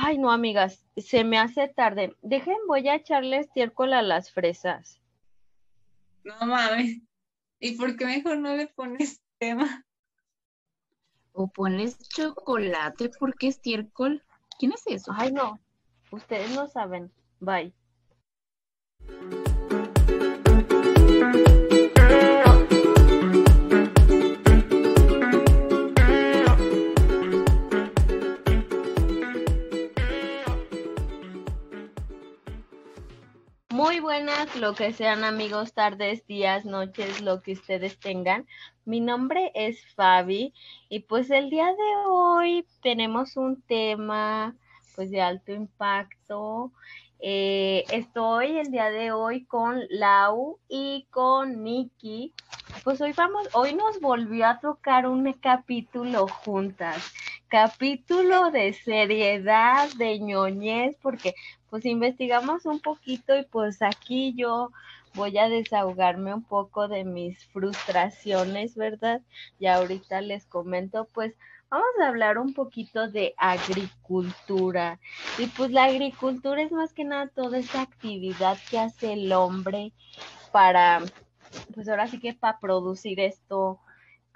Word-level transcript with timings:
Ay, 0.00 0.16
no, 0.16 0.30
amigas, 0.30 0.86
se 0.96 1.24
me 1.24 1.38
hace 1.38 1.66
tarde. 1.66 2.14
Dejen, 2.22 2.56
voy 2.68 2.86
a 2.88 2.94
echarle 2.94 3.38
estiércol 3.38 3.92
a 3.92 4.02
las 4.02 4.30
fresas. 4.30 5.00
No 6.22 6.46
mames. 6.46 7.00
¿Y 7.58 7.72
por 7.72 7.96
qué 7.96 8.06
mejor 8.06 8.38
no 8.38 8.54
le 8.54 8.68
pones 8.68 9.20
tema? 9.38 9.84
O 11.32 11.48
pones 11.48 11.98
chocolate, 11.98 13.08
¿por 13.18 13.34
qué 13.36 13.48
estiércol? 13.48 14.22
¿Quién 14.58 14.72
es 14.72 14.82
eso? 14.86 15.12
Ay, 15.16 15.32
no. 15.32 15.58
Ustedes 16.12 16.54
no 16.54 16.68
saben. 16.68 17.10
Bye. 17.40 17.74
Muy 33.78 34.00
buenas, 34.00 34.56
lo 34.56 34.74
que 34.74 34.92
sean 34.92 35.22
amigos, 35.22 35.72
tardes, 35.72 36.26
días, 36.26 36.64
noches, 36.64 37.20
lo 37.20 37.42
que 37.42 37.52
ustedes 37.52 37.96
tengan. 38.00 38.44
Mi 38.84 38.98
nombre 38.98 39.52
es 39.54 39.86
Fabi 39.94 40.52
y 40.88 40.98
pues 40.98 41.30
el 41.30 41.48
día 41.48 41.66
de 41.66 41.96
hoy 42.08 42.66
tenemos 42.82 43.36
un 43.36 43.62
tema 43.62 44.56
pues 44.96 45.12
de 45.12 45.20
alto 45.20 45.52
impacto. 45.52 46.72
Eh, 47.20 47.84
estoy 47.92 48.58
el 48.58 48.72
día 48.72 48.90
de 48.90 49.12
hoy 49.12 49.44
con 49.44 49.84
Lau 49.90 50.58
y 50.68 51.06
con 51.10 51.62
Nikki. 51.62 52.34
Pues 52.82 53.00
hoy 53.00 53.12
vamos, 53.12 53.48
hoy 53.52 53.76
nos 53.76 54.00
volvió 54.00 54.48
a 54.48 54.58
tocar 54.58 55.06
un 55.06 55.32
capítulo 55.34 56.26
juntas 56.26 57.12
capítulo 57.48 58.50
de 58.50 58.74
seriedad, 58.74 59.88
de 59.94 60.18
ñoñez, 60.18 60.96
porque 61.00 61.34
pues 61.70 61.84
investigamos 61.84 62.66
un 62.66 62.80
poquito 62.80 63.36
y 63.36 63.44
pues 63.44 63.82
aquí 63.82 64.34
yo 64.36 64.70
voy 65.14 65.36
a 65.38 65.48
desahogarme 65.48 66.34
un 66.34 66.44
poco 66.44 66.88
de 66.88 67.04
mis 67.04 67.44
frustraciones, 67.46 68.74
¿verdad? 68.76 69.20
Y 69.58 69.66
ahorita 69.66 70.20
les 70.20 70.46
comento, 70.46 71.08
pues 71.12 71.34
vamos 71.70 71.88
a 72.00 72.08
hablar 72.08 72.38
un 72.38 72.54
poquito 72.54 73.08
de 73.08 73.34
agricultura. 73.36 75.00
Y 75.38 75.46
pues 75.46 75.70
la 75.70 75.84
agricultura 75.84 76.62
es 76.62 76.72
más 76.72 76.92
que 76.92 77.04
nada 77.04 77.28
toda 77.28 77.58
esa 77.58 77.82
actividad 77.82 78.58
que 78.70 78.78
hace 78.78 79.12
el 79.14 79.32
hombre 79.32 79.92
para, 80.52 81.02
pues 81.74 81.88
ahora 81.88 82.06
sí 82.06 82.18
que 82.20 82.34
para 82.34 82.58
producir 82.58 83.20
esto 83.20 83.80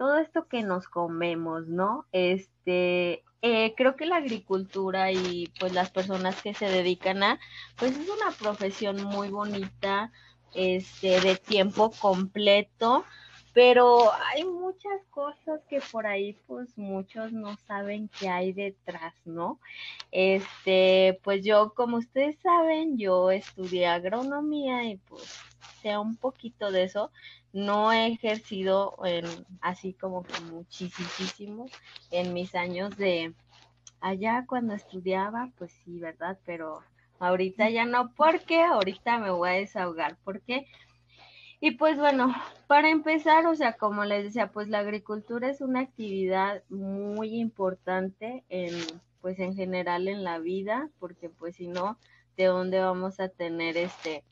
todo 0.03 0.19
esto 0.19 0.49
que 0.49 0.65
nos 0.65 0.89
comemos, 0.89 1.69
¿no? 1.69 2.07
Este, 2.11 3.23
eh, 3.43 3.75
creo 3.77 3.97
que 3.97 4.07
la 4.07 4.17
agricultura 4.17 5.11
y 5.11 5.53
pues 5.59 5.73
las 5.73 5.91
personas 5.91 6.41
que 6.41 6.55
se 6.55 6.67
dedican 6.67 7.23
a, 7.25 7.41
pues 7.77 7.99
es 7.99 8.09
una 8.09 8.31
profesión 8.39 9.03
muy 9.05 9.29
bonita, 9.29 10.13
este, 10.55 11.21
de 11.21 11.37
tiempo 11.37 11.91
completo, 11.91 13.05
pero 13.53 14.13
hay 14.13 14.45
muchas 14.45 15.03
cosas 15.11 15.61
que 15.69 15.81
por 15.91 16.07
ahí 16.07 16.39
pues 16.47 16.79
muchos 16.79 17.33
no 17.33 17.57
saben 17.67 18.09
qué 18.19 18.29
hay 18.29 18.53
detrás, 18.53 19.15
¿no? 19.25 19.59
Este, 20.11 21.19
pues 21.23 21.45
yo, 21.45 21.75
como 21.75 21.99
ustedes 21.99 22.39
saben, 22.43 22.97
yo 22.97 23.31
estudié 23.31 23.87
agronomía 23.89 24.85
y 24.85 24.97
pues 24.97 25.41
sé 25.83 25.99
un 25.99 26.17
poquito 26.17 26.71
de 26.71 26.85
eso, 26.85 27.11
no 27.53 27.93
he 27.93 28.07
ejercido 28.07 28.95
en, 29.05 29.27
así 29.61 29.93
como 29.93 30.23
que 30.23 30.41
muchísimo 30.41 31.67
en 32.11 32.33
mis 32.33 32.55
años 32.55 32.97
de 32.97 33.35
allá 34.01 34.45
cuando 34.47 34.75
estudiaba, 34.75 35.51
pues 35.59 35.73
sí, 35.85 35.99
¿verdad? 35.99 36.39
Pero 36.45 36.81
ahorita 37.19 37.71
ya 37.71 37.85
no, 37.85 38.13
porque 38.15 38.63
ahorita 38.63 39.19
me 39.19 39.31
voy 39.31 39.51
a 39.51 39.53
desahogar, 39.53 40.17
porque 40.25 40.67
y 41.65 41.73
pues 41.73 41.97
bueno, 41.97 42.35
para 42.67 42.91
empezar, 42.91 43.47
o 43.47 43.55
sea, 43.55 43.75
como 43.75 44.05
les 44.05 44.25
decía, 44.25 44.51
pues 44.51 44.69
la 44.69 44.81
agricultura 44.81 45.49
es 45.49 45.61
una 45.61 45.79
actividad 45.79 46.65
muy 46.69 47.39
importante 47.39 48.43
en 48.49 48.75
pues 49.21 49.39
en 49.39 49.55
general 49.55 50.09
en 50.09 50.25
la 50.25 50.41
vida, 50.41 50.91
porque 50.99 51.29
pues 51.31 51.55
si 51.55 51.69
no, 51.69 51.97
¿de 52.37 52.47
dónde 52.47 52.81
vamos 52.81 53.21
a 53.21 53.29
tener 53.29 53.77
este 53.77 54.25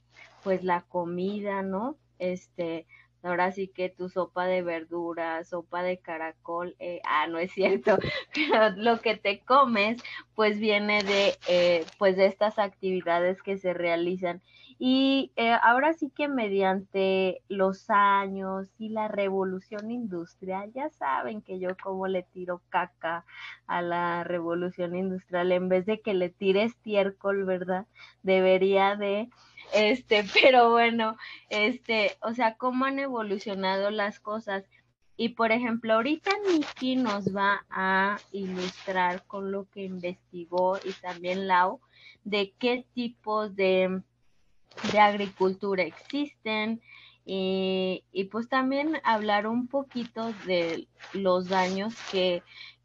pues 0.42 0.64
la 0.64 0.82
comida, 0.82 1.62
¿no? 1.62 1.96
Este, 2.18 2.86
Ahora 3.22 3.52
sí 3.52 3.68
que 3.68 3.90
tu 3.90 4.08
sopa 4.08 4.46
de 4.46 4.62
verduras, 4.62 5.48
sopa 5.50 5.82
de 5.82 5.98
caracol, 5.98 6.74
eh, 6.78 7.00
ah, 7.04 7.26
no 7.26 7.38
es 7.38 7.52
cierto, 7.52 7.98
pero 8.34 8.70
lo 8.76 9.00
que 9.00 9.16
te 9.16 9.40
comes, 9.40 10.02
pues 10.34 10.58
viene 10.58 11.02
de, 11.02 11.36
eh, 11.48 11.84
pues 11.98 12.16
de 12.16 12.26
estas 12.26 12.58
actividades 12.58 13.42
que 13.42 13.58
se 13.58 13.74
realizan. 13.74 14.40
Y 14.82 15.30
eh, 15.36 15.52
ahora 15.62 15.92
sí 15.92 16.08
que 16.08 16.26
mediante 16.26 17.42
los 17.48 17.90
años 17.90 18.66
y 18.78 18.88
la 18.88 19.08
revolución 19.08 19.90
industrial, 19.90 20.72
ya 20.72 20.88
saben 20.88 21.42
que 21.42 21.58
yo 21.58 21.76
como 21.82 22.08
le 22.08 22.22
tiro 22.22 22.62
caca 22.70 23.26
a 23.66 23.82
la 23.82 24.24
revolución 24.24 24.96
industrial, 24.96 25.52
en 25.52 25.68
vez 25.68 25.84
de 25.84 26.00
que 26.00 26.14
le 26.14 26.30
tire 26.30 26.62
estiércol, 26.62 27.44
¿verdad? 27.44 27.86
Debería 28.22 28.96
de 28.96 29.28
este, 29.72 30.24
pero 30.42 30.70
bueno, 30.70 31.16
este, 31.48 32.16
o 32.22 32.34
sea, 32.34 32.56
cómo 32.56 32.84
han 32.84 32.98
evolucionado 32.98 33.90
las 33.90 34.20
cosas. 34.20 34.64
Y 35.16 35.30
por 35.30 35.52
ejemplo, 35.52 35.94
ahorita 35.94 36.30
Nikki 36.48 36.96
nos 36.96 37.36
va 37.36 37.66
a 37.68 38.18
ilustrar 38.32 39.24
con 39.26 39.52
lo 39.52 39.68
que 39.68 39.84
investigó 39.84 40.78
y 40.82 40.92
también 40.94 41.46
Lau 41.46 41.80
de 42.24 42.54
qué 42.58 42.86
tipos 42.94 43.54
de, 43.54 44.02
de 44.92 44.98
agricultura 44.98 45.82
existen 45.82 46.80
y, 47.26 48.02
y, 48.12 48.24
pues 48.24 48.48
también 48.48 49.00
hablar 49.04 49.46
un 49.46 49.68
poquito 49.68 50.32
de 50.46 50.88
los 51.12 51.48
daños 51.48 51.94
que, 52.10 52.42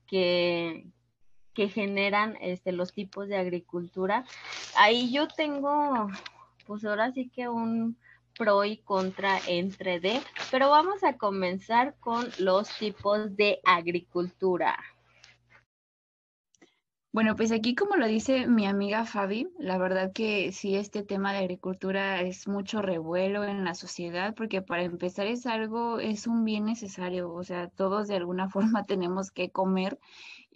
que, 0.07 0.85
que 1.53 1.69
generan 1.69 2.37
este, 2.41 2.71
los 2.71 2.91
tipos 2.91 3.27
de 3.27 3.37
agricultura. 3.37 4.25
Ahí 4.77 5.11
yo 5.11 5.27
tengo 5.27 6.09
pues 6.65 6.83
ahora 6.85 7.11
sí 7.11 7.29
que 7.29 7.47
un 7.49 7.97
pro 8.37 8.65
y 8.65 8.77
contra 8.77 9.39
entre 9.47 9.99
D, 9.99 10.21
pero 10.51 10.69
vamos 10.69 11.03
a 11.03 11.17
comenzar 11.17 11.95
con 11.99 12.27
los 12.39 12.69
tipos 12.77 13.35
de 13.35 13.59
agricultura. 13.63 14.77
Bueno, 17.15 17.37
pues 17.37 17.53
aquí 17.53 17.75
como 17.75 17.95
lo 17.95 18.07
dice 18.07 18.45
mi 18.45 18.65
amiga 18.67 19.05
Fabi, 19.05 19.47
la 19.57 19.77
verdad 19.77 20.11
que 20.11 20.51
sí, 20.51 20.75
este 20.75 21.01
tema 21.01 21.31
de 21.31 21.39
agricultura 21.39 22.19
es 22.19 22.45
mucho 22.45 22.81
revuelo 22.81 23.45
en 23.45 23.63
la 23.63 23.73
sociedad, 23.73 24.35
porque 24.35 24.61
para 24.61 24.83
empezar 24.83 25.25
es 25.25 25.45
algo, 25.45 26.01
es 26.01 26.27
un 26.27 26.43
bien 26.43 26.65
necesario, 26.65 27.31
o 27.31 27.41
sea, 27.45 27.69
todos 27.69 28.09
de 28.09 28.17
alguna 28.17 28.49
forma 28.49 28.83
tenemos 28.83 29.31
que 29.31 29.49
comer 29.49 29.97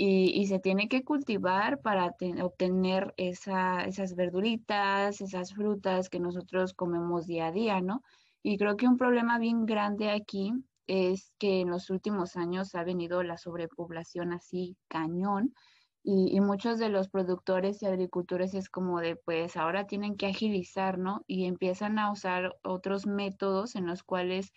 y, 0.01 0.47
se 0.47 0.59
tiene 0.59 0.87
que 0.87 1.03
cultivar 1.03 1.81
para 1.81 2.15
obtener 2.41 3.13
esas 3.17 4.15
verduritas, 4.15 5.19
esas 5.19 5.53
frutas 5.53 6.07
que 6.09 6.21
nosotros 6.21 6.73
comemos 6.73 7.27
día 7.27 7.47
a 7.47 7.51
día, 7.51 7.81
¿no? 7.81 8.01
Y 8.41 8.57
creo 8.57 8.77
que 8.77 8.87
un 8.87 8.97
problema 8.97 9.39
bien 9.39 9.65
grande 9.65 10.09
aquí 10.09 10.53
es 10.87 11.33
que 11.37 11.59
en 11.59 11.69
los 11.69 11.89
últimos 11.89 12.37
años 12.37 12.75
ha 12.75 12.85
venido 12.85 13.23
la 13.23 13.37
sobrepoblación 13.37 14.31
así 14.31 14.77
cañón. 14.87 15.53
Y, 16.01 16.33
y, 16.33 16.39
muchos 16.39 16.79
de 16.79 16.87
los 16.87 17.09
productores 17.09 17.81
y 17.81 17.85
agricultores 17.85 18.53
es 18.53 18.69
como 18.69 19.01
de, 19.01 19.17
pues 19.17 19.57
ahora 19.57 19.85
tienen 19.85 20.15
que 20.15 20.27
agilizar, 20.27 20.97
¿no? 20.97 21.25
Y 21.27 21.43
empiezan 21.43 21.99
a 21.99 22.09
usar 22.09 22.55
otros 22.63 23.05
métodos 23.05 23.75
en 23.75 23.85
los 23.85 24.03
cuales 24.03 24.53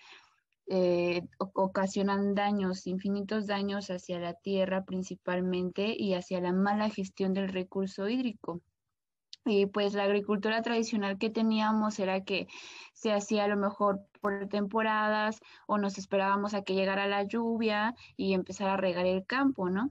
eh, 0.74 1.28
ocasionan 1.36 2.34
daños, 2.34 2.86
infinitos 2.86 3.46
daños 3.46 3.90
hacia 3.90 4.18
la 4.18 4.32
tierra 4.32 4.86
principalmente 4.86 5.94
y 5.94 6.14
hacia 6.14 6.40
la 6.40 6.54
mala 6.54 6.88
gestión 6.88 7.34
del 7.34 7.50
recurso 7.50 8.08
hídrico. 8.08 8.62
Y 9.44 9.66
pues 9.66 9.92
la 9.92 10.04
agricultura 10.04 10.62
tradicional 10.62 11.18
que 11.18 11.28
teníamos 11.28 11.98
era 11.98 12.24
que 12.24 12.46
se 12.94 13.12
hacía 13.12 13.44
a 13.44 13.48
lo 13.48 13.58
mejor 13.58 14.00
por 14.22 14.48
temporadas 14.48 15.40
o 15.66 15.76
nos 15.76 15.98
esperábamos 15.98 16.54
a 16.54 16.62
que 16.62 16.74
llegara 16.74 17.06
la 17.06 17.24
lluvia 17.24 17.94
y 18.16 18.32
empezar 18.32 18.70
a 18.70 18.78
regar 18.78 19.04
el 19.04 19.26
campo, 19.26 19.68
¿no? 19.68 19.90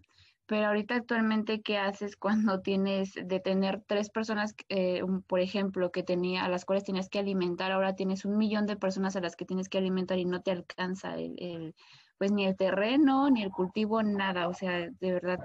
Pero 0.52 0.68
ahorita 0.68 0.96
actualmente, 0.96 1.62
¿qué 1.62 1.78
haces 1.78 2.18
cuando 2.18 2.60
tienes 2.60 3.14
de 3.14 3.40
tener 3.40 3.82
tres 3.88 4.10
personas, 4.10 4.54
eh, 4.68 5.02
por 5.26 5.40
ejemplo, 5.40 5.94
que 5.94 6.04
tenía, 6.04 6.44
a 6.44 6.50
las 6.50 6.66
cuales 6.66 6.84
tenías 6.84 7.08
que 7.08 7.20
alimentar, 7.20 7.72
ahora 7.72 7.96
tienes 7.96 8.26
un 8.26 8.38
millón 8.38 8.66
de 8.66 8.76
personas 8.76 9.16
a 9.16 9.22
las 9.22 9.38
que 9.38 9.46
tienes 9.46 9.70
que 9.70 9.78
alimentar 9.78 10.20
y 10.20 10.26
no 10.26 10.42
te 10.42 10.52
alcanza 10.52 11.16
el, 11.16 11.74
pues 12.18 12.34
ni 12.34 12.46
el 12.46 12.58
terreno, 12.58 13.30
ni 13.30 13.44
el 13.44 13.52
cultivo, 13.52 14.04
nada. 14.04 14.50
O 14.50 14.54
sea, 14.54 14.90
de 14.90 15.14
verdad, 15.14 15.40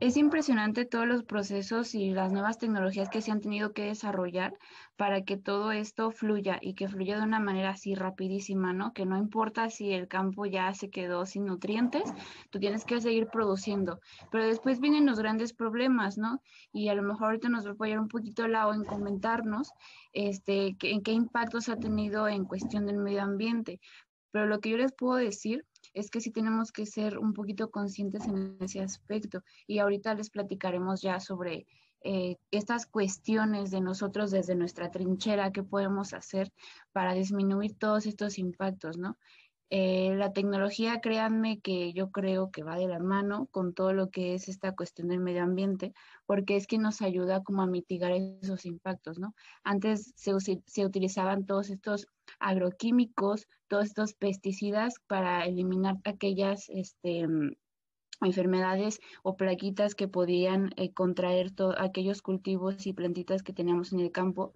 es 0.00 0.16
impresionante 0.16 0.86
todos 0.86 1.06
los 1.06 1.24
procesos 1.24 1.94
y 1.94 2.10
las 2.10 2.32
nuevas 2.32 2.56
tecnologías 2.56 3.10
que 3.10 3.20
se 3.20 3.30
han 3.30 3.42
tenido 3.42 3.74
que 3.74 3.84
desarrollar 3.84 4.54
para 4.96 5.24
que 5.24 5.36
todo 5.36 5.72
esto 5.72 6.10
fluya 6.10 6.58
y 6.62 6.72
que 6.72 6.88
fluya 6.88 7.18
de 7.18 7.24
una 7.24 7.38
manera 7.38 7.70
así 7.70 7.94
rapidísima, 7.94 8.72
¿no? 8.72 8.94
Que 8.94 9.04
no 9.04 9.18
importa 9.18 9.68
si 9.68 9.92
el 9.92 10.08
campo 10.08 10.46
ya 10.46 10.72
se 10.72 10.88
quedó 10.88 11.26
sin 11.26 11.44
nutrientes, 11.44 12.14
tú 12.48 12.58
tienes 12.58 12.86
que 12.86 12.98
seguir 13.02 13.26
produciendo. 13.26 14.00
Pero 14.30 14.46
después 14.46 14.80
vienen 14.80 15.04
los 15.04 15.18
grandes 15.18 15.52
problemas, 15.52 16.16
¿no? 16.16 16.40
Y 16.72 16.88
a 16.88 16.94
lo 16.94 17.02
mejor 17.02 17.26
ahorita 17.26 17.50
nos 17.50 17.66
va 17.66 17.70
a 17.70 17.74
apoyar 17.74 18.00
un 18.00 18.08
poquito 18.08 18.46
el 18.46 18.52
lado 18.52 18.72
en 18.72 18.84
comentarnos 18.84 19.70
este, 20.14 20.76
en 20.80 21.02
qué 21.02 21.12
impactos 21.12 21.68
ha 21.68 21.76
tenido 21.76 22.26
en 22.26 22.46
cuestión 22.46 22.86
del 22.86 22.96
medio 22.96 23.22
ambiente. 23.22 23.80
Pero 24.30 24.46
lo 24.46 24.60
que 24.60 24.70
yo 24.70 24.78
les 24.78 24.92
puedo 24.92 25.16
decir 25.16 25.66
es 25.94 26.10
que 26.10 26.20
sí 26.20 26.30
tenemos 26.30 26.72
que 26.72 26.86
ser 26.86 27.18
un 27.18 27.34
poquito 27.34 27.70
conscientes 27.70 28.26
en 28.26 28.56
ese 28.60 28.80
aspecto. 28.80 29.42
Y 29.66 29.78
ahorita 29.78 30.14
les 30.14 30.30
platicaremos 30.30 31.02
ya 31.02 31.20
sobre 31.20 31.66
eh, 32.02 32.36
estas 32.50 32.86
cuestiones 32.86 33.70
de 33.70 33.80
nosotros 33.80 34.30
desde 34.30 34.54
nuestra 34.54 34.90
trinchera, 34.90 35.52
qué 35.52 35.62
podemos 35.62 36.14
hacer 36.14 36.50
para 36.92 37.12
disminuir 37.12 37.76
todos 37.76 38.06
estos 38.06 38.38
impactos, 38.38 38.96
¿no? 38.96 39.18
Eh, 39.72 40.16
la 40.16 40.32
tecnología, 40.32 41.00
créanme 41.00 41.60
que 41.60 41.92
yo 41.92 42.10
creo 42.10 42.50
que 42.50 42.64
va 42.64 42.76
de 42.76 42.88
la 42.88 42.98
mano 42.98 43.46
con 43.52 43.72
todo 43.72 43.92
lo 43.92 44.10
que 44.10 44.34
es 44.34 44.48
esta 44.48 44.74
cuestión 44.74 45.06
del 45.06 45.20
medio 45.20 45.44
ambiente, 45.44 45.94
porque 46.26 46.56
es 46.56 46.66
que 46.66 46.76
nos 46.76 47.02
ayuda 47.02 47.44
como 47.44 47.62
a 47.62 47.68
mitigar 47.68 48.10
esos 48.10 48.66
impactos, 48.66 49.20
¿no? 49.20 49.32
Antes 49.62 50.12
se, 50.16 50.32
se 50.66 50.84
utilizaban 50.84 51.46
todos 51.46 51.70
estos 51.70 52.08
agroquímicos, 52.40 53.46
todos 53.68 53.86
estos 53.86 54.14
pesticidas 54.14 54.94
para 55.06 55.44
eliminar 55.44 55.96
aquellas 56.04 56.68
este, 56.70 57.26
mm, 57.26 57.56
enfermedades 58.22 59.00
o 59.22 59.36
plaquitas 59.36 59.94
que 59.94 60.08
podían 60.08 60.72
eh, 60.76 60.92
contraer 60.92 61.52
aquellos 61.78 62.22
cultivos 62.22 62.86
y 62.86 62.92
plantitas 62.92 63.42
que 63.42 63.52
teníamos 63.52 63.92
en 63.92 64.00
el 64.00 64.10
campo. 64.10 64.52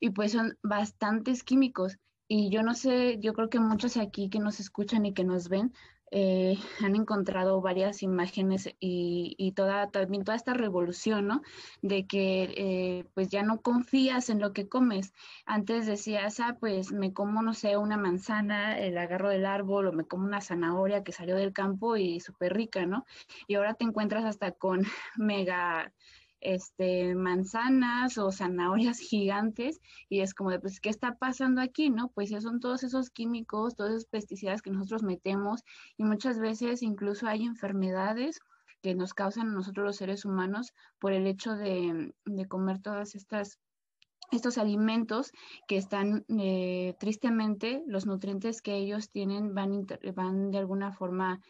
Y 0.00 0.10
pues 0.10 0.32
son 0.32 0.58
bastantes 0.62 1.42
químicos 1.42 1.98
y 2.28 2.50
yo 2.50 2.62
no 2.62 2.74
sé, 2.74 3.18
yo 3.20 3.34
creo 3.34 3.50
que 3.50 3.60
muchos 3.60 3.96
aquí 3.96 4.30
que 4.30 4.38
nos 4.38 4.60
escuchan 4.60 5.04
y 5.06 5.12
que 5.12 5.24
nos 5.24 5.48
ven 5.48 5.72
eh, 6.14 6.58
han 6.82 6.94
encontrado 6.94 7.62
varias 7.62 8.02
imágenes 8.02 8.68
y, 8.78 9.52
toda, 9.56 9.90
también 9.90 10.24
toda 10.24 10.36
esta 10.36 10.52
revolución, 10.52 11.26
¿no? 11.26 11.42
De 11.80 12.06
que 12.06 12.52
eh, 12.56 13.04
pues 13.14 13.30
ya 13.30 13.42
no 13.42 13.62
confías 13.62 14.28
en 14.28 14.38
lo 14.38 14.52
que 14.52 14.68
comes. 14.68 15.14
Antes 15.46 15.86
decías, 15.86 16.38
ah, 16.40 16.58
pues 16.60 16.92
me 16.92 17.14
como, 17.14 17.42
no 17.42 17.54
sé, 17.54 17.78
una 17.78 17.96
manzana, 17.96 18.78
el 18.78 18.98
agarro 18.98 19.30
del 19.30 19.46
árbol 19.46 19.88
o 19.88 19.92
me 19.92 20.04
como 20.04 20.26
una 20.26 20.42
zanahoria 20.42 21.02
que 21.02 21.12
salió 21.12 21.34
del 21.34 21.54
campo 21.54 21.96
y 21.96 22.20
súper 22.20 22.52
rica, 22.54 22.84
¿no? 22.84 23.06
Y 23.46 23.54
ahora 23.54 23.72
te 23.74 23.84
encuentras 23.84 24.24
hasta 24.26 24.52
con 24.52 24.82
mega 25.16 25.92
este, 26.42 27.14
manzanas 27.14 28.18
o 28.18 28.30
zanahorias 28.32 28.98
gigantes 29.10 29.80
y 30.08 30.20
es 30.20 30.34
como 30.34 30.50
de, 30.50 30.60
pues, 30.60 30.80
¿qué 30.80 30.90
está 30.90 31.14
pasando 31.16 31.60
aquí? 31.60 31.90
¿No? 31.90 32.08
Pues 32.08 32.30
son 32.42 32.60
todos 32.60 32.82
esos 32.82 33.10
químicos, 33.10 33.76
todos 33.76 33.90
esos 33.90 34.06
pesticidas 34.06 34.62
que 34.62 34.70
nosotros 34.70 35.02
metemos 35.02 35.62
y 35.96 36.04
muchas 36.04 36.38
veces 36.38 36.82
incluso 36.82 37.26
hay 37.26 37.44
enfermedades 37.44 38.40
que 38.82 38.94
nos 38.94 39.14
causan 39.14 39.48
a 39.48 39.52
nosotros 39.52 39.86
los 39.86 39.96
seres 39.96 40.24
humanos 40.24 40.72
por 40.98 41.12
el 41.12 41.26
hecho 41.26 41.54
de, 41.54 42.12
comer 42.48 42.82
todas 42.82 43.14
estas 43.14 43.58
estos 44.32 44.56
alimentos 44.56 45.30
que 45.68 45.76
están 45.76 46.24
eh, 46.28 46.96
tristemente 46.98 47.82
los 47.86 48.06
nutrientes 48.06 48.62
que 48.62 48.76
ellos 48.76 49.10
tienen 49.10 49.54
van, 49.54 49.86
van 50.14 50.50
de 50.50 50.58
alguna 50.58 50.90
forma 50.90 51.40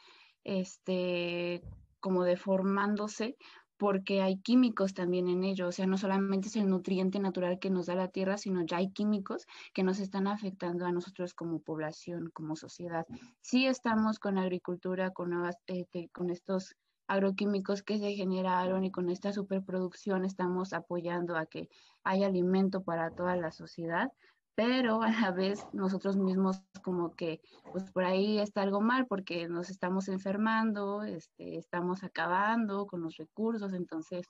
este 0.43 1.63
como 2.01 2.25
deformándose 2.25 3.37
porque 3.83 4.23
hay 4.23 4.37
químicos 4.37 4.95
también 4.95 5.27
en 5.27 5.43
ello, 5.43 5.67
o 5.67 5.73
sea, 5.73 5.89
no 5.89 5.99
solamente 5.99 6.47
es 6.47 6.55
el 6.55 6.69
nutriente 6.69 7.19
natural 7.19 7.59
que 7.59 7.69
nos 7.69 7.87
da 7.87 7.97
la 7.97 8.07
tierra, 8.07 8.39
sino 8.39 8.65
ya 8.65 8.77
hay 8.77 8.93
químicos 8.93 9.45
que 9.75 9.83
nos 9.83 9.99
están 9.99 10.29
afectando 10.29 10.87
a 10.87 10.93
nosotros 10.93 11.35
como 11.35 11.59
población, 11.59 12.31
como 12.33 12.55
sociedad. 12.55 13.05
Sí 13.41 13.67
estamos 13.67 14.21
con 14.21 14.39
agricultura, 14.39 15.11
con, 15.11 15.31
nuevas, 15.31 15.57
este, 15.67 16.11
con 16.11 16.31
estos 16.31 16.77
agroquímicos 17.09 17.83
que 17.83 17.99
se 17.99 18.15
generaron 18.15 18.85
y 18.85 18.93
con 18.93 19.11
esta 19.11 19.33
superproducción 19.33 20.25
estamos 20.25 20.73
apoyando 20.75 21.37
a 21.37 21.47
que 21.47 21.69
haya 22.05 22.29
alimento 22.29 22.85
para 22.85 23.11
toda 23.11 23.35
la 23.35 23.51
sociedad, 23.51 24.13
pero 24.55 25.03
a 25.03 25.11
la 25.11 25.31
vez 25.31 25.65
nosotros 25.73 26.17
mismos 26.17 26.63
como 26.83 27.15
que 27.15 27.41
pues 27.71 27.91
por 27.91 28.05
ahí 28.05 28.39
está 28.39 28.63
algo 28.63 28.81
mal 28.81 29.07
porque 29.07 29.49
nos 29.49 29.71
estamos 29.71 30.09
enfermando, 30.09 31.03
este, 31.05 31.57
estamos 31.57 32.05
acabando 32.05 32.87
con 32.87 33.03
los 33.03 33.17
recursos, 33.17 33.73
entonces 33.73 34.27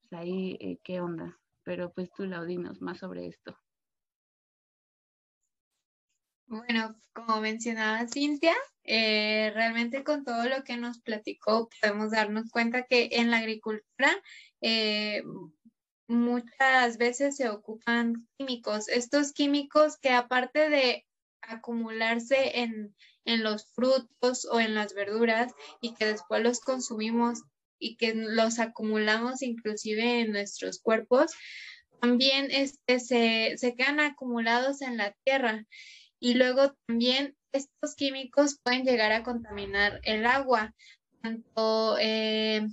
pues 0.00 0.12
ahí 0.20 0.56
eh, 0.60 0.78
qué 0.82 1.00
onda. 1.00 1.38
Pero 1.64 1.92
pues 1.92 2.10
tú, 2.12 2.24
Laudinos, 2.24 2.80
más 2.80 2.98
sobre 2.98 3.26
esto. 3.26 3.58
Bueno, 6.46 6.96
como 7.12 7.42
mencionaba 7.42 8.06
Cintia, 8.08 8.54
eh, 8.84 9.50
realmente 9.54 10.02
con 10.02 10.24
todo 10.24 10.48
lo 10.48 10.64
que 10.64 10.78
nos 10.78 10.98
platicó 11.02 11.68
podemos 11.78 12.12
darnos 12.12 12.50
cuenta 12.50 12.84
que 12.84 13.10
en 13.12 13.30
la 13.30 13.36
agricultura 13.36 14.10
eh, 14.62 15.22
muchas 16.08 16.96
veces 16.96 17.36
se 17.36 17.48
ocupan 17.48 18.26
químicos. 18.36 18.88
Estos 18.88 19.32
químicos 19.32 19.98
que 19.98 20.10
aparte 20.10 20.68
de 20.70 21.06
acumularse 21.42 22.60
en, 22.60 22.94
los 23.24 23.66
frutos 23.74 24.46
o 24.50 24.58
en 24.58 24.74
las 24.74 24.94
verduras 24.94 25.52
y 25.82 25.94
que 25.94 26.06
después 26.06 26.42
los 26.42 26.60
consumimos 26.60 27.42
y 27.78 27.96
que 27.96 28.14
los 28.14 28.58
acumulamos 28.58 29.42
inclusive 29.42 30.20
en 30.20 30.32
nuestros 30.32 30.80
cuerpos, 30.80 31.32
también 32.00 32.48
este, 32.50 33.00
se, 33.00 33.74
quedan 33.76 34.00
acumulados 34.00 34.80
en 34.80 34.96
la 34.96 35.14
tierra. 35.24 35.66
Y 36.18 36.34
luego 36.34 36.74
también 36.86 37.36
estos 37.52 37.94
químicos 37.96 38.58
pueden 38.62 38.84
llegar 38.84 39.12
a 39.12 39.22
contaminar 39.22 40.00
el 40.04 40.24
agua, 40.24 40.74
eh, 42.00 42.66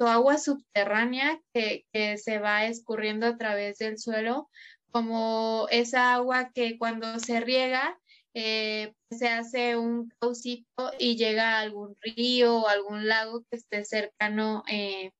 agua 0.00 0.38
subterránea 0.38 1.40
que, 1.52 1.84
se 2.18 2.38
va 2.38 2.66
escurriendo 2.66 3.26
a 3.26 3.36
través 3.36 3.78
del 3.78 3.98
suelo, 3.98 4.48
como 4.90 5.66
esa 5.70 6.14
agua 6.14 6.50
que 6.54 6.78
cuando 6.78 7.18
se 7.18 7.40
riega 7.40 7.98
eh, 8.34 8.94
se 9.10 9.28
hace 9.28 9.76
un 9.76 10.10
caucito 10.20 10.92
y 10.98 11.16
llega 11.16 11.56
a 11.56 11.60
algún 11.60 11.96
río 12.00 12.56
o 12.58 12.68
algún 12.68 13.08
lago 13.08 13.44
que 13.50 13.56
esté 13.56 13.84
cercano 13.84 14.64
eh, 14.68 15.12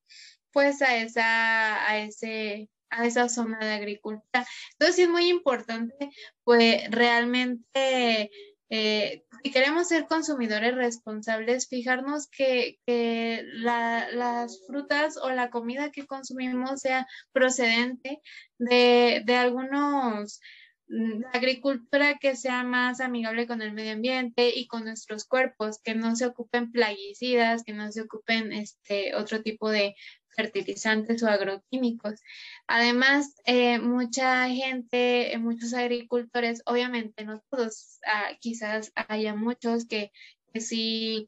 pues 0.51 0.81
a 0.81 0.97
esa, 0.97 1.89
a 1.89 1.97
ese 1.99 2.69
a 2.93 3.05
esa 3.05 3.29
zona 3.29 3.59
de 3.59 3.73
agricultura. 3.73 4.45
Entonces 4.73 4.99
es 4.99 5.09
muy 5.09 5.29
importante 5.29 6.09
pues 6.43 6.89
realmente 6.91 8.29
eh, 8.75 9.23
si 9.43 9.51
queremos 9.51 9.87
ser 9.87 10.07
consumidores 10.07 10.73
responsables, 10.73 11.67
fijarnos 11.69 12.27
que, 12.27 12.79
las 12.87 14.65
frutas 14.65 15.15
o 15.17 15.29
la 15.29 15.51
comida 15.51 15.91
que 15.91 16.07
consumimos 16.07 16.81
sea 16.81 17.05
procedente 17.31 18.19
de, 18.57 19.23
algunos 19.37 20.41
mm, 20.87 21.23
agricultura 21.33 22.17
que 22.17 22.35
sea 22.35 22.63
más 22.63 22.99
amigable 22.99 23.45
con 23.45 23.61
el 23.61 23.73
medio 23.73 23.93
ambiente 23.93 24.49
y 24.55 24.65
con 24.65 24.85
nuestros 24.85 25.25
cuerpos, 25.25 25.79
que 25.83 25.93
no 25.93 26.15
se 26.15 26.25
ocupen 26.25 26.71
plaguicidas, 26.71 27.63
que 27.63 27.73
no 27.73 27.91
se 27.91 28.01
ocupen 28.01 28.53
este 28.53 29.13
otro 29.15 29.43
tipo 29.43 29.69
de 29.69 29.93
fertilizantes 30.35 31.23
o 31.23 31.27
agroquímicos. 31.27 32.19
Además, 32.67 33.35
eh, 33.45 33.79
mucha 33.79 34.47
gente, 34.49 35.33
eh, 35.33 35.37
muchos 35.37 35.73
agricultores, 35.73 36.61
obviamente 36.65 37.25
no 37.25 37.43
todos, 37.49 37.99
ah, 38.05 38.31
quizás 38.39 38.91
haya 38.95 39.35
muchos 39.35 39.85
que, 39.85 40.11
sí 40.59 41.27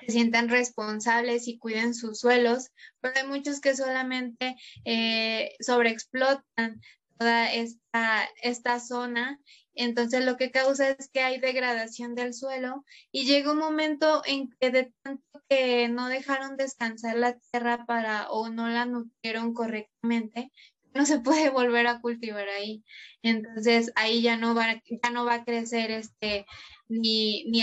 se 0.00 0.12
sientan 0.12 0.48
responsables 0.48 1.48
y 1.48 1.58
cuiden 1.58 1.94
sus 1.94 2.20
suelos, 2.20 2.68
pero 3.00 3.14
hay 3.16 3.26
muchos 3.26 3.60
que 3.60 3.74
solamente 3.74 4.54
eh, 4.84 5.56
sobreexplotan 5.58 6.80
toda 7.18 7.52
esta, 7.52 8.28
esta 8.42 8.78
zona 8.78 9.40
entonces 9.76 10.24
lo 10.24 10.36
que 10.36 10.50
causa 10.50 10.90
es 10.90 11.08
que 11.10 11.20
hay 11.20 11.38
degradación 11.38 12.14
del 12.14 12.34
suelo 12.34 12.84
y 13.12 13.26
llega 13.26 13.52
un 13.52 13.58
momento 13.58 14.22
en 14.24 14.50
que 14.58 14.70
de 14.70 14.92
tanto 15.02 15.42
que 15.48 15.88
no 15.88 16.08
dejaron 16.08 16.56
descansar 16.56 17.16
la 17.16 17.38
tierra 17.38 17.84
para 17.86 18.28
o 18.30 18.48
no 18.48 18.68
la 18.68 18.86
nutrieron 18.86 19.54
correctamente, 19.54 20.50
no 20.94 21.06
se 21.06 21.20
puede 21.20 21.50
volver 21.50 21.86
a 21.86 22.00
cultivar 22.00 22.48
ahí. 22.48 22.82
Entonces 23.22 23.92
ahí 23.94 24.22
ya 24.22 24.36
no 24.36 24.54
va, 24.54 24.80
ya 25.02 25.10
no 25.10 25.24
va 25.24 25.34
a 25.34 25.44
crecer 25.44 25.90
este 25.90 26.46
ni, 26.88 27.44
ni 27.44 27.62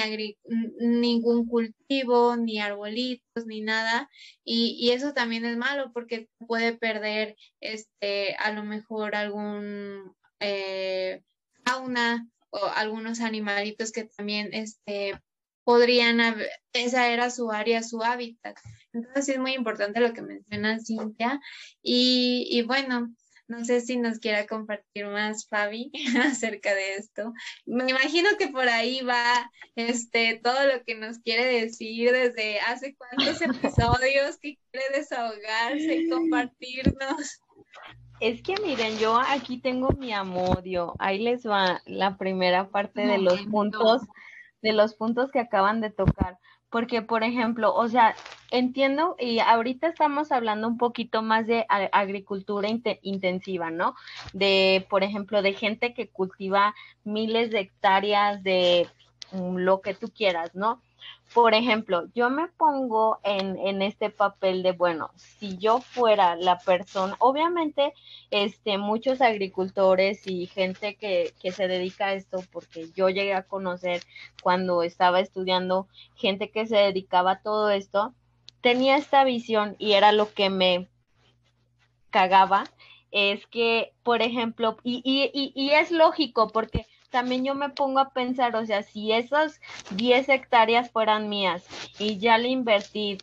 ningún 0.79 1.48
cultivo, 1.48 2.36
ni 2.36 2.60
arbolitos, 2.60 3.46
ni 3.48 3.62
nada. 3.62 4.10
Y, 4.43 4.77
y, 4.79 4.91
eso 4.91 5.13
también 5.13 5.46
es 5.46 5.58
malo 5.58 5.91
porque 5.93 6.29
puede 6.48 6.74
perder 6.77 7.36
este 7.60 8.36
a 8.36 8.51
lo 8.51 8.63
mejor 8.63 9.15
algún 9.15 10.15
eh, 10.39 11.22
fauna 11.65 12.27
o 12.50 12.65
algunos 12.75 13.20
animalitos 13.20 13.91
que 13.91 14.05
también 14.05 14.50
este, 14.53 15.20
podrían 15.63 16.20
haber, 16.22 16.50
esa 16.74 17.10
era 17.10 17.29
su 17.29 17.51
área, 17.51 17.84
su 17.84 18.03
hábitat. 18.03 18.58
Entonces 18.91 19.29
es 19.29 19.39
muy 19.39 19.53
importante 19.53 20.00
lo 20.00 20.13
que 20.13 20.22
menciona 20.22 20.79
Cintia. 20.79 21.39
Y, 21.82 22.48
y 22.51 22.62
bueno, 22.63 23.13
no 23.48 23.65
sé 23.65 23.82
si 23.82 23.98
nos 23.98 24.20
quiera 24.20 24.48
compartir 24.48 25.05
más, 25.08 25.48
Fabi, 25.48 25.91
acerca 26.24 26.74
de 26.74 26.96
esto. 26.96 27.34
Me 27.65 27.89
imagino 27.89 28.29
que 28.38 28.48
por 28.48 28.67
ahí 28.67 29.01
va 29.01 29.51
este 29.75 30.39
todo 30.43 30.65
lo 30.65 30.84
que 30.84 30.96
nos 30.96 31.20
quiere 31.20 31.46
decir 31.62 32.12
desde 32.12 32.60
hace 32.60 32.96
cuántos 32.96 33.41
episodios 33.41 34.38
que 34.39 34.58
quiere 34.72 34.98
desahogarse 34.98 35.96
y 35.96 36.10
compartirnos. 36.10 37.41
Es 38.23 38.41
que 38.41 38.55
miren, 38.63 38.97
yo 38.99 39.19
aquí 39.19 39.57
tengo 39.57 39.89
mi 39.89 40.13
amodio. 40.13 40.93
Ahí 40.99 41.19
les 41.19 41.45
va 41.45 41.81
la 41.85 42.17
primera 42.17 42.69
parte 42.69 43.05
de 43.05 43.17
los 43.17 43.41
puntos, 43.41 44.01
de 44.61 44.71
los 44.71 44.93
puntos 44.93 45.29
que 45.31 45.39
acaban 45.39 45.81
de 45.81 45.89
tocar 45.89 46.37
porque, 46.73 47.03
por 47.03 47.23
ejemplo, 47.23 47.71
o 47.75 47.87
sea, 47.87 48.15
entiendo, 48.49 49.15
y 49.19 49.37
ahorita 49.37 49.85
estamos 49.85 50.31
hablando 50.31 50.67
un 50.67 50.79
poquito 50.79 51.21
más 51.21 51.45
de 51.45 51.67
agricultura 51.69 52.67
intensiva, 53.03 53.69
¿no? 53.69 53.93
De, 54.33 54.83
por 54.89 55.03
ejemplo, 55.03 55.43
de 55.43 55.53
gente 55.53 55.93
que 55.93 56.07
cultiva 56.07 56.73
miles 57.03 57.51
de 57.51 57.59
hectáreas 57.59 58.41
de 58.41 58.87
mm, 59.33 59.57
lo 59.57 59.81
que 59.81 59.93
tú 59.93 60.07
quieras, 60.11 60.55
¿no? 60.55 60.81
Por 61.33 61.53
ejemplo, 61.53 62.07
yo 62.13 62.29
me 62.29 62.47
pongo 62.47 63.19
en, 63.23 63.57
en, 63.57 63.81
este 63.81 64.09
papel 64.09 64.61
de, 64.61 64.71
bueno, 64.71 65.11
si 65.15 65.57
yo 65.57 65.79
fuera 65.81 66.35
la 66.35 66.59
persona, 66.59 67.15
obviamente, 67.19 67.93
este, 68.29 68.77
muchos 68.77 69.21
agricultores 69.21 70.27
y 70.27 70.45
gente 70.47 70.95
que, 70.95 71.33
que 71.41 71.51
se 71.51 71.67
dedica 71.67 72.07
a 72.07 72.13
esto, 72.13 72.43
porque 72.51 72.89
yo 72.95 73.09
llegué 73.09 73.33
a 73.33 73.43
conocer 73.43 74.03
cuando 74.41 74.83
estaba 74.83 75.19
estudiando 75.19 75.87
gente 76.15 76.51
que 76.51 76.67
se 76.67 76.77
dedicaba 76.77 77.31
a 77.31 77.41
todo 77.41 77.71
esto, 77.71 78.13
tenía 78.61 78.97
esta 78.97 79.23
visión 79.23 79.75
y 79.79 79.93
era 79.93 80.11
lo 80.11 80.33
que 80.33 80.49
me 80.49 80.87
cagaba, 82.11 82.65
es 83.11 83.45
que, 83.47 83.93
por 84.03 84.21
ejemplo, 84.21 84.77
y, 84.83 85.01
y, 85.03 85.31
y, 85.33 85.51
y 85.55 85.71
es 85.71 85.91
lógico 85.91 86.47
porque 86.49 86.85
también 87.13 87.46
yo 87.46 87.53
me 87.53 87.70
pongo 87.70 88.00
a 88.00 88.10
pensar, 88.10 88.55
o 88.55 88.65
sea, 88.65 88.82
si 88.82 89.12
esas 89.12 89.62
10 89.91 90.29
hectáreas 90.29 90.89
fueran 90.89 91.29
mías 91.29 91.63
y 92.00 92.17
ya 92.17 92.39
le 92.39 92.48
invertí, 92.50 93.20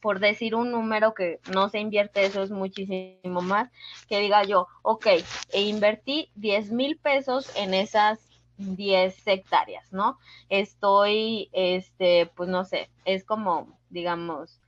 por 0.00 0.20
decir 0.20 0.54
un 0.54 0.70
número 0.70 1.14
que 1.14 1.40
no 1.52 1.68
se 1.68 1.80
invierte, 1.80 2.24
eso 2.24 2.44
es 2.44 2.52
muchísimo 2.52 3.42
más, 3.42 3.72
que 4.08 4.20
diga 4.20 4.44
yo, 4.44 4.68
ok, 4.82 5.06
e 5.50 5.62
invertí 5.62 6.30
10 6.36 6.70
mil 6.70 6.96
pesos 6.96 7.50
en 7.56 7.74
esas 7.74 8.20
10 8.56 9.26
hectáreas, 9.26 9.92
¿no? 9.92 10.16
Estoy, 10.48 11.50
este, 11.52 12.30
pues 12.36 12.48
no 12.48 12.64
sé, 12.64 12.88
es 13.04 13.24
como, 13.24 13.76
digamos, 13.90 14.60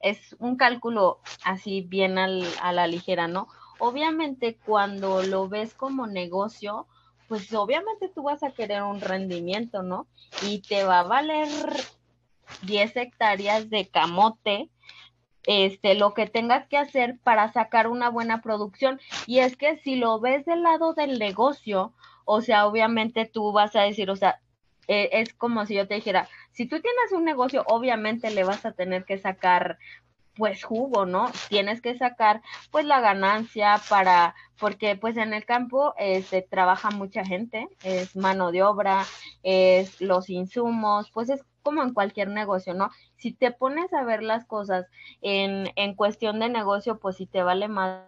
es 0.00 0.34
un 0.40 0.56
cálculo 0.56 1.20
así 1.44 1.82
bien 1.82 2.18
al, 2.18 2.44
a 2.60 2.72
la 2.72 2.88
ligera, 2.88 3.28
¿no? 3.28 3.46
Obviamente 3.78 4.58
cuando 4.66 5.22
lo 5.22 5.48
ves 5.48 5.72
como 5.72 6.08
negocio, 6.08 6.88
pues 7.28 7.52
obviamente 7.54 8.08
tú 8.14 8.22
vas 8.22 8.42
a 8.42 8.50
querer 8.50 8.82
un 8.82 9.00
rendimiento, 9.00 9.82
¿no? 9.82 10.06
Y 10.42 10.60
te 10.60 10.84
va 10.84 11.00
a 11.00 11.04
valer 11.04 11.48
10 12.62 12.96
hectáreas 12.96 13.70
de 13.70 13.88
camote, 13.88 14.70
este, 15.44 15.94
lo 15.94 16.14
que 16.14 16.26
tengas 16.26 16.66
que 16.66 16.76
hacer 16.76 17.18
para 17.22 17.52
sacar 17.52 17.88
una 17.88 18.08
buena 18.10 18.42
producción. 18.42 19.00
Y 19.26 19.38
es 19.38 19.56
que 19.56 19.78
si 19.78 19.96
lo 19.96 20.20
ves 20.20 20.44
del 20.44 20.62
lado 20.62 20.94
del 20.94 21.18
negocio, 21.18 21.92
o 22.24 22.40
sea, 22.40 22.66
obviamente 22.66 23.26
tú 23.26 23.52
vas 23.52 23.76
a 23.76 23.82
decir, 23.82 24.10
o 24.10 24.16
sea, 24.16 24.40
eh, 24.88 25.10
es 25.12 25.34
como 25.34 25.66
si 25.66 25.74
yo 25.74 25.88
te 25.88 25.94
dijera, 25.94 26.28
si 26.52 26.66
tú 26.66 26.80
tienes 26.80 27.12
un 27.12 27.24
negocio, 27.24 27.64
obviamente 27.66 28.30
le 28.30 28.44
vas 28.44 28.64
a 28.64 28.72
tener 28.72 29.04
que 29.04 29.18
sacar 29.18 29.78
pues 30.36 30.62
jugo, 30.62 31.06
¿no? 31.06 31.30
Tienes 31.48 31.80
que 31.80 31.96
sacar 31.96 32.42
pues 32.70 32.84
la 32.84 33.00
ganancia 33.00 33.80
para, 33.88 34.34
porque 34.58 34.96
pues 34.96 35.16
en 35.16 35.32
el 35.32 35.44
campo 35.44 35.94
se 35.96 36.16
este, 36.18 36.42
trabaja 36.42 36.90
mucha 36.90 37.24
gente, 37.24 37.68
es 37.82 38.16
mano 38.16 38.52
de 38.52 38.62
obra, 38.62 39.04
es 39.42 40.00
los 40.00 40.30
insumos, 40.30 41.10
pues 41.10 41.30
es 41.30 41.44
como 41.62 41.82
en 41.82 41.94
cualquier 41.94 42.28
negocio, 42.28 42.74
¿no? 42.74 42.90
Si 43.16 43.32
te 43.32 43.50
pones 43.50 43.92
a 43.92 44.04
ver 44.04 44.22
las 44.22 44.44
cosas 44.44 44.86
en, 45.22 45.72
en 45.76 45.94
cuestión 45.94 46.38
de 46.38 46.48
negocio, 46.48 46.98
pues 46.98 47.16
si 47.16 47.26
te 47.26 47.42
vale 47.42 47.68
más 47.68 48.04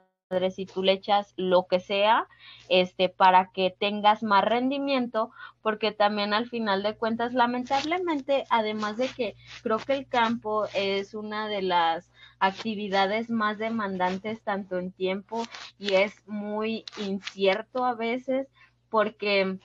si 0.55 0.67
tú 0.67 0.83
le 0.83 0.93
echas 0.93 1.33
lo 1.37 1.67
que 1.67 1.81
sea, 1.81 2.27
este, 2.69 3.09
para 3.09 3.51
que 3.51 3.75
tengas 3.79 4.23
más 4.23 4.45
rendimiento, 4.45 5.31
porque 5.63 5.93
también 5.93 6.35
al 6.35 6.49
final 6.49 6.83
de 6.83 6.97
cuentas, 6.97 7.33
lamentablemente, 7.33 8.45
además 8.51 8.99
de 8.99 9.09
que 9.09 9.37
creo 9.63 9.79
que 9.79 9.95
el 9.95 10.07
campo 10.07 10.67
es 10.75 11.15
una 11.15 11.49
de 11.49 11.63
las 11.63 12.11
actividades 12.41 13.31
más 13.31 13.59
demandantes 13.59 14.41
tanto 14.43 14.79
en 14.79 14.93
tiempo 14.93 15.45
y 15.79 15.95
es 15.95 16.15
muy 16.27 16.85
incierto 16.99 17.85
a 17.85 17.95
veces 17.95 18.49
porque, 18.89 19.59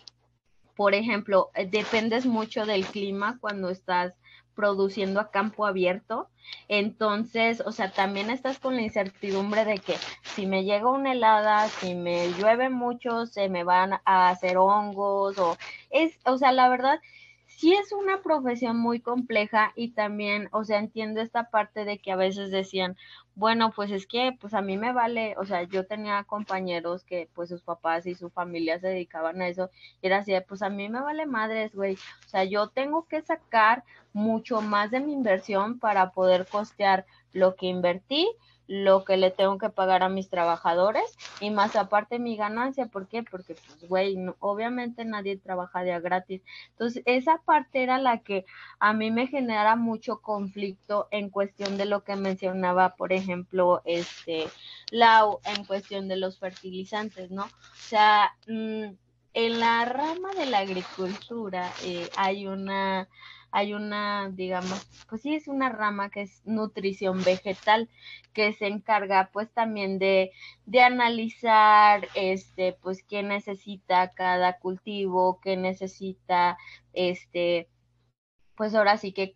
por 0.76 0.94
ejemplo, 0.94 1.52
dependes 1.70 2.26
mucho 2.26 2.66
del 2.66 2.86
clima 2.86 3.38
cuando 3.40 3.70
estás 3.70 4.14
produciendo 4.56 5.20
a 5.20 5.32
campo 5.32 5.66
abierto. 5.66 6.30
Entonces, 6.68 7.62
o 7.66 7.72
sea, 7.72 7.92
también 7.92 8.30
estás 8.30 8.60
con 8.60 8.76
la 8.76 8.82
incertidumbre 8.82 9.66
de 9.66 9.80
que 9.80 9.96
si 10.36 10.46
me 10.46 10.64
llega 10.64 10.90
una 10.90 11.14
helada, 11.14 11.68
si 11.68 11.96
me 11.96 12.30
llueve 12.34 12.70
mucho, 12.70 13.26
se 13.26 13.50
me 13.50 13.64
van 13.64 13.94
a 14.06 14.30
hacer 14.30 14.58
hongos 14.58 15.38
o 15.38 15.58
es, 15.90 16.20
o 16.26 16.38
sea, 16.38 16.52
la 16.52 16.70
verdad, 16.70 17.00
sí 17.58 17.74
es 17.74 17.92
una 17.92 18.22
profesión 18.22 18.78
muy 18.78 19.00
compleja 19.00 19.72
y 19.76 19.92
también, 19.92 20.50
o 20.52 20.64
sea, 20.64 20.80
entiendo 20.80 21.22
esta 21.22 21.50
parte 21.50 21.86
de 21.86 22.00
que 22.00 22.12
a 22.12 22.16
veces 22.16 22.52
decían, 22.52 22.98
bueno, 23.36 23.72
pues 23.72 23.92
es 23.92 24.06
que, 24.06 24.36
pues 24.40 24.54
a 24.54 24.62
mí 24.62 24.78
me 24.78 24.94
vale, 24.94 25.36
o 25.38 25.46
sea, 25.46 25.64
yo 25.64 25.86
tenía 25.86 26.24
compañeros 26.24 27.04
que, 27.04 27.30
pues 27.34 27.50
sus 27.50 27.62
papás 27.62 28.06
y 28.06 28.16
su 28.16 28.30
familia 28.30 28.80
se 28.80 28.88
dedicaban 28.88 29.42
a 29.42 29.48
eso, 29.48 29.70
y 30.02 30.08
era 30.08 30.18
así, 30.18 30.34
pues 30.48 30.62
a 30.62 30.70
mí 30.70 30.90
me 30.90 31.02
vale 31.02 31.26
madres, 31.26 31.74
güey, 31.74 31.96
o 32.26 32.30
sea, 32.30 32.44
yo 32.44 32.68
tengo 32.68 33.08
que 33.08 33.22
sacar 33.22 33.84
mucho 34.14 34.62
más 34.62 34.92
de 34.92 35.00
mi 35.00 35.14
inversión 35.14 35.80
para 35.80 36.12
poder 36.12 36.48
costear 36.48 37.06
lo 37.32 37.56
que 37.56 37.68
invertí 37.68 38.30
lo 38.68 39.04
que 39.04 39.18
le 39.18 39.32
tengo 39.32 39.58
que 39.58 39.70
pagar 39.70 40.04
a 40.04 40.10
mis 40.10 40.30
trabajadores 40.30 41.18
y 41.40 41.50
más 41.50 41.76
aparte 41.76 42.20
mi 42.20 42.36
ganancia. 42.38 42.86
¿Por 42.86 43.08
qué? 43.08 43.24
Porque, 43.24 43.56
pues, 43.56 43.90
güey, 43.90 44.18
obviamente 44.40 45.06
nadie 45.06 45.38
trabaja 45.38 45.84
de 45.84 46.00
gratis. 46.00 46.42
Entonces, 46.72 47.04
esa 47.06 47.40
parte 47.40 47.84
era 47.84 47.98
la 47.98 48.20
que 48.20 48.46
a 48.80 48.94
mí 48.94 49.12
me 49.12 49.28
genera 49.28 49.76
mucho 49.76 50.22
conflicto 50.22 51.08
en 51.12 51.30
cuestión 51.30 51.78
de 51.78 51.86
lo 51.86 52.04
que 52.04 52.16
mencionaba, 52.16 52.96
por 52.96 53.14
ejemplo, 53.14 53.82
este, 53.86 54.48
Lau, 54.92 55.40
en 55.46 55.66
cuestión 55.66 56.08
de 56.08 56.18
los 56.18 56.40
fertilizantes, 56.40 57.32
¿no? 57.32 57.44
O 57.44 57.50
sea, 57.76 58.34
mm, 58.48 58.86
en 59.34 59.60
la 59.60 59.86
rama 59.86 60.32
de 60.38 60.46
la 60.46 60.60
agricultura 60.60 61.72
eh, 61.84 62.08
hay 62.16 62.48
una 62.48 63.08
hay 63.54 63.76
una, 63.76 64.32
digamos, 64.32 64.84
pues 65.08 65.22
sí 65.22 65.36
es 65.36 65.48
una 65.48 65.70
rama 65.70 66.10
que 66.10 66.24
es 66.24 66.42
nutrición 66.44 67.24
vegetal, 67.24 67.88
que 68.34 68.52
se 68.54 68.66
encarga 68.66 69.30
pues 69.32 69.48
también 69.54 70.00
de, 70.00 70.32
de 70.66 70.82
analizar, 70.82 72.08
este, 72.16 72.76
pues 72.82 73.04
qué 73.04 73.22
necesita 73.22 74.12
cada 74.14 74.58
cultivo, 74.58 75.40
qué 75.40 75.56
necesita, 75.56 76.58
este, 76.94 77.70
pues 78.56 78.74
ahora 78.74 78.98
sí 78.98 79.14
que 79.14 79.36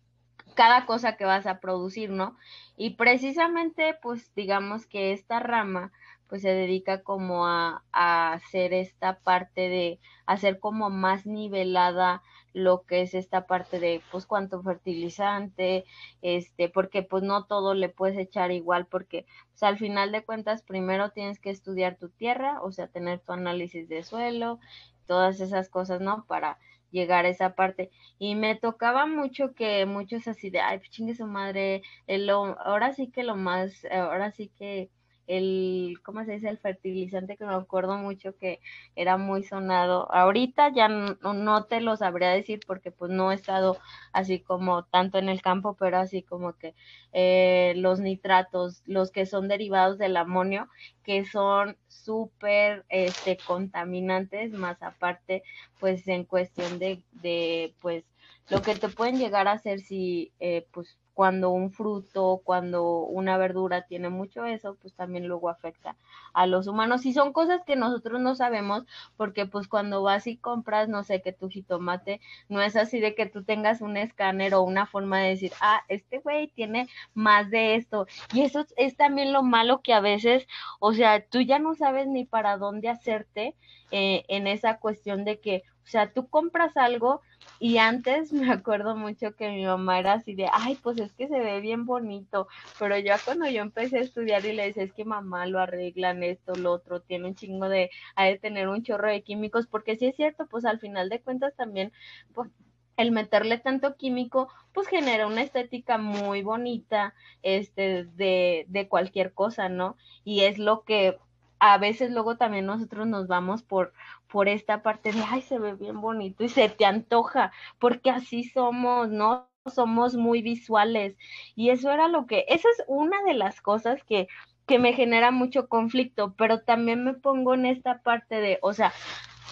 cada 0.56 0.84
cosa 0.84 1.16
que 1.16 1.24
vas 1.24 1.46
a 1.46 1.60
producir, 1.60 2.10
¿no? 2.10 2.36
Y 2.76 2.96
precisamente, 2.96 3.94
pues 4.02 4.34
digamos 4.34 4.84
que 4.86 5.12
esta 5.12 5.38
rama, 5.38 5.92
pues 6.28 6.42
se 6.42 6.50
dedica 6.50 7.04
como 7.04 7.46
a, 7.46 7.84
a 7.92 8.32
hacer 8.32 8.74
esta 8.74 9.20
parte 9.20 9.68
de 9.68 10.00
hacer 10.26 10.58
como 10.58 10.90
más 10.90 11.24
nivelada 11.24 12.20
lo 12.58 12.82
que 12.82 13.02
es 13.02 13.14
esta 13.14 13.46
parte 13.46 13.80
de 13.80 14.02
pues 14.10 14.26
cuánto 14.26 14.62
fertilizante, 14.62 15.84
este, 16.22 16.68
porque 16.68 17.02
pues 17.02 17.22
no 17.22 17.44
todo 17.46 17.74
le 17.74 17.88
puedes 17.88 18.18
echar 18.18 18.50
igual 18.52 18.86
porque 18.86 19.26
pues, 19.50 19.62
al 19.62 19.78
final 19.78 20.12
de 20.12 20.24
cuentas 20.24 20.62
primero 20.62 21.10
tienes 21.10 21.38
que 21.38 21.50
estudiar 21.50 21.96
tu 21.96 22.08
tierra, 22.10 22.60
o 22.62 22.72
sea, 22.72 22.88
tener 22.88 23.20
tu 23.20 23.32
análisis 23.32 23.88
de 23.88 24.02
suelo, 24.02 24.58
todas 25.06 25.40
esas 25.40 25.68
cosas, 25.68 26.00
¿no? 26.00 26.24
Para 26.26 26.58
llegar 26.90 27.24
a 27.26 27.28
esa 27.28 27.54
parte. 27.54 27.90
Y 28.18 28.34
me 28.34 28.54
tocaba 28.56 29.06
mucho 29.06 29.54
que 29.54 29.86
muchos 29.86 30.26
así 30.28 30.50
de, 30.50 30.60
ay, 30.60 30.78
pues 30.78 30.90
chingue 30.90 31.14
su 31.14 31.26
madre, 31.26 31.82
el, 32.06 32.28
ahora 32.30 32.92
sí 32.94 33.08
que 33.10 33.22
lo 33.22 33.36
más, 33.36 33.84
ahora 33.90 34.30
sí 34.32 34.48
que 34.58 34.90
el, 35.28 36.00
¿cómo 36.02 36.24
se 36.24 36.32
dice? 36.32 36.48
El 36.48 36.58
fertilizante 36.58 37.36
que 37.36 37.44
me 37.44 37.54
acuerdo 37.54 37.96
mucho 37.96 38.36
que 38.36 38.60
era 38.96 39.16
muy 39.16 39.44
sonado. 39.44 40.12
Ahorita 40.12 40.72
ya 40.74 40.88
no, 40.88 41.64
te 41.64 41.80
lo 41.80 41.96
sabría 41.96 42.30
decir 42.30 42.60
porque 42.66 42.90
pues 42.90 43.12
no 43.12 43.30
he 43.30 43.34
estado 43.36 43.78
así 44.12 44.40
como 44.40 44.84
tanto 44.84 45.18
en 45.18 45.28
el 45.28 45.42
campo, 45.42 45.76
pero 45.78 45.98
así 45.98 46.22
como 46.22 46.54
que 46.54 46.74
eh, 47.12 47.74
los 47.76 48.00
nitratos, 48.00 48.82
los 48.86 49.12
que 49.12 49.26
son 49.26 49.46
derivados 49.46 49.98
del 49.98 50.16
amonio, 50.16 50.68
que 51.04 51.24
son 51.24 51.76
súper 51.86 52.84
este, 52.88 53.36
contaminantes, 53.36 54.52
más 54.52 54.82
aparte 54.82 55.42
pues 55.78 56.08
en 56.08 56.24
cuestión 56.24 56.78
de, 56.78 57.02
de 57.12 57.74
pues 57.80 58.04
lo 58.50 58.62
que 58.62 58.74
te 58.74 58.88
pueden 58.88 59.18
llegar 59.18 59.46
a 59.48 59.52
hacer 59.52 59.80
si, 59.80 60.32
eh, 60.40 60.66
pues, 60.72 60.96
cuando 61.18 61.50
un 61.50 61.72
fruto, 61.72 62.42
cuando 62.44 63.00
una 63.00 63.36
verdura 63.38 63.82
tiene 63.82 64.08
mucho 64.08 64.44
eso, 64.44 64.76
pues 64.80 64.94
también 64.94 65.26
luego 65.26 65.48
afecta 65.48 65.96
a 66.32 66.46
los 66.46 66.68
humanos. 66.68 67.04
Y 67.06 67.12
son 67.12 67.32
cosas 67.32 67.60
que 67.66 67.74
nosotros 67.74 68.20
no 68.20 68.36
sabemos 68.36 68.84
porque 69.16 69.44
pues 69.44 69.66
cuando 69.66 70.04
vas 70.04 70.28
y 70.28 70.36
compras, 70.36 70.88
no 70.88 71.02
sé, 71.02 71.20
que 71.20 71.32
tu 71.32 71.48
jitomate, 71.48 72.20
no 72.48 72.62
es 72.62 72.76
así 72.76 73.00
de 73.00 73.16
que 73.16 73.26
tú 73.26 73.42
tengas 73.42 73.80
un 73.80 73.96
escáner 73.96 74.54
o 74.54 74.62
una 74.62 74.86
forma 74.86 75.18
de 75.18 75.30
decir, 75.30 75.52
ah, 75.60 75.82
este 75.88 76.20
güey 76.20 76.52
tiene 76.54 76.88
más 77.14 77.50
de 77.50 77.74
esto. 77.74 78.06
Y 78.32 78.42
eso 78.42 78.64
es 78.76 78.96
también 78.96 79.32
lo 79.32 79.42
malo 79.42 79.80
que 79.82 79.94
a 79.94 80.00
veces, 80.00 80.46
o 80.78 80.94
sea, 80.94 81.26
tú 81.26 81.40
ya 81.40 81.58
no 81.58 81.74
sabes 81.74 82.06
ni 82.06 82.26
para 82.26 82.58
dónde 82.58 82.90
hacerte 82.90 83.56
eh, 83.90 84.24
en 84.28 84.46
esa 84.46 84.78
cuestión 84.78 85.24
de 85.24 85.40
que, 85.40 85.64
o 85.82 85.88
sea, 85.88 86.12
tú 86.12 86.28
compras 86.28 86.76
algo 86.76 87.22
y 87.58 87.78
antes 87.78 88.32
me 88.32 88.50
acuerdo 88.50 88.96
mucho 88.96 89.34
que 89.34 89.50
mi 89.50 89.64
mamá 89.64 89.98
era 89.98 90.14
así 90.14 90.34
de, 90.34 90.48
ay, 90.52 90.76
pues 90.82 90.98
es 90.98 91.12
que 91.12 91.28
se 91.28 91.38
ve 91.38 91.60
bien 91.60 91.86
bonito, 91.86 92.48
pero 92.78 92.98
ya 92.98 93.18
cuando 93.24 93.48
yo 93.48 93.62
empecé 93.62 93.98
a 93.98 94.02
estudiar 94.02 94.44
y 94.44 94.52
le 94.52 94.66
decía, 94.66 94.84
es 94.84 94.92
que 94.92 95.04
mamá 95.04 95.46
lo 95.46 95.60
arreglan 95.60 96.22
esto, 96.22 96.54
lo 96.54 96.72
otro, 96.72 97.00
tiene 97.00 97.28
un 97.28 97.34
chingo 97.34 97.68
de, 97.68 97.90
hay 98.14 98.32
de 98.34 98.38
tener 98.38 98.68
un 98.68 98.82
chorro 98.82 99.08
de 99.10 99.22
químicos, 99.22 99.66
porque 99.66 99.96
sí 99.96 100.06
es 100.06 100.16
cierto, 100.16 100.46
pues 100.46 100.64
al 100.64 100.78
final 100.80 101.08
de 101.08 101.20
cuentas 101.20 101.54
también, 101.56 101.92
pues 102.34 102.50
el 102.96 103.12
meterle 103.12 103.58
tanto 103.58 103.96
químico, 103.96 104.48
pues 104.72 104.88
genera 104.88 105.26
una 105.28 105.42
estética 105.42 105.98
muy 105.98 106.42
bonita, 106.42 107.14
este, 107.42 108.04
de, 108.04 108.66
de 108.68 108.88
cualquier 108.88 109.32
cosa, 109.32 109.68
¿no? 109.68 109.96
Y 110.24 110.40
es 110.40 110.58
lo 110.58 110.82
que 110.82 111.16
a 111.60 111.78
veces 111.78 112.10
luego 112.10 112.36
también 112.36 112.66
nosotros 112.66 113.06
nos 113.06 113.26
vamos 113.26 113.62
por, 113.62 113.92
por 114.30 114.48
esta 114.48 114.82
parte 114.82 115.12
de, 115.12 115.22
ay, 115.28 115.42
se 115.42 115.58
ve 115.58 115.74
bien 115.74 116.00
bonito 116.00 116.44
y 116.44 116.48
se 116.48 116.68
te 116.68 116.84
antoja, 116.84 117.52
porque 117.78 118.10
así 118.10 118.44
somos, 118.44 119.08
¿no? 119.08 119.48
Somos 119.66 120.14
muy 120.16 120.42
visuales. 120.42 121.16
Y 121.54 121.70
eso 121.70 121.90
era 121.90 122.08
lo 122.08 122.26
que, 122.26 122.44
esa 122.48 122.68
es 122.70 122.84
una 122.86 123.22
de 123.24 123.34
las 123.34 123.60
cosas 123.60 124.02
que, 124.04 124.28
que 124.66 124.78
me 124.78 124.92
genera 124.92 125.30
mucho 125.30 125.68
conflicto, 125.68 126.34
pero 126.36 126.60
también 126.60 127.04
me 127.04 127.14
pongo 127.14 127.54
en 127.54 127.66
esta 127.66 128.02
parte 128.02 128.36
de, 128.40 128.58
o 128.62 128.72
sea, 128.72 128.92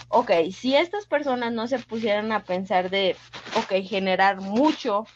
ok, 0.09 0.31
si 0.53 0.77
estas 0.77 1.07
personas 1.07 1.53
no 1.53 1.67
se 1.67 1.79
pusieran 1.79 2.33
a 2.33 2.45
pensar 2.45 2.91
de, 2.91 3.17
ok, 3.57 3.83
generar 3.85 4.41
mucho, 4.41 5.07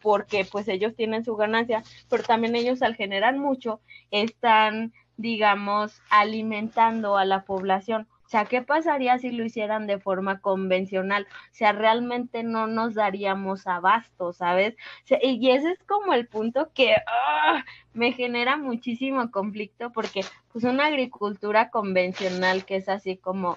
porque 0.00 0.44
pues 0.44 0.68
ellos 0.68 0.94
tienen 0.96 1.24
su 1.24 1.36
ganancia, 1.36 1.82
pero 2.08 2.22
también 2.22 2.56
ellos 2.56 2.82
al 2.82 2.94
generar 2.96 3.36
mucho 3.36 3.80
están 4.10 4.92
digamos, 5.18 6.00
alimentando 6.08 7.18
a 7.18 7.26
la 7.26 7.44
población. 7.44 8.08
O 8.28 8.30
sea, 8.30 8.44
¿qué 8.44 8.60
pasaría 8.60 9.18
si 9.18 9.30
lo 9.30 9.42
hicieran 9.42 9.86
de 9.86 9.98
forma 9.98 10.40
convencional? 10.40 11.26
O 11.50 11.54
sea, 11.54 11.72
realmente 11.72 12.42
no 12.42 12.66
nos 12.66 12.92
daríamos 12.92 13.66
abasto, 13.66 14.34
¿sabes? 14.34 14.76
y 15.22 15.50
ese 15.50 15.70
es 15.70 15.82
como 15.84 16.12
el 16.12 16.28
punto 16.28 16.70
que 16.74 16.94
¡ah! 17.06 17.64
me 17.94 18.12
genera 18.12 18.58
muchísimo 18.58 19.30
conflicto 19.30 19.92
porque 19.92 20.20
pues 20.52 20.64
una 20.64 20.86
agricultura 20.86 21.70
convencional 21.70 22.66
que 22.66 22.76
es 22.76 22.90
así 22.90 23.16
como 23.16 23.56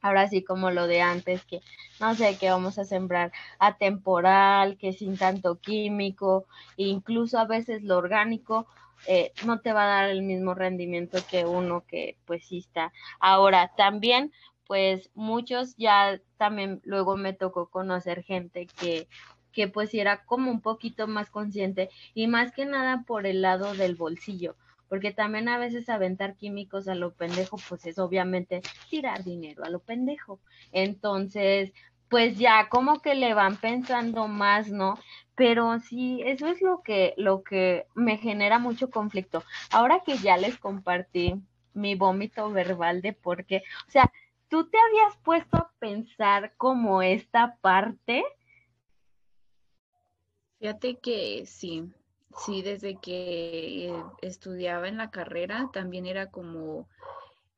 ahora 0.00 0.28
sí 0.28 0.42
como 0.42 0.70
lo 0.70 0.86
de 0.86 1.00
antes, 1.00 1.44
que 1.44 1.60
no 2.00 2.14
sé, 2.14 2.36
que 2.38 2.50
vamos 2.50 2.78
a 2.78 2.84
sembrar 2.84 3.32
a 3.58 3.76
temporal, 3.76 4.76
que 4.78 4.92
sin 4.92 5.16
tanto 5.16 5.56
químico, 5.56 6.46
incluso 6.76 7.38
a 7.38 7.46
veces 7.46 7.82
lo 7.82 7.96
orgánico, 7.96 8.66
eh, 9.06 9.32
no 9.44 9.60
te 9.60 9.72
va 9.72 9.84
a 9.84 10.02
dar 10.02 10.10
el 10.10 10.22
mismo 10.22 10.54
rendimiento 10.54 11.18
que 11.30 11.44
uno 11.44 11.84
que 11.86 12.16
pues 12.24 12.44
sí 12.46 12.58
está. 12.58 12.92
Ahora, 13.20 13.72
también, 13.76 14.32
pues 14.66 15.10
muchos 15.14 15.76
ya 15.76 16.20
también 16.36 16.80
luego 16.84 17.16
me 17.16 17.32
tocó 17.32 17.68
conocer 17.68 18.22
gente 18.22 18.66
que 18.66 19.08
que 19.58 19.66
pues 19.66 19.92
era 19.92 20.24
como 20.24 20.52
un 20.52 20.60
poquito 20.60 21.08
más 21.08 21.30
consciente 21.30 21.90
y 22.14 22.28
más 22.28 22.52
que 22.52 22.64
nada 22.64 23.02
por 23.06 23.26
el 23.26 23.42
lado 23.42 23.74
del 23.74 23.96
bolsillo, 23.96 24.54
porque 24.88 25.12
también 25.12 25.48
a 25.48 25.58
veces 25.58 25.88
aventar 25.88 26.36
químicos 26.36 26.88
a 26.88 26.94
lo 26.94 27.12
pendejo 27.12 27.56
pues 27.68 27.86
es 27.86 27.98
obviamente 27.98 28.62
tirar 28.90 29.24
dinero 29.24 29.64
a 29.64 29.70
lo 29.70 29.80
pendejo. 29.80 30.40
Entonces, 30.72 31.72
pues 32.08 32.38
ya 32.38 32.68
como 32.68 33.00
que 33.00 33.14
le 33.14 33.34
van 33.34 33.56
pensando 33.56 34.28
más, 34.28 34.70
¿no? 34.70 34.98
Pero 35.34 35.78
sí, 35.80 36.22
eso 36.24 36.46
es 36.48 36.60
lo 36.62 36.82
que, 36.82 37.14
lo 37.16 37.42
que 37.42 37.86
me 37.94 38.16
genera 38.18 38.58
mucho 38.58 38.90
conflicto. 38.90 39.44
Ahora 39.70 40.02
que 40.04 40.16
ya 40.18 40.36
les 40.36 40.58
compartí 40.58 41.34
mi 41.74 41.94
vómito 41.94 42.50
verbal 42.50 43.02
de 43.02 43.12
por 43.12 43.44
qué, 43.44 43.62
o 43.86 43.90
sea, 43.90 44.10
¿tú 44.48 44.68
te 44.68 44.78
habías 44.78 45.16
puesto 45.22 45.56
a 45.58 45.70
pensar 45.78 46.54
como 46.56 47.02
esta 47.02 47.56
parte? 47.60 48.24
Fíjate 50.58 50.98
que 50.98 51.44
sí, 51.46 51.92
sí, 52.44 52.62
desde 52.62 52.96
que 52.96 53.88
eh, 53.88 54.04
estudiaba 54.22 54.88
en 54.88 54.96
la 54.96 55.10
carrera 55.10 55.70
también 55.72 56.06
era 56.06 56.30
como 56.30 56.88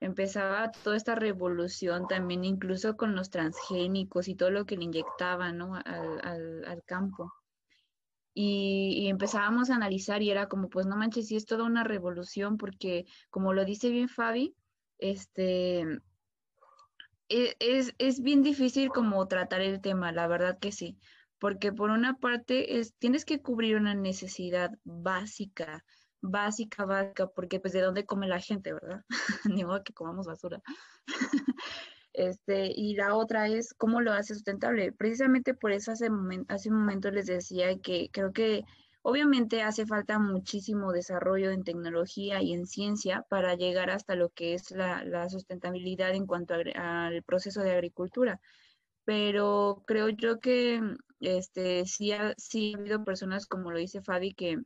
empezaba 0.01 0.73
toda 0.73 0.97
esta 0.97 1.15
revolución 1.15 2.09
también 2.09 2.45
incluso 2.45 2.97
con 2.97 3.15
los 3.15 3.31
transgénicos 3.31 4.29
y 4.29 4.35
todo 4.35 4.51
lo 4.51 4.65
que 4.65 4.77
le 4.77 4.85
inyectaban 4.85 5.59
¿no? 5.59 5.75
al, 5.75 6.83
campo. 6.87 7.33
Y, 8.33 9.09
empezábamos 9.09 9.71
a 9.71 9.75
analizar 9.75 10.23
y 10.23 10.31
era 10.31 10.49
como, 10.49 10.71
pues 10.71 10.87
no 10.87 10.97
manches, 10.97 11.29
sí 11.29 11.37
es 11.37 11.45
toda 11.45 11.65
una 11.65 11.85
revolución 11.85 12.57
porque 12.57 13.05
como 13.29 13.53
lo 13.53 13.65
dice 13.65 13.91
bien 13.91 14.09
Fabi, 14.09 14.55
este, 14.99 15.81
e, 17.29 17.57
es, 17.59 17.95
es 17.99 18.23
bien 18.23 18.43
difícil 18.43 18.89
como 18.89 19.27
tratar 19.29 19.61
el 19.61 19.81
tema, 19.81 20.13
la 20.13 20.27
verdad 20.27 20.59
que 20.59 20.73
sí, 20.73 20.99
porque 21.41 21.73
por 21.73 21.91
una 21.91 22.19
parte 22.19 22.79
es, 22.79 22.95
tienes 22.99 23.25
que 23.25 23.43
cubrir 23.43 23.77
una 23.77 23.95
necesidad 23.95 24.71
básica 24.85 25.85
básica, 26.21 26.85
básica, 26.85 27.27
porque 27.29 27.61
pues 27.61 27.73
de 27.73 27.81
dónde 27.81 28.07
come 28.07 28.29
la 28.29 28.41
gente, 28.41 28.73
¿verdad? 28.73 29.05
Ni 29.55 29.65
modo 29.65 29.83
que 29.83 29.93
comamos 29.93 30.27
basura. 30.27 30.61
este, 32.13 32.71
y 32.75 32.95
la 32.95 33.15
otra 33.15 33.49
es 33.49 33.75
cómo 33.75 34.01
lo 34.01 34.13
hace 34.13 34.35
sustentable. 34.35 34.93
Precisamente 34.93 35.55
por 35.55 35.73
eso 35.73 35.93
hace, 35.93 36.09
hace 36.49 36.71
un 36.71 36.77
momento 36.77 37.11
les 37.11 37.27
decía 37.27 37.79
que 37.79 38.11
creo 38.13 38.33
que 38.33 38.65
obviamente 39.03 39.63
hace 39.63 39.87
falta 39.87 40.19
muchísimo 40.19 40.93
desarrollo 40.93 41.51
en 41.51 41.65
tecnología 41.65 42.43
y 42.43 42.53
en 42.53 42.67
ciencia 42.67 43.25
para 43.31 43.55
llegar 43.55 43.91
hasta 43.91 44.15
lo 44.15 44.29
que 44.31 44.55
es 44.55 44.71
la, 44.73 45.05
la 45.05 45.29
sustentabilidad 45.31 46.15
en 46.15 46.27
cuanto 46.27 46.55
al 46.55 47.23
proceso 47.23 47.63
de 47.63 47.73
agricultura. 47.73 48.41
Pero 49.11 49.83
creo 49.89 50.09
yo 50.11 50.39
que 50.39 50.81
este, 51.19 51.85
sí, 51.85 52.13
ha, 52.13 52.33
sí 52.37 52.75
ha 52.75 52.79
habido 52.79 53.05
personas, 53.05 53.47
como 53.47 53.73
lo 53.73 53.79
dice 53.79 54.03
Fabi, 54.03 54.35
que 54.35 54.59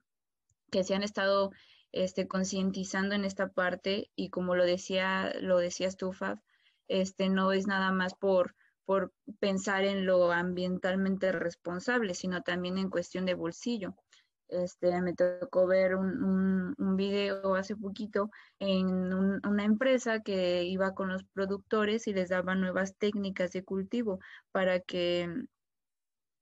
que 0.74 0.83
se 0.83 0.94
han 0.96 1.04
estado 1.04 1.52
este, 1.92 2.26
concientizando 2.26 3.14
en 3.14 3.24
esta 3.24 3.48
parte 3.48 4.11
y 4.16 4.30
como 4.30 4.57
lo 4.57 4.64
decía, 4.64 5.33
lo 5.40 5.59
decías 5.59 5.96
tú, 5.96 6.12
Fab, 6.12 6.40
este, 6.88 7.28
no 7.28 7.52
es 7.52 7.68
nada 7.68 7.92
más 7.92 8.14
por, 8.14 8.57
por 8.85 9.12
pensar 9.38 9.85
en 9.85 10.04
lo 10.04 10.33
ambientalmente 10.33 11.30
responsable, 11.30 12.14
sino 12.14 12.42
también 12.42 12.76
en 12.76 12.90
cuestión 12.90 13.24
de 13.24 13.35
bolsillo. 13.35 13.94
Este, 14.48 15.00
me 15.00 15.14
tocó 15.14 15.66
ver 15.66 15.96
un, 15.96 16.74
video 16.96 17.57
hace 17.57 17.74
poquito 17.76 18.30
en 18.61 19.12
una 19.12 19.64
empresa 19.64 20.20
que 20.20 20.64
iba 20.64 20.94
con 20.94 21.09
los 21.09 21.24
productores 21.33 22.07
y 22.07 22.14
les 22.14 22.28
daba 22.28 22.54
nuevas 22.54 22.96
técnicas 22.96 23.50
de 23.52 23.64
cultivo 23.64 24.20
para 24.52 24.80
que 24.80 25.28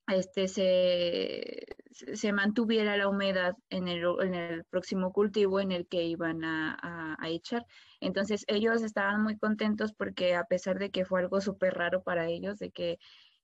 este, 0.08 0.48
se, 0.48 2.32
mantuviera 2.32 2.96
la 2.96 3.08
humedad 3.08 3.54
en 3.70 3.88
el, 3.88 4.04
en 4.20 4.34
el, 4.34 4.64
próximo 4.64 5.12
cultivo 5.12 5.60
en 5.60 5.72
el 5.72 5.86
que 5.86 6.04
iban 6.04 6.44
a, 6.44 7.16
echar. 7.24 7.64
Entonces 8.00 8.44
ellos 8.48 8.82
estaban 8.82 9.22
muy 9.22 9.38
contentos 9.38 9.94
porque 9.94 10.34
a 10.34 10.44
pesar 10.44 10.78
de 10.78 10.90
que 10.90 11.04
fue 11.04 11.20
algo 11.20 11.40
súper 11.40 11.74
raro 11.74 12.02
para 12.02 12.28
ellos, 12.28 12.58
de 12.58 12.70
que 12.70 12.98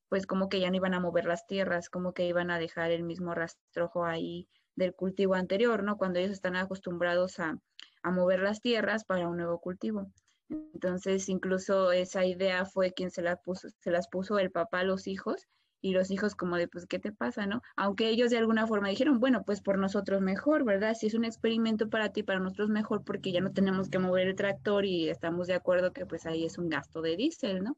pues 0.09 0.25
como 0.25 0.49
que 0.49 0.59
ya 0.59 0.69
no 0.69 0.75
iban 0.75 0.93
a 0.93 0.99
mover 0.99 1.25
las 1.25 1.47
tierras, 1.47 1.89
como 1.89 2.13
que 2.13 2.25
iban 2.27 2.51
a 2.51 2.59
dejar 2.59 2.91
el 2.91 3.03
mismo 3.03 3.33
rastrojo 3.33 4.05
ahí 4.05 4.47
del 4.75 4.93
cultivo 4.93 5.35
anterior, 5.35 5.83
¿no? 5.83 5.97
Cuando 5.97 6.19
ellos 6.19 6.31
están 6.31 6.55
acostumbrados 6.55 7.39
a, 7.39 7.57
a 8.03 8.11
mover 8.11 8.39
las 8.39 8.61
tierras 8.61 9.05
para 9.05 9.27
un 9.27 9.37
nuevo 9.37 9.59
cultivo. 9.59 10.11
Entonces, 10.49 11.29
incluso 11.29 11.91
esa 11.91 12.25
idea 12.25 12.65
fue 12.65 12.91
quien 12.91 13.11
se, 13.11 13.23
puso, 13.43 13.69
se 13.69 13.91
las 13.91 14.07
puso 14.07 14.39
el 14.39 14.51
papá 14.51 14.79
a 14.79 14.83
los 14.83 15.07
hijos 15.07 15.47
y 15.81 15.93
los 15.93 16.11
hijos 16.11 16.35
como 16.35 16.57
de, 16.57 16.67
pues, 16.67 16.87
¿qué 16.87 16.99
te 16.99 17.11
pasa, 17.11 17.45
no? 17.45 17.61
Aunque 17.77 18.09
ellos 18.09 18.31
de 18.31 18.37
alguna 18.37 18.67
forma 18.67 18.89
dijeron, 18.89 19.19
bueno, 19.19 19.43
pues 19.45 19.61
por 19.61 19.77
nosotros 19.77 20.21
mejor, 20.21 20.65
¿verdad? 20.65 20.95
Si 20.95 21.07
es 21.07 21.13
un 21.13 21.23
experimento 21.23 21.89
para 21.89 22.11
ti, 22.11 22.23
para 22.23 22.39
nosotros 22.39 22.69
mejor, 22.69 23.03
porque 23.03 23.31
ya 23.31 23.41
no 23.41 23.51
tenemos 23.51 23.89
que 23.89 23.99
mover 23.99 24.27
el 24.27 24.35
tractor 24.35 24.85
y 24.85 25.09
estamos 25.09 25.47
de 25.47 25.53
acuerdo 25.53 25.93
que 25.93 26.05
pues 26.05 26.25
ahí 26.25 26.45
es 26.45 26.57
un 26.57 26.69
gasto 26.69 27.01
de 27.01 27.15
diésel, 27.15 27.63
¿no? 27.63 27.77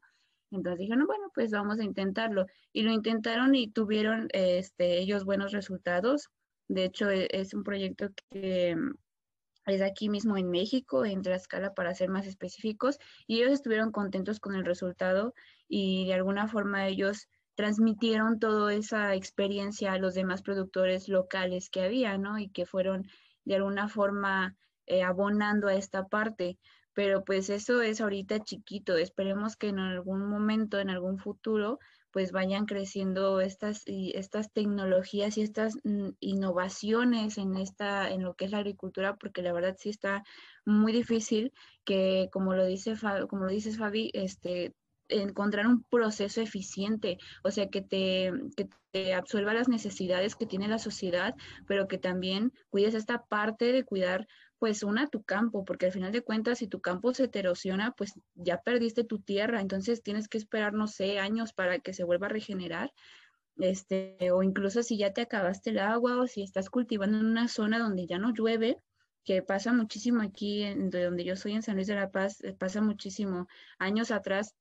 Entonces 0.52 0.80
dijeron, 0.80 1.06
bueno, 1.08 1.32
pues 1.34 1.52
vamos 1.52 1.80
a 1.80 1.84
intentarlo. 1.84 2.46
Y 2.74 2.84
lo 2.84 2.92
intentaron 2.92 3.56
y 3.56 3.72
tuvieron 3.72 4.28
este, 4.34 5.00
ellos 5.00 5.26
buenos 5.26 5.52
resultados. 5.52 6.30
De 6.68 6.86
hecho, 6.86 7.10
e, 7.10 7.28
es 7.32 7.54
un 7.54 7.64
proyecto 7.64 8.10
que 8.30 8.76
es 9.66 9.82
aquí 9.82 10.10
mismo 10.10 10.38
en 10.38 10.50
México, 10.50 11.06
en 11.06 11.22
Tlaxcala 11.22 11.74
para 11.74 11.94
ser 11.94 12.10
más 12.10 12.26
específicos, 12.26 12.98
y 13.28 13.38
ellos 13.38 13.54
estuvieron 13.54 13.92
contentos 13.92 14.40
con 14.40 14.56
el 14.56 14.66
resultado 14.66 15.34
y 15.68 16.08
de 16.08 16.16
alguna 16.16 16.48
forma 16.48 16.88
ellos 16.88 17.28
transmitieron 17.56 18.40
toda 18.40 18.74
esa 18.74 19.14
experiencia 19.16 19.94
a 19.94 20.00
los 20.00 20.16
demás 20.16 20.42
productores 20.42 21.08
locales 21.10 21.70
que 21.70 21.84
había, 21.84 22.18
¿no? 22.18 22.40
Y 22.40 22.50
que 22.50 22.66
fueron 22.66 23.08
de 23.46 23.56
alguna 23.56 23.88
forma 23.88 24.56
eh, 24.92 25.04
abonando 25.04 25.68
a 25.70 25.76
esta 25.76 26.08
parte. 26.08 26.58
Pero 26.94 27.24
pues 27.24 27.50
eso 27.50 27.82
es 27.82 28.02
ahorita 28.02 28.44
chiquito. 28.44 28.98
Esperemos 28.98 29.56
que 29.56 29.70
en 29.70 29.80
algún 29.80 30.30
momento, 30.30 30.80
en 30.80 30.90
algún 30.90 31.18
futuro, 31.18 31.80
pues 32.12 32.34
vayan 32.34 32.66
creciendo 32.66 33.40
estas, 33.40 33.84
estas 33.86 34.52
tecnologías 34.52 35.38
y 35.38 35.44
estas 35.44 35.78
mm, 35.86 36.10
innovaciones 36.20 37.38
en, 37.38 37.56
esta, 37.56 38.10
en 38.10 38.24
lo 38.24 38.34
que 38.34 38.46
es 38.46 38.52
la 38.52 38.58
agricultura, 38.58 39.16
porque 39.16 39.42
la 39.42 39.54
verdad 39.54 39.78
sí 39.80 39.90
está 39.90 40.24
muy 40.66 40.92
difícil 40.92 41.54
que, 41.86 42.28
como 42.34 42.54
lo, 42.54 42.66
dice, 42.66 42.96
como 43.30 43.46
lo 43.46 43.52
dices 43.52 43.78
Fabi, 43.78 44.12
este, 44.14 44.76
encontrar 45.08 45.68
un 45.68 45.84
proceso 45.84 46.42
eficiente, 46.42 47.18
o 47.44 47.52
sea, 47.52 47.70
que 47.70 47.82
te, 47.82 48.32
que 48.58 48.68
te 48.92 49.14
absuelva 49.14 49.54
las 49.54 49.70
necesidades 49.70 50.36
que 50.36 50.46
tiene 50.46 50.68
la 50.68 50.80
sociedad, 50.80 51.36
pero 51.68 51.88
que 51.88 51.98
también 51.98 52.52
cuides 52.70 52.94
esta 52.94 53.24
parte 53.26 53.72
de 53.72 53.84
cuidar 53.84 54.28
pues 54.62 54.84
una 54.84 55.08
tu 55.08 55.24
campo, 55.24 55.66
porque 55.66 55.88
al 55.88 55.92
final 55.92 56.12
de 56.12 56.22
cuentas 56.22 56.60
si 56.60 56.68
tu 56.68 56.82
campo 56.82 57.16
se 57.16 57.32
erosiona, 57.34 57.94
pues 57.98 58.14
ya 58.36 58.62
perdiste 58.62 59.04
tu 59.04 59.18
tierra, 59.18 59.60
entonces 59.60 60.04
tienes 60.04 60.28
que 60.28 60.38
esperar, 60.38 60.74
no 60.74 60.86
sé, 60.86 61.18
años 61.18 61.52
para 61.52 61.80
que 61.80 61.96
se 61.96 62.04
vuelva 62.04 62.28
a 62.28 62.30
regenerar. 62.30 62.94
Este, 63.58 64.18
o 64.32 64.44
incluso 64.44 64.84
si 64.84 65.00
ya 65.00 65.14
te 65.14 65.22
acabaste 65.22 65.72
el 65.72 65.80
agua 65.80 66.22
o 66.22 66.28
si 66.28 66.44
estás 66.44 66.70
cultivando 66.70 67.18
en 67.18 67.26
una 67.26 67.48
zona 67.48 67.80
donde 67.80 68.06
ya 68.06 68.20
no 68.20 68.34
llueve, 68.36 68.78
que 69.24 69.42
pasa 69.42 69.74
muchísimo 69.74 70.22
aquí, 70.22 70.62
en, 70.62 70.92
de 70.92 71.06
donde 71.06 71.24
yo 71.24 71.36
soy 71.36 71.54
en 71.54 71.64
San 71.64 71.74
Luis 71.74 71.88
de 71.88 71.96
la 71.96 72.12
Paz, 72.12 72.40
eh, 72.44 72.54
pasa 72.54 72.82
muchísimo. 72.82 73.48
Años 73.80 74.12
atrás 74.12 74.56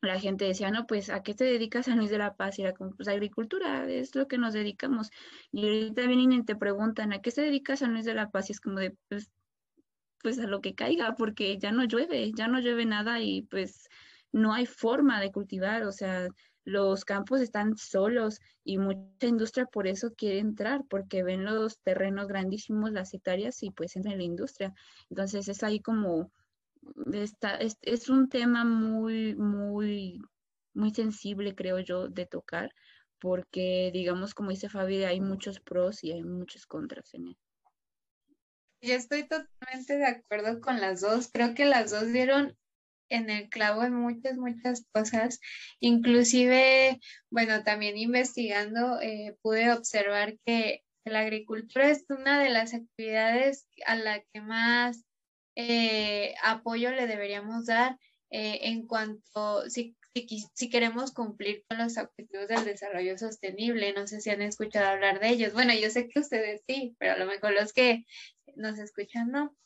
la 0.00 0.18
gente 0.18 0.44
decía, 0.46 0.70
no, 0.70 0.86
pues, 0.86 1.10
¿a 1.10 1.22
qué 1.22 1.34
te 1.34 1.44
dedicas 1.44 1.86
San 1.86 1.98
Luis 1.98 2.10
de 2.10 2.18
la 2.18 2.34
Paz? 2.34 2.58
Y 2.58 2.62
era 2.62 2.72
como, 2.72 2.92
pues, 2.96 3.08
agricultura, 3.08 3.88
es 3.88 4.14
lo 4.16 4.26
que 4.26 4.36
nos 4.36 4.52
dedicamos. 4.52 5.10
Y 5.52 5.64
ahorita 5.64 6.06
vienen 6.06 6.32
y 6.32 6.44
te 6.44 6.56
preguntan, 6.56 7.12
¿a 7.12 7.20
qué 7.20 7.30
se 7.30 7.42
dedica 7.42 7.76
San 7.76 7.92
Luis 7.92 8.04
de 8.04 8.14
la 8.14 8.30
Paz? 8.30 8.48
Y 8.50 8.52
es 8.52 8.60
como 8.60 8.80
de, 8.80 8.96
pues, 9.08 9.30
pues 10.22 10.38
a 10.38 10.46
lo 10.46 10.60
que 10.60 10.74
caiga, 10.74 11.14
porque 11.16 11.58
ya 11.58 11.72
no 11.72 11.84
llueve, 11.84 12.32
ya 12.32 12.48
no 12.48 12.60
llueve 12.60 12.86
nada 12.86 13.20
y 13.20 13.42
pues 13.42 13.88
no 14.32 14.54
hay 14.54 14.66
forma 14.66 15.20
de 15.20 15.32
cultivar, 15.32 15.82
o 15.84 15.92
sea, 15.92 16.28
los 16.64 17.04
campos 17.04 17.40
están 17.40 17.76
solos 17.76 18.40
y 18.64 18.78
mucha 18.78 19.26
industria 19.26 19.66
por 19.66 19.86
eso 19.86 20.14
quiere 20.14 20.38
entrar, 20.38 20.84
porque 20.88 21.22
ven 21.22 21.44
los 21.44 21.80
terrenos 21.80 22.28
grandísimos, 22.28 22.92
las 22.92 23.12
hectáreas 23.14 23.62
y 23.62 23.70
pues 23.70 23.96
entra 23.96 24.12
en 24.12 24.18
la 24.18 24.24
industria. 24.24 24.72
Entonces 25.10 25.48
es 25.48 25.62
ahí 25.62 25.80
como, 25.80 26.30
está, 27.12 27.56
es, 27.56 27.76
es 27.82 28.08
un 28.08 28.28
tema 28.28 28.64
muy, 28.64 29.34
muy, 29.34 30.20
muy 30.74 30.92
sensible, 30.92 31.54
creo 31.54 31.80
yo, 31.80 32.08
de 32.08 32.26
tocar, 32.26 32.72
porque 33.18 33.90
digamos, 33.92 34.34
como 34.34 34.50
dice 34.50 34.68
Fabi, 34.68 35.04
hay 35.04 35.20
muchos 35.20 35.60
pros 35.60 36.04
y 36.04 36.12
hay 36.12 36.22
muchos 36.22 36.66
contras 36.66 37.12
en 37.14 37.28
él. 37.28 37.36
Yo 38.82 38.94
estoy 38.94 39.22
totalmente 39.28 39.96
de 39.96 40.06
acuerdo 40.06 40.60
con 40.60 40.80
las 40.80 41.00
dos. 41.00 41.30
Creo 41.32 41.54
que 41.54 41.64
las 41.64 41.92
dos 41.92 42.12
dieron 42.12 42.56
en 43.08 43.30
el 43.30 43.48
clavo 43.48 43.84
en 43.84 43.94
muchas, 43.94 44.36
muchas 44.36 44.84
cosas. 44.92 45.38
Inclusive, 45.78 47.00
bueno, 47.30 47.62
también 47.62 47.96
investigando, 47.96 49.00
eh, 49.00 49.36
pude 49.40 49.70
observar 49.70 50.36
que 50.44 50.82
la 51.04 51.20
agricultura 51.20 51.90
es 51.90 52.04
una 52.08 52.42
de 52.42 52.50
las 52.50 52.74
actividades 52.74 53.68
a 53.86 53.94
la 53.94 54.20
que 54.20 54.40
más 54.40 55.04
eh, 55.54 56.34
apoyo 56.42 56.90
le 56.90 57.06
deberíamos 57.06 57.66
dar 57.66 57.98
eh, 58.30 58.60
en 58.62 58.86
cuanto, 58.88 59.68
si, 59.70 59.96
si, 60.54 60.70
queremos 60.70 61.12
cumplir 61.12 61.64
con 61.68 61.78
los 61.78 61.98
objetivos 61.98 62.48
del 62.48 62.64
desarrollo 62.64 63.16
sostenible. 63.16 63.92
No 63.92 64.08
sé 64.08 64.20
si 64.20 64.30
han 64.30 64.42
escuchado 64.42 64.88
hablar 64.88 65.20
de 65.20 65.28
ellos. 65.28 65.52
Bueno, 65.52 65.72
yo 65.72 65.88
sé 65.90 66.08
que 66.08 66.18
ustedes 66.18 66.62
sí, 66.66 66.96
pero 66.98 67.12
a 67.12 67.18
lo 67.18 67.26
mejor 67.26 67.52
los 67.52 67.72
que 67.72 68.04
nos 68.56 68.78
escuchan, 68.78 69.30
¿no? 69.30 69.56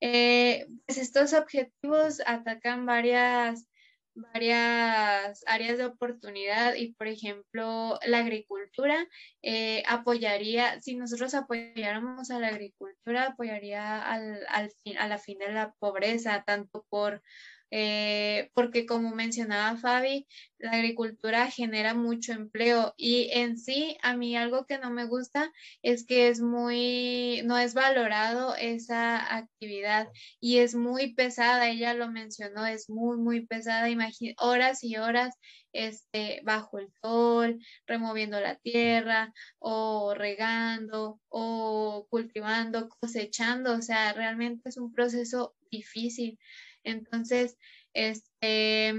Eh, 0.00 0.66
pues 0.86 0.98
estos 0.98 1.32
objetivos 1.32 2.20
atacan 2.26 2.86
varias, 2.86 3.66
varias 4.14 5.42
áreas 5.46 5.78
de 5.78 5.86
oportunidad 5.86 6.74
y, 6.74 6.92
por 6.94 7.08
ejemplo, 7.08 7.98
la 8.06 8.18
agricultura 8.18 9.06
eh, 9.42 9.82
apoyaría, 9.86 10.80
si 10.80 10.96
nosotros 10.96 11.34
apoyáramos 11.34 12.30
a 12.30 12.38
la 12.38 12.48
agricultura, 12.48 13.28
apoyaría 13.28 14.02
al, 14.02 14.40
al 14.48 14.70
fin, 14.82 14.98
a 14.98 15.08
la 15.08 15.18
fin 15.18 15.38
de 15.38 15.52
la 15.52 15.72
pobreza, 15.78 16.44
tanto 16.46 16.84
por 16.88 17.22
eh, 17.70 18.50
porque 18.54 18.86
como 18.86 19.14
mencionaba 19.14 19.76
Fabi, 19.76 20.26
la 20.58 20.72
agricultura 20.72 21.50
genera 21.50 21.94
mucho 21.94 22.32
empleo 22.32 22.94
y 22.96 23.30
en 23.32 23.58
sí 23.58 23.98
a 24.02 24.16
mí 24.16 24.36
algo 24.36 24.64
que 24.66 24.78
no 24.78 24.90
me 24.90 25.06
gusta 25.06 25.52
es 25.82 26.06
que 26.06 26.28
es 26.28 26.40
muy, 26.40 27.42
no 27.44 27.58
es 27.58 27.74
valorado 27.74 28.54
esa 28.56 29.36
actividad 29.36 30.08
y 30.40 30.58
es 30.58 30.74
muy 30.74 31.14
pesada, 31.14 31.68
ella 31.68 31.94
lo 31.94 32.10
mencionó, 32.10 32.66
es 32.66 32.88
muy, 32.88 33.18
muy 33.18 33.46
pesada, 33.46 33.90
imagínate, 33.90 34.36
horas 34.38 34.84
y 34.84 34.96
horas 34.96 35.34
este, 35.74 36.40
bajo 36.44 36.78
el 36.78 36.88
sol, 37.02 37.58
removiendo 37.86 38.40
la 38.40 38.56
tierra 38.56 39.34
o 39.58 40.14
regando 40.14 41.20
o 41.28 42.06
cultivando, 42.08 42.88
cosechando, 42.88 43.74
o 43.74 43.82
sea, 43.82 44.12
realmente 44.12 44.68
es 44.68 44.76
un 44.78 44.92
proceso 44.92 45.54
difícil. 45.70 46.38
Entonces, 46.84 47.56
este, 47.92 48.94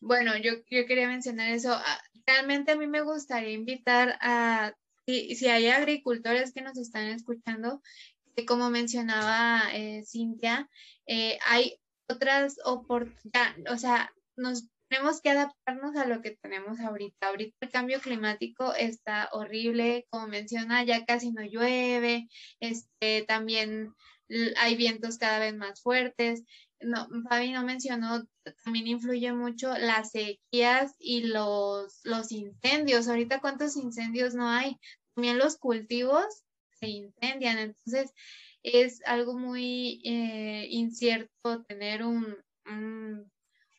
bueno, 0.00 0.36
yo, 0.36 0.52
yo 0.70 0.86
quería 0.86 1.08
mencionar 1.08 1.50
eso. 1.50 1.72
Ah, 1.72 2.02
realmente 2.26 2.72
a 2.72 2.76
mí 2.76 2.86
me 2.86 3.02
gustaría 3.02 3.52
invitar 3.52 4.18
a, 4.20 4.74
si, 5.06 5.34
si 5.36 5.48
hay 5.48 5.68
agricultores 5.68 6.52
que 6.52 6.62
nos 6.62 6.76
están 6.78 7.06
escuchando, 7.06 7.82
que 8.34 8.44
como 8.44 8.70
mencionaba 8.70 9.62
eh, 9.74 10.04
Cintia, 10.06 10.68
eh, 11.06 11.38
hay 11.46 11.78
otras 12.08 12.56
oportunidades, 12.64 13.64
o 13.70 13.78
sea, 13.78 14.12
nos 14.36 14.66
tenemos 14.88 15.22
que 15.22 15.30
adaptarnos 15.30 15.96
a 15.96 16.06
lo 16.06 16.20
que 16.20 16.36
tenemos 16.42 16.78
ahorita. 16.78 17.28
Ahorita 17.28 17.56
el 17.60 17.70
cambio 17.70 18.00
climático 18.00 18.74
está 18.74 19.30
horrible, 19.32 20.06
como 20.10 20.28
menciona, 20.28 20.84
ya 20.84 21.06
casi 21.06 21.32
no 21.32 21.42
llueve, 21.42 22.28
este, 22.60 23.22
también 23.22 23.94
hay 24.56 24.76
vientos 24.76 25.18
cada 25.18 25.38
vez 25.38 25.54
más 25.54 25.82
fuertes. 25.82 26.42
No, 26.80 27.08
Fabi 27.28 27.52
no 27.52 27.62
mencionó, 27.64 28.26
también 28.64 28.86
influye 28.88 29.32
mucho 29.32 29.76
las 29.78 30.10
sequías 30.10 30.94
y 30.98 31.24
los, 31.24 32.00
los 32.04 32.32
incendios. 32.32 33.08
Ahorita 33.08 33.40
cuántos 33.40 33.76
incendios 33.76 34.34
no 34.34 34.48
hay. 34.48 34.78
También 35.14 35.38
los 35.38 35.56
cultivos 35.58 36.24
se 36.80 36.88
incendian. 36.88 37.58
Entonces 37.58 38.12
es 38.62 39.00
algo 39.06 39.38
muy 39.38 40.00
eh, 40.04 40.66
incierto 40.70 41.64
tener 41.68 42.04
un, 42.04 42.36
un, 42.66 43.30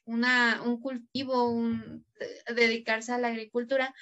un 0.06 0.82
cultivo, 0.82 1.50
un, 1.50 2.06
dedicarse 2.54 3.12
a 3.12 3.18
la 3.18 3.30
agricultura, 3.30 3.94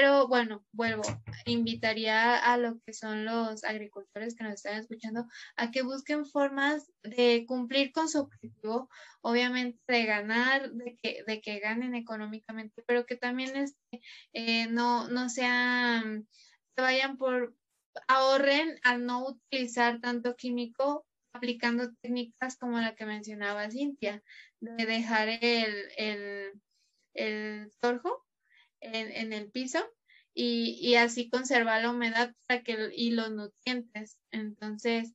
pero 0.00 0.26
bueno, 0.28 0.64
vuelvo, 0.72 1.02
invitaría 1.44 2.38
a 2.38 2.56
lo 2.56 2.80
que 2.86 2.94
son 2.94 3.26
los 3.26 3.64
agricultores 3.64 4.34
que 4.34 4.44
nos 4.44 4.54
están 4.54 4.78
escuchando 4.78 5.26
a 5.56 5.70
que 5.70 5.82
busquen 5.82 6.24
formas 6.24 6.90
de 7.02 7.44
cumplir 7.46 7.92
con 7.92 8.08
su 8.08 8.20
objetivo, 8.20 8.88
obviamente 9.20 9.78
de 9.86 10.06
ganar, 10.06 10.72
de 10.72 10.96
que, 10.96 11.22
de 11.26 11.42
que 11.42 11.58
ganen 11.58 11.94
económicamente, 11.94 12.82
pero 12.86 13.04
que 13.04 13.16
también 13.16 13.54
este, 13.56 14.00
eh, 14.32 14.68
no, 14.68 15.06
no 15.08 15.28
sean, 15.28 16.26
se 16.74 16.80
vayan 16.80 17.18
por, 17.18 17.54
ahorren 18.08 18.80
al 18.82 19.04
no 19.04 19.26
utilizar 19.26 20.00
tanto 20.00 20.34
químico 20.34 21.04
aplicando 21.34 21.92
técnicas 22.00 22.56
como 22.56 22.80
la 22.80 22.94
que 22.94 23.04
mencionaba 23.04 23.70
Cintia, 23.70 24.22
de 24.60 24.86
dejar 24.86 25.28
el, 25.28 25.88
el, 25.98 26.62
el 27.12 27.70
torjo 27.80 28.24
en, 28.80 29.32
el 29.32 29.50
piso 29.50 29.78
y, 30.34 30.94
así 30.94 31.28
conservar 31.28 31.82
la 31.82 31.90
humedad 31.90 32.34
para 32.46 32.62
que, 32.62 32.90
y 32.94 33.10
los 33.10 33.30
nutrientes. 33.30 34.18
Entonces, 34.30 35.14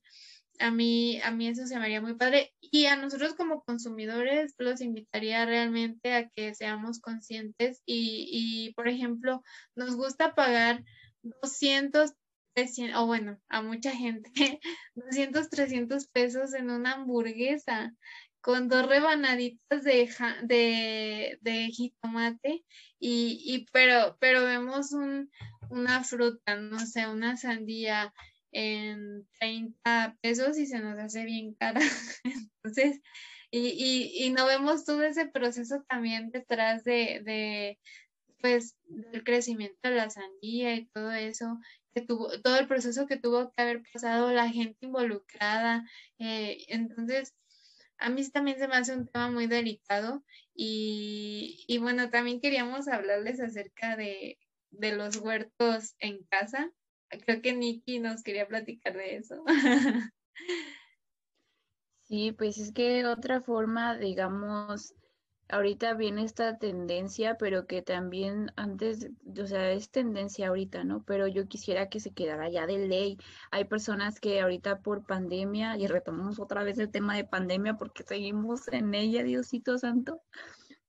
a 0.58 0.70
mí, 0.70 1.20
a 1.22 1.30
mí 1.30 1.48
eso 1.48 1.66
se 1.66 1.78
me 1.78 1.84
haría 1.84 2.00
muy 2.00 2.14
padre. 2.14 2.54
Y 2.60 2.86
a 2.86 2.96
nosotros 2.96 3.34
como 3.34 3.62
consumidores 3.62 4.54
los 4.58 4.80
invitaría 4.80 5.44
realmente 5.44 6.14
a 6.14 6.28
que 6.28 6.54
seamos 6.54 7.00
conscientes 7.00 7.82
y, 7.86 8.28
y 8.30 8.74
por 8.74 8.88
ejemplo, 8.88 9.42
nos 9.74 9.96
gusta 9.96 10.34
pagar 10.34 10.84
200, 11.22 12.12
300, 12.54 13.00
o 13.00 13.06
bueno, 13.06 13.38
a 13.48 13.62
mucha 13.62 13.92
gente, 13.92 14.30
200, 14.94 15.50
300 15.50 16.06
pesos 16.08 16.54
en 16.54 16.70
una 16.70 16.94
hamburguesa 16.94 17.94
con 18.46 18.68
dos 18.68 18.86
rebanaditas 18.86 19.82
de, 19.82 21.36
de, 21.40 21.68
jitomate 21.72 22.64
y, 23.00 23.42
y, 23.44 23.66
pero, 23.72 24.16
pero 24.20 24.44
vemos 24.44 24.92
un, 24.92 25.32
una 25.68 26.04
fruta, 26.04 26.54
no 26.54 26.78
sé, 26.78 27.08
una 27.08 27.36
sandía 27.36 28.14
en 28.52 29.26
30 29.40 30.16
pesos 30.20 30.58
y 30.58 30.66
se 30.66 30.78
nos 30.78 30.96
hace 30.96 31.24
bien 31.24 31.54
cara. 31.54 31.80
Entonces, 32.62 33.00
y, 33.50 33.66
y, 33.70 34.26
y, 34.26 34.30
no 34.30 34.46
vemos 34.46 34.84
todo 34.84 35.02
ese 35.02 35.26
proceso 35.26 35.82
también 35.88 36.30
detrás 36.30 36.84
de, 36.84 37.22
de, 37.24 37.80
pues 38.40 38.76
del 38.84 39.24
crecimiento 39.24 39.76
de 39.82 39.96
la 39.96 40.08
sandía 40.08 40.76
y 40.76 40.86
todo 40.86 41.10
eso, 41.10 41.58
que 41.92 42.02
tuvo, 42.02 42.40
todo 42.42 42.60
el 42.60 42.68
proceso 42.68 43.08
que 43.08 43.16
tuvo 43.16 43.50
que 43.50 43.60
haber 43.60 43.82
pasado 43.92 44.30
la 44.30 44.48
gente 44.48 44.86
involucrada. 44.86 45.84
Eh, 46.20 46.64
entonces, 46.68 47.34
a 47.98 48.10
mí 48.10 48.28
también 48.30 48.58
se 48.58 48.68
me 48.68 48.76
hace 48.76 48.94
un 48.94 49.06
tema 49.06 49.30
muy 49.30 49.46
delicado 49.46 50.24
y, 50.54 51.78
bueno, 51.80 52.10
también 52.10 52.40
queríamos 52.40 52.88
hablarles 52.88 53.40
acerca 53.40 53.96
de, 53.96 54.38
de 54.70 54.96
los 54.96 55.16
huertos 55.16 55.94
en 55.98 56.24
casa. 56.24 56.70
Creo 57.08 57.42
que 57.42 57.52
Nikki 57.52 57.98
nos 57.98 58.22
quería 58.22 58.48
platicar 58.48 58.94
de 58.96 59.16
eso. 59.16 59.44
Sí, 62.08 62.30
pues 62.30 62.56
es 62.58 62.70
que 62.70 63.04
otra 63.04 63.40
forma, 63.40 63.96
digamos, 63.98 64.94
ahorita 65.48 65.94
viene 65.94 66.24
esta 66.24 66.58
tendencia, 66.58 67.36
pero 67.38 67.66
que 67.66 67.82
también 67.82 68.52
antes, 68.56 69.08
o 69.40 69.46
sea, 69.46 69.72
es 69.72 69.90
tendencia 69.90 70.48
ahorita, 70.48 70.84
¿no? 70.84 71.02
Pero 71.04 71.26
yo 71.28 71.46
quisiera 71.48 71.88
que 71.88 72.00
se 72.00 72.12
quedara 72.12 72.48
ya 72.50 72.66
de 72.66 72.86
ley. 72.88 73.18
Hay 73.50 73.64
personas 73.64 74.20
que 74.20 74.40
ahorita 74.40 74.80
por 74.80 75.04
pandemia, 75.06 75.76
y 75.76 75.86
retomamos 75.86 76.38
otra 76.40 76.64
vez 76.64 76.78
el 76.78 76.90
tema 76.90 77.16
de 77.16 77.24
pandemia 77.24 77.74
porque 77.74 78.02
seguimos 78.02 78.68
en 78.68 78.94
ella, 78.94 79.22
Diosito 79.22 79.78
Santo, 79.78 80.20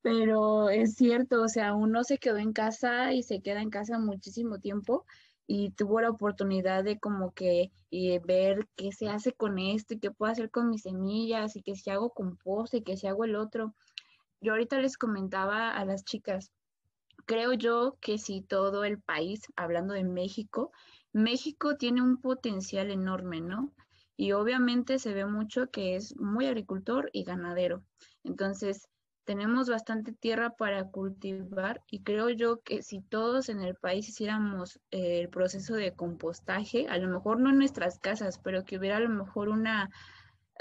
pero 0.02 0.70
es 0.70 0.96
cierto, 0.96 1.41
o 1.43 1.50
sea, 1.50 1.74
uno 1.74 2.04
se 2.04 2.17
quedó 2.17 2.38
en 2.38 2.54
casa 2.54 3.13
y 3.13 3.24
se 3.24 3.41
queda 3.41 3.62
en 3.62 3.70
casa 3.70 4.00
muchísimo 4.00 4.60
tiempo 4.60 5.06
y 5.48 5.72
tuvo 5.72 6.02
la 6.02 6.10
oportunidad 6.10 6.84
de 6.84 7.00
como 7.00 7.34
que 7.34 7.72
eh, 7.91 8.20
ver 8.26 8.67
qué 8.76 8.91
se 8.91 9.08
hace 9.08 9.32
con 9.32 9.58
esto 9.60 9.93
y 9.93 10.00
qué 10.00 10.12
puedo 10.12 10.32
hacer 10.32 10.52
con 10.52 10.70
mis 10.70 10.84
semillas 10.84 11.56
y 11.56 11.62
que 11.62 11.76
si 11.76 11.89
hago 11.89 12.12
compost 12.12 12.74
y 12.74 12.84
que 12.84 12.98
si 12.98 13.08
hago 13.08 13.24
el 13.24 13.36
otro. 13.36 13.74
Yo 14.41 14.54
ahorita 14.54 14.80
les 14.80 14.97
comentaba 14.97 15.71
a 15.71 15.86
las 15.86 16.04
chicas, 16.04 16.52
creo 17.26 17.54
yo 17.54 17.97
que 18.02 18.17
si 18.17 18.41
todo 18.41 18.84
el 18.84 19.02
país, 19.02 19.41
hablando 19.56 19.93
de 19.93 20.04
México, 20.04 20.71
México 21.13 21.76
tiene 21.78 22.02
un 22.02 22.21
potencial 22.21 22.91
enorme, 22.91 23.41
¿no? 23.41 23.73
Y 24.15 24.32
obviamente 24.32 25.00
se 25.00 25.13
ve 25.13 25.26
mucho 25.26 25.69
que 25.69 25.95
es 25.95 26.15
muy 26.17 26.47
agricultor 26.47 27.10
y 27.13 27.23
ganadero. 27.23 27.84
Entonces, 28.23 28.88
tenemos 29.28 29.69
bastante 29.69 30.13
tierra 30.13 30.52
para 30.52 30.89
cultivar 30.89 31.84
y 31.91 32.02
creo 32.02 32.30
yo 32.30 32.62
que 32.62 32.82
si 32.82 33.02
todos 33.02 33.50
en 33.50 33.62
el 33.62 33.76
país 33.76 34.08
hiciéramos 34.08 34.80
eh, 34.89 35.19
el 35.19 35.28
proceso 35.28 35.76
de 35.76 35.93
compostaje, 35.93 36.88
a 36.88 36.97
lo 36.97 37.10
mejor 37.10 37.41
no 37.41 37.50
en 37.50 37.58
nuestras 37.58 38.00
casas, 38.00 38.39
pero 38.39 38.63
que 38.63 38.78
hubiera 38.78 38.97
a 38.97 39.02
lo 39.02 39.10
mejor 39.10 39.50
una, 39.50 39.89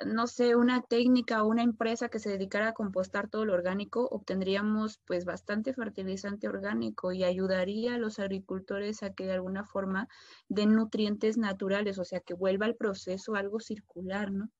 no 0.04 0.26
sé, 0.26 0.56
una 0.56 0.82
técnica 0.82 1.42
o 1.42 1.48
una 1.48 1.62
empresa 1.62 2.08
que 2.08 2.18
se 2.18 2.30
dedicara 2.30 2.68
a 2.68 2.72
compostar 2.74 3.28
todo 3.28 3.44
lo 3.44 3.54
orgánico, 3.54 4.06
obtendríamos 4.10 5.00
pues 5.06 5.24
bastante 5.24 5.72
fertilizante 5.72 6.48
orgánico 6.48 7.12
y 7.12 7.24
ayudaría 7.24 7.94
a 7.94 7.98
los 7.98 8.18
agricultores 8.18 9.02
a 9.02 9.14
que 9.14 9.26
de 9.26 9.32
alguna 9.32 9.64
forma 9.64 10.08
den 10.48 10.74
nutrientes 10.74 11.38
naturales, 11.38 11.98
o 11.98 12.04
sea, 12.04 12.20
que 12.20 12.34
vuelva 12.34 12.66
el 12.66 12.76
proceso 12.76 13.34
algo 13.34 13.60
circular, 13.60 14.32
¿no? 14.32 14.50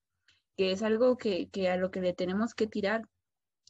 Que 0.55 0.71
es 0.71 0.81
algo 0.81 1.17
que, 1.17 1.49
que 1.49 1.69
a 1.69 1.77
lo 1.77 1.91
que 1.91 2.01
le 2.01 2.13
tenemos 2.13 2.55
que 2.55 2.67
tirar 2.67 3.03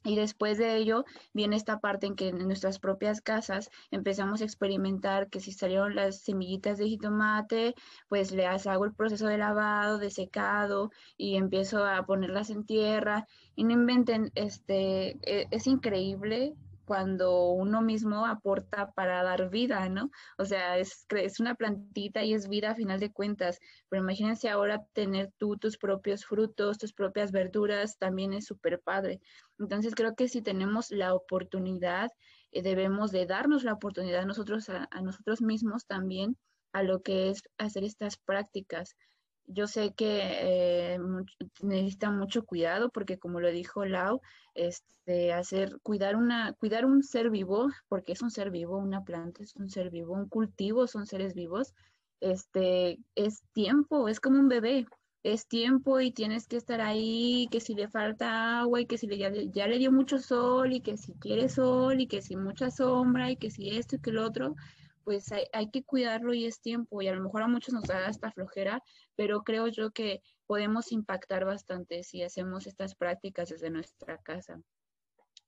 y 0.07 0.15
después 0.15 0.57
de 0.57 0.77
ello 0.77 1.03
viene 1.33 1.57
esta 1.57 1.79
parte 1.79 2.07
en 2.07 2.15
que 2.15 2.29
en 2.29 2.37
nuestras 2.47 2.79
propias 2.79 3.19
casas 3.19 3.69
empezamos 3.91 4.41
a 4.41 4.45
experimentar 4.45 5.29
que 5.29 5.41
si 5.41 5.51
salieron 5.51 5.95
las 5.95 6.21
semillitas 6.21 6.77
de 6.77 6.87
jitomate, 6.87 7.75
pues 8.07 8.31
le 8.31 8.45
hago 8.47 8.85
el 8.85 8.93
proceso 8.93 9.27
de 9.27 9.37
lavado, 9.37 9.97
de 9.97 10.09
secado 10.09 10.91
y 11.17 11.35
empiezo 11.35 11.83
a 11.85 12.05
ponerlas 12.05 12.49
en 12.49 12.65
tierra. 12.65 13.27
Y 13.55 13.65
no 13.65 13.73
inventen, 13.73 14.31
este, 14.35 15.17
e, 15.23 15.47
es 15.51 15.67
increíble 15.67 16.55
cuando 16.87 17.51
uno 17.51 17.81
mismo 17.81 18.25
aporta 18.25 18.91
para 18.93 19.21
dar 19.21 19.49
vida, 19.49 19.89
¿no? 19.89 20.09
O 20.37 20.45
sea, 20.45 20.77
es, 20.77 21.05
es 21.09 21.41
una 21.41 21.55
plantita 21.55 22.23
y 22.23 22.33
es 22.33 22.47
vida 22.47 22.71
a 22.71 22.75
final 22.75 22.97
de 23.01 23.11
cuentas, 23.11 23.59
pero 23.89 24.01
imagínense 24.01 24.49
ahora 24.49 24.85
tener 24.93 25.33
tú 25.37 25.57
tus 25.57 25.77
propios 25.77 26.25
frutos, 26.25 26.77
tus 26.77 26.93
propias 26.93 27.33
verduras, 27.33 27.97
también 27.97 28.31
es 28.31 28.45
súper 28.45 28.79
padre. 28.79 29.19
Entonces 29.59 29.95
creo 29.95 30.15
que 30.15 30.29
si 30.29 30.41
tenemos 30.41 30.89
la 30.89 31.13
oportunidad, 31.13 32.09
eh, 32.53 32.61
debemos 32.61 33.11
de 33.11 33.25
darnos 33.25 33.65
la 33.65 33.73
oportunidad 33.73 34.25
nosotros 34.25 34.69
a, 34.69 34.87
a 34.89 35.01
nosotros 35.01 35.41
mismos 35.41 35.85
también 35.87 36.37
a 36.71 36.83
lo 36.83 37.01
que 37.01 37.31
es 37.31 37.43
hacer 37.57 37.83
estas 37.83 38.15
prácticas 38.15 38.95
yo 39.47 39.67
sé 39.67 39.93
que 39.93 40.19
eh, 40.21 40.99
necesita 41.61 42.11
mucho 42.11 42.45
cuidado 42.45 42.89
porque 42.89 43.17
como 43.17 43.39
lo 43.39 43.49
dijo 43.49 43.85
Lau, 43.85 44.21
este, 44.53 45.33
hacer, 45.33 45.79
cuidar 45.81 46.15
una, 46.15 46.53
cuidar 46.53 46.85
un 46.85 47.01
ser 47.03 47.29
vivo, 47.29 47.69
porque 47.87 48.11
es 48.11 48.21
un 48.21 48.29
ser 48.29 48.51
vivo, 48.51 48.77
una 48.77 49.03
planta 49.03 49.43
es 49.43 49.55
un 49.55 49.69
ser 49.69 49.89
vivo, 49.89 50.13
un 50.13 50.27
cultivo 50.27 50.87
son 50.87 51.05
seres 51.05 51.33
vivos, 51.33 51.73
este, 52.19 52.99
es 53.15 53.43
tiempo, 53.53 54.09
es 54.09 54.19
como 54.19 54.39
un 54.39 54.49
bebé, 54.49 54.85
es 55.23 55.47
tiempo 55.47 55.99
y 55.99 56.11
tienes 56.11 56.47
que 56.47 56.57
estar 56.57 56.81
ahí, 56.81 57.47
que 57.51 57.59
si 57.59 57.73
le 57.75 57.87
falta 57.87 58.59
agua 58.59 58.81
y 58.81 58.85
que 58.85 58.97
si 58.97 59.07
le, 59.07 59.17
ya, 59.17 59.31
ya 59.31 59.67
le 59.67 59.77
dio 59.77 59.91
mucho 59.91 60.19
sol 60.19 60.73
y 60.73 60.81
que 60.81 60.97
si 60.97 61.13
quiere 61.13 61.49
sol 61.49 61.99
y 62.01 62.07
que 62.07 62.21
si 62.21 62.35
mucha 62.35 62.71
sombra 62.71 63.31
y 63.31 63.37
que 63.37 63.49
si 63.49 63.77
esto 63.77 63.95
y 63.95 63.99
que 63.99 64.11
lo 64.11 64.25
otro, 64.25 64.55
pues 65.07 65.31
hay, 65.31 65.69
que 65.69 65.83
cuidarlo 65.83 66.33
y 66.33 66.45
es 66.45 66.59
tiempo 66.59 67.01
y 67.01 67.07
a 67.07 67.15
lo 67.15 67.23
mejor 67.23 67.41
a 67.41 67.47
muchos 67.47 67.73
nos 67.73 67.85
da 67.85 68.09
esta 68.09 68.29
flojera, 68.29 68.83
pero 69.15 69.41
creo 69.43 69.69
yo 69.69 69.91
que 69.91 70.21
podemos 70.45 70.91
impactar 70.91 71.45
bastante 71.45 72.03
si 72.03 72.23
hacemos 72.23 72.67
estas 72.67 72.93
prácticas 72.93 73.47
desde 73.47 73.69
nuestra 73.69 74.17
casa. 74.17 74.59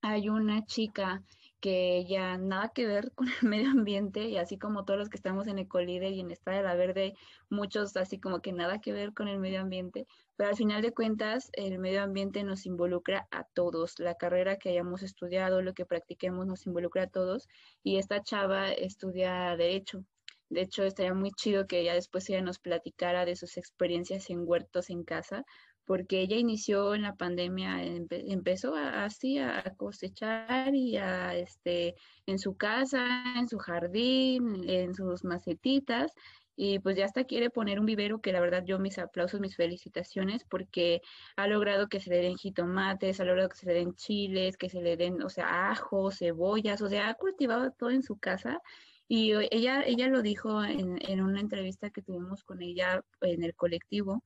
Hay 0.02 0.30
una 0.30 0.65
chica 0.65 1.24
que 1.60 2.06
ya 2.08 2.38
nada 2.38 2.69
que 2.69 2.88
ver 2.88 3.12
con 3.15 3.28
el 3.28 3.50
medio 3.50 3.69
ambiente 3.72 4.30
y 4.30 4.38
así 4.38 4.58
como 4.58 4.86
todos 4.86 4.98
los 4.98 5.10
que 5.10 5.17
estamos 5.17 5.45
en 5.48 5.60
Ecolíder 5.60 6.13
y 6.13 6.22
en 6.22 6.32
Estado 6.32 6.56
de 6.56 6.63
la 6.63 6.76
Verde, 6.76 7.15
muchos 7.50 7.98
así 7.98 8.17
como 8.17 8.41
que 8.41 8.54
nada 8.54 8.80
que 8.80 8.93
ver 8.93 9.13
con 9.13 9.28
el 9.28 9.39
medio 9.39 9.60
ambiente, 9.60 10.08
pero 10.39 10.52
al 10.52 10.56
final 10.56 10.82
de 10.82 10.93
cuentas 10.93 11.49
el 11.52 11.80
medio 11.80 12.02
ambiente 12.02 12.45
nos 12.45 12.65
involucra 12.65 13.28
a 13.30 13.43
todos, 13.43 13.99
la 13.99 14.15
carrera 14.15 14.56
que 14.56 14.69
hayamos 14.69 15.04
estudiado, 15.04 15.62
lo 15.62 15.73
que 15.73 15.86
practiquemos 15.86 16.47
nos 16.47 16.65
involucra 16.65 17.04
a 17.04 17.10
todos 17.10 17.49
y 17.84 17.97
esta 17.97 18.23
chava 18.23 18.71
estudia 18.71 19.58
derecho. 19.58 20.06
De 20.47 20.62
hecho, 20.62 20.86
estaría 20.86 21.13
muy 21.13 21.32
chido 21.32 21.67
que 21.67 21.82
ella 21.82 21.93
después 21.93 22.30
ella 22.30 22.41
nos 22.41 22.58
platicara 22.58 23.25
de 23.25 23.36
sus 23.36 23.58
experiencias 23.58 24.30
en 24.30 24.47
huertos 24.47 24.89
en 24.89 25.04
casa, 25.04 25.43
porque 25.84 26.21
ella 26.21 26.38
inició 26.38 26.95
en 26.95 27.02
la 27.02 27.17
pandemia, 27.17 27.84
empezó 27.84 28.75
así 28.75 29.39
a 29.39 29.62
cosechar 29.75 30.73
y 30.73 30.95
a, 30.95 31.36
este, 31.36 31.95
en 32.25 32.39
su 32.39 32.56
casa, 32.56 33.23
en 33.36 33.49
su 33.49 33.58
jardín, 33.58 34.69
en 34.69 34.95
sus 34.95 35.25
macetitas, 35.25 36.13
y 36.62 36.80
pues 36.80 36.98
ya 36.98 37.06
hasta 37.06 37.24
quiere 37.24 37.50
poner 37.50 37.80
un 37.80 37.86
vivero 37.86 38.19
que 38.19 38.34
la 38.34 38.41
verdad 38.41 38.65
yo 38.65 38.80
mis 38.80 39.00
aplausos, 39.00 39.39
mis 39.39 39.56
felicitaciones, 39.56 40.43
porque 40.43 41.02
ha 41.38 41.48
logrado 41.48 41.88
que 41.88 42.02
se 42.02 42.10
le 42.10 42.17
den 42.17 42.36
jitomates, 42.36 43.22
ha 43.22 43.24
logrado 43.24 43.48
que 43.48 43.56
se 43.56 43.65
le 43.67 43.76
den 43.76 43.95
chiles, 43.95 44.58
que 44.58 44.69
se 44.69 44.82
le 44.82 44.98
den, 44.98 45.22
o 45.24 45.30
sea, 45.30 45.72
ajos, 45.72 46.17
cebollas, 46.19 46.82
o 46.82 46.89
sea, 46.89 47.10
ha 47.10 47.13
cultivado 47.13 47.72
todo 47.72 47.91
en 47.91 48.04
su 48.04 48.17
casa. 48.17 48.62
Y 49.08 49.32
ella, 49.52 49.84
ella 49.84 50.08
lo 50.08 50.22
dijo 50.22 50.62
en, 50.63 50.98
en 51.08 51.22
una 51.22 51.39
entrevista 51.39 51.91
que 51.91 52.02
tuvimos 52.02 52.43
con 52.43 52.62
ella 52.62 53.04
en 53.22 53.43
el 53.43 53.56
colectivo, 53.56 54.22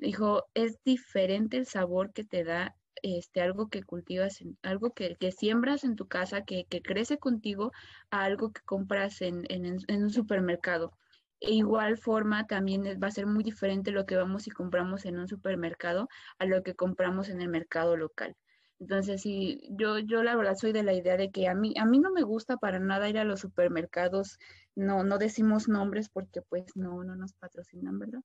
Dijo, 0.00 0.46
es 0.54 0.82
diferente 0.82 1.58
el 1.58 1.66
sabor 1.66 2.12
que 2.14 2.24
te 2.24 2.42
da 2.42 2.74
este, 3.02 3.42
algo 3.42 3.68
que 3.68 3.82
cultivas, 3.82 4.42
algo 4.62 4.92
que, 4.94 5.16
que, 5.16 5.30
siembras 5.30 5.84
en 5.84 5.94
tu 5.94 6.08
casa, 6.08 6.42
que, 6.44 6.64
que, 6.64 6.80
crece 6.82 7.18
contigo, 7.18 7.70
a 8.10 8.24
algo 8.24 8.50
que 8.50 8.62
compras 8.62 9.20
en, 9.20 9.44
en, 9.50 9.78
en 9.86 10.02
un 10.02 10.10
supermercado. 10.10 10.96
E 11.40 11.52
igual 11.52 11.96
forma, 11.98 12.46
también 12.46 12.84
va 13.02 13.08
a 13.08 13.10
ser 13.10 13.26
muy 13.26 13.42
diferente 13.44 13.90
lo 13.92 14.06
que 14.06 14.16
vamos 14.16 14.46
y 14.46 14.50
compramos 14.50 15.04
en 15.06 15.18
un 15.18 15.28
supermercado 15.28 16.08
a 16.38 16.46
lo 16.46 16.62
que 16.62 16.74
compramos 16.74 17.28
en 17.28 17.40
el 17.42 17.48
mercado 17.48 17.96
local. 17.96 18.36
Entonces, 18.78 19.22
sí, 19.22 19.60
yo, 19.70 19.98
yo 19.98 20.22
la 20.22 20.36
verdad 20.36 20.54
soy 20.56 20.72
de 20.72 20.82
la 20.82 20.94
idea 20.94 21.16
de 21.16 21.30
que 21.30 21.48
a 21.48 21.54
mí, 21.54 21.74
a 21.78 21.84
mí 21.84 21.98
no 21.98 22.10
me 22.12 22.22
gusta 22.22 22.56
para 22.56 22.78
nada 22.78 23.08
ir 23.10 23.18
a 23.18 23.24
los 23.24 23.40
supermercados, 23.40 24.38
no, 24.74 25.04
no 25.04 25.18
decimos 25.18 25.68
nombres 25.68 26.08
porque 26.08 26.42
pues 26.42 26.64
no, 26.76 27.04
no 27.04 27.16
nos 27.16 27.34
patrocinan, 27.34 27.98
¿verdad? 27.98 28.20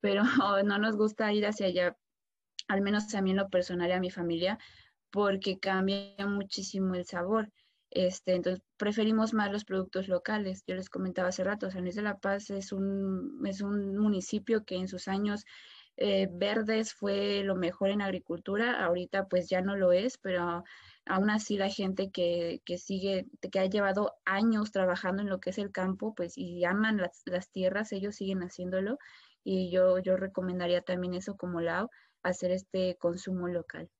pero 0.00 0.22
no 0.64 0.78
nos 0.78 0.96
gusta 0.96 1.32
ir 1.32 1.46
hacia 1.46 1.66
allá, 1.66 1.96
al 2.68 2.82
menos 2.82 3.14
a 3.14 3.22
mí 3.22 3.34
lo 3.34 3.48
personal 3.50 3.90
y 3.90 3.92
a 3.92 4.00
mi 4.00 4.10
familia, 4.10 4.58
porque 5.10 5.58
cambia 5.58 6.26
muchísimo 6.26 6.94
el 6.94 7.06
sabor. 7.06 7.50
Este, 7.90 8.34
entonces 8.34 8.62
preferimos 8.76 9.32
más 9.34 9.50
los 9.50 9.64
productos 9.64 10.08
locales. 10.08 10.62
Yo 10.66 10.74
les 10.74 10.90
comentaba 10.90 11.28
hace 11.28 11.44
rato, 11.44 11.70
San 11.70 11.82
Luis 11.82 11.94
de 11.96 12.02
la 12.02 12.18
Paz 12.18 12.50
es 12.50 12.72
un, 12.72 13.42
es 13.46 13.60
un 13.62 13.96
municipio 13.98 14.64
que 14.64 14.76
en 14.76 14.88
sus 14.88 15.08
años 15.08 15.44
eh, 15.96 16.28
verdes 16.30 16.94
fue 16.94 17.42
lo 17.44 17.56
mejor 17.56 17.90
en 17.90 18.02
agricultura, 18.02 18.84
ahorita 18.84 19.26
pues 19.28 19.48
ya 19.48 19.62
no 19.62 19.76
lo 19.76 19.92
es, 19.92 20.18
pero 20.18 20.64
aún 21.06 21.30
así 21.30 21.56
la 21.56 21.70
gente 21.70 22.10
que, 22.10 22.60
que, 22.64 22.78
sigue, 22.78 23.26
que 23.50 23.58
ha 23.58 23.66
llevado 23.66 24.14
años 24.24 24.70
trabajando 24.70 25.22
en 25.22 25.28
lo 25.28 25.40
que 25.40 25.50
es 25.50 25.58
el 25.58 25.72
campo, 25.72 26.14
pues 26.14 26.38
y 26.38 26.64
aman 26.64 26.98
las, 26.98 27.22
las 27.26 27.50
tierras, 27.50 27.92
ellos 27.92 28.16
siguen 28.16 28.42
haciéndolo 28.42 28.98
y 29.42 29.70
yo, 29.70 29.98
yo 29.98 30.16
recomendaría 30.16 30.82
también 30.82 31.14
eso 31.14 31.36
como 31.36 31.60
lado, 31.60 31.90
hacer 32.22 32.52
este 32.52 32.96
consumo 32.98 33.48
local. 33.48 33.90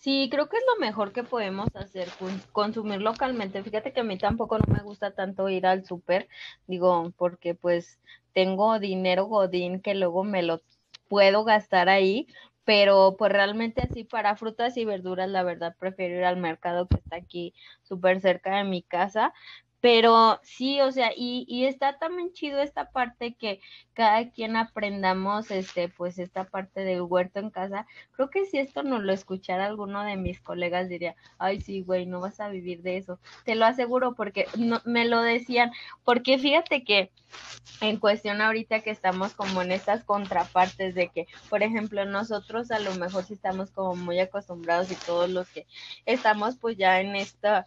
Sí, 0.00 0.28
creo 0.30 0.48
que 0.48 0.56
es 0.56 0.62
lo 0.72 0.80
mejor 0.80 1.12
que 1.12 1.24
podemos 1.24 1.68
hacer, 1.74 2.08
consumir 2.52 3.00
localmente. 3.00 3.62
Fíjate 3.64 3.92
que 3.92 4.00
a 4.00 4.04
mí 4.04 4.16
tampoco 4.16 4.56
no 4.58 4.64
me 4.72 4.80
gusta 4.82 5.10
tanto 5.12 5.48
ir 5.48 5.66
al 5.66 5.84
súper, 5.84 6.28
digo, 6.68 7.12
porque 7.16 7.54
pues 7.54 7.98
tengo 8.32 8.78
dinero 8.78 9.24
godín 9.26 9.80
que 9.80 9.94
luego 9.94 10.22
me 10.22 10.42
lo 10.44 10.62
puedo 11.08 11.42
gastar 11.44 11.88
ahí, 11.88 12.28
pero 12.64 13.16
pues 13.18 13.32
realmente 13.32 13.82
así 13.82 14.04
para 14.04 14.36
frutas 14.36 14.76
y 14.76 14.84
verduras, 14.84 15.28
la 15.28 15.42
verdad 15.42 15.74
prefiero 15.78 16.14
ir 16.16 16.24
al 16.24 16.36
mercado 16.36 16.86
que 16.86 16.96
está 16.96 17.16
aquí 17.16 17.52
súper 17.82 18.20
cerca 18.20 18.56
de 18.58 18.64
mi 18.64 18.82
casa, 18.82 19.34
pero 19.80 20.40
sí, 20.42 20.80
o 20.80 20.90
sea, 20.90 21.12
y, 21.16 21.44
y 21.48 21.66
está 21.66 21.98
también 21.98 22.32
chido 22.32 22.60
esta 22.60 22.90
parte 22.90 23.34
que 23.34 23.60
cada 23.92 24.30
quien 24.30 24.56
aprendamos, 24.56 25.50
este, 25.50 25.88
pues 25.88 26.18
esta 26.18 26.44
parte 26.44 26.80
del 26.80 27.02
huerto 27.02 27.38
en 27.38 27.50
casa. 27.50 27.86
Creo 28.12 28.28
que 28.30 28.44
si 28.46 28.58
esto 28.58 28.82
no 28.82 28.98
lo 28.98 29.12
escuchara 29.12 29.66
alguno 29.66 30.02
de 30.02 30.16
mis 30.16 30.40
colegas 30.40 30.88
diría, 30.88 31.14
ay, 31.38 31.60
sí, 31.60 31.82
güey, 31.82 32.06
no 32.06 32.20
vas 32.20 32.40
a 32.40 32.48
vivir 32.48 32.82
de 32.82 32.96
eso. 32.96 33.20
Te 33.44 33.54
lo 33.54 33.66
aseguro 33.66 34.14
porque 34.14 34.46
no, 34.56 34.80
me 34.84 35.04
lo 35.04 35.22
decían, 35.22 35.70
porque 36.04 36.38
fíjate 36.38 36.82
que 36.82 37.12
en 37.80 37.98
cuestión 37.98 38.40
ahorita 38.40 38.80
que 38.80 38.90
estamos 38.90 39.34
como 39.34 39.62
en 39.62 39.70
estas 39.70 40.02
contrapartes 40.02 40.94
de 40.94 41.08
que, 41.08 41.26
por 41.48 41.62
ejemplo, 41.62 42.04
nosotros 42.04 42.70
a 42.72 42.80
lo 42.80 42.94
mejor 42.96 43.24
sí 43.24 43.34
estamos 43.34 43.70
como 43.70 43.94
muy 43.94 44.18
acostumbrados 44.18 44.90
y 44.90 44.96
todos 44.96 45.30
los 45.30 45.48
que 45.48 45.66
estamos 46.04 46.56
pues 46.56 46.76
ya 46.76 47.00
en 47.00 47.14
esta 47.14 47.64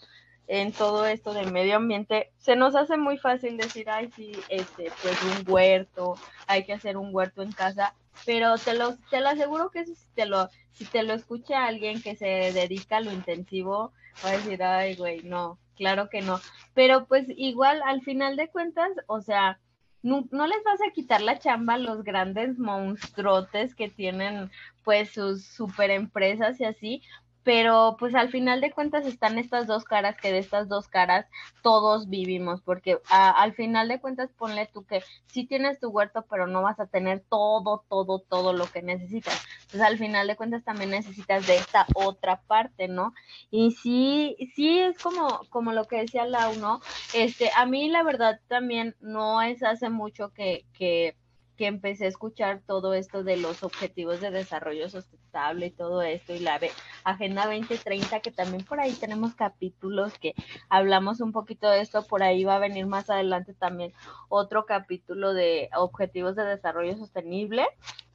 en 0.53 0.73
todo 0.73 1.05
esto 1.05 1.33
del 1.33 1.53
medio 1.53 1.77
ambiente, 1.77 2.29
se 2.37 2.57
nos 2.57 2.75
hace 2.75 2.97
muy 2.97 3.17
fácil 3.17 3.55
decir, 3.55 3.89
ay, 3.89 4.11
sí, 4.13 4.33
este, 4.49 4.91
pues 5.01 5.17
un 5.23 5.49
huerto, 5.49 6.15
hay 6.45 6.65
que 6.65 6.73
hacer 6.73 6.97
un 6.97 7.15
huerto 7.15 7.41
en 7.41 7.53
casa, 7.53 7.95
pero 8.25 8.57
te 8.57 8.73
lo, 8.73 8.97
te 9.09 9.21
lo 9.21 9.29
aseguro 9.29 9.71
que 9.71 9.85
si 9.85 9.93
te 10.13 10.25
lo, 10.25 10.49
si 10.73 10.83
te 10.83 11.03
lo 11.03 11.13
escucha 11.13 11.65
alguien 11.65 12.01
que 12.01 12.17
se 12.17 12.25
dedica 12.25 12.97
a 12.97 12.99
lo 12.99 13.13
intensivo, 13.13 13.93
va 14.25 14.31
a 14.31 14.33
decir, 14.33 14.61
ay, 14.61 14.95
güey, 14.95 15.23
no, 15.23 15.57
claro 15.77 16.09
que 16.09 16.21
no. 16.21 16.41
Pero 16.73 17.05
pues 17.05 17.27
igual, 17.29 17.81
al 17.85 18.01
final 18.01 18.35
de 18.35 18.49
cuentas, 18.49 18.91
o 19.07 19.21
sea, 19.21 19.57
no, 20.03 20.27
no, 20.31 20.47
les 20.47 20.61
vas 20.65 20.81
a 20.81 20.91
quitar 20.91 21.21
la 21.21 21.39
chamba 21.39 21.75
a 21.75 21.77
los 21.77 22.03
grandes 22.03 22.59
monstruotes 22.59 23.73
que 23.73 23.87
tienen 23.87 24.51
pues 24.83 25.11
sus 25.11 25.45
super 25.45 25.91
empresas 25.91 26.59
y 26.59 26.65
así, 26.65 27.03
pero 27.43 27.95
pues 27.99 28.13
al 28.15 28.29
final 28.29 28.61
de 28.61 28.71
cuentas 28.71 29.05
están 29.05 29.37
estas 29.37 29.67
dos 29.67 29.83
caras 29.83 30.15
que 30.17 30.31
de 30.31 30.39
estas 30.39 30.67
dos 30.67 30.87
caras 30.87 31.25
todos 31.61 32.09
vivimos, 32.09 32.61
porque 32.61 32.99
al 33.09 33.53
final 33.53 33.87
de 33.87 33.99
cuentas 33.99 34.29
ponle 34.37 34.67
tú 34.71 34.85
que 34.85 35.03
sí 35.27 35.45
tienes 35.45 35.79
tu 35.79 35.89
huerto, 35.89 36.25
pero 36.29 36.47
no 36.47 36.61
vas 36.61 36.79
a 36.79 36.87
tener 36.87 37.23
todo, 37.29 37.83
todo, 37.89 38.19
todo 38.19 38.53
lo 38.53 38.65
que 38.67 38.81
necesitas. 38.81 39.43
Entonces 39.61 39.81
al 39.81 39.97
final 39.97 40.27
de 40.27 40.35
cuentas 40.35 40.63
también 40.63 40.91
necesitas 40.91 41.47
de 41.47 41.55
esta 41.55 41.85
otra 41.95 42.41
parte, 42.41 42.87
¿no? 42.87 43.13
Y 43.49 43.71
sí, 43.71 44.35
sí 44.55 44.79
es 44.79 44.97
como, 44.99 45.41
como 45.49 45.71
lo 45.71 45.85
que 45.85 45.97
decía 45.97 46.25
Lau, 46.25 46.55
¿no? 46.57 46.81
Este, 47.13 47.49
a 47.55 47.65
mí 47.65 47.89
la 47.89 48.03
verdad 48.03 48.39
también 48.47 48.95
no 48.99 49.41
es 49.41 49.63
hace 49.63 49.89
mucho 49.89 50.29
que, 50.29 50.65
que 50.73 51.15
que 51.61 51.67
empecé 51.67 52.05
a 52.05 52.07
escuchar 52.07 52.63
todo 52.65 52.95
esto 52.95 53.23
de 53.23 53.37
los 53.37 53.61
objetivos 53.61 54.19
de 54.19 54.31
desarrollo 54.31 54.89
sustentable 54.89 55.67
y 55.67 55.69
todo 55.69 56.01
esto 56.01 56.33
y 56.33 56.39
la 56.39 56.59
Agenda 57.03 57.45
2030, 57.45 58.19
que 58.21 58.31
también 58.31 58.65
por 58.65 58.79
ahí 58.79 58.93
tenemos 58.93 59.35
capítulos 59.35 60.17
que 60.17 60.33
hablamos 60.69 61.21
un 61.21 61.31
poquito 61.31 61.69
de 61.69 61.81
esto, 61.81 62.01
por 62.07 62.23
ahí 62.23 62.43
va 62.45 62.55
a 62.55 62.59
venir 62.67 62.87
más 62.87 63.11
adelante 63.11 63.53
también 63.53 63.93
otro 64.27 64.65
capítulo 64.65 65.35
de 65.35 65.69
objetivos 65.75 66.35
de 66.35 66.45
desarrollo 66.45 66.97
sostenible, 66.97 67.67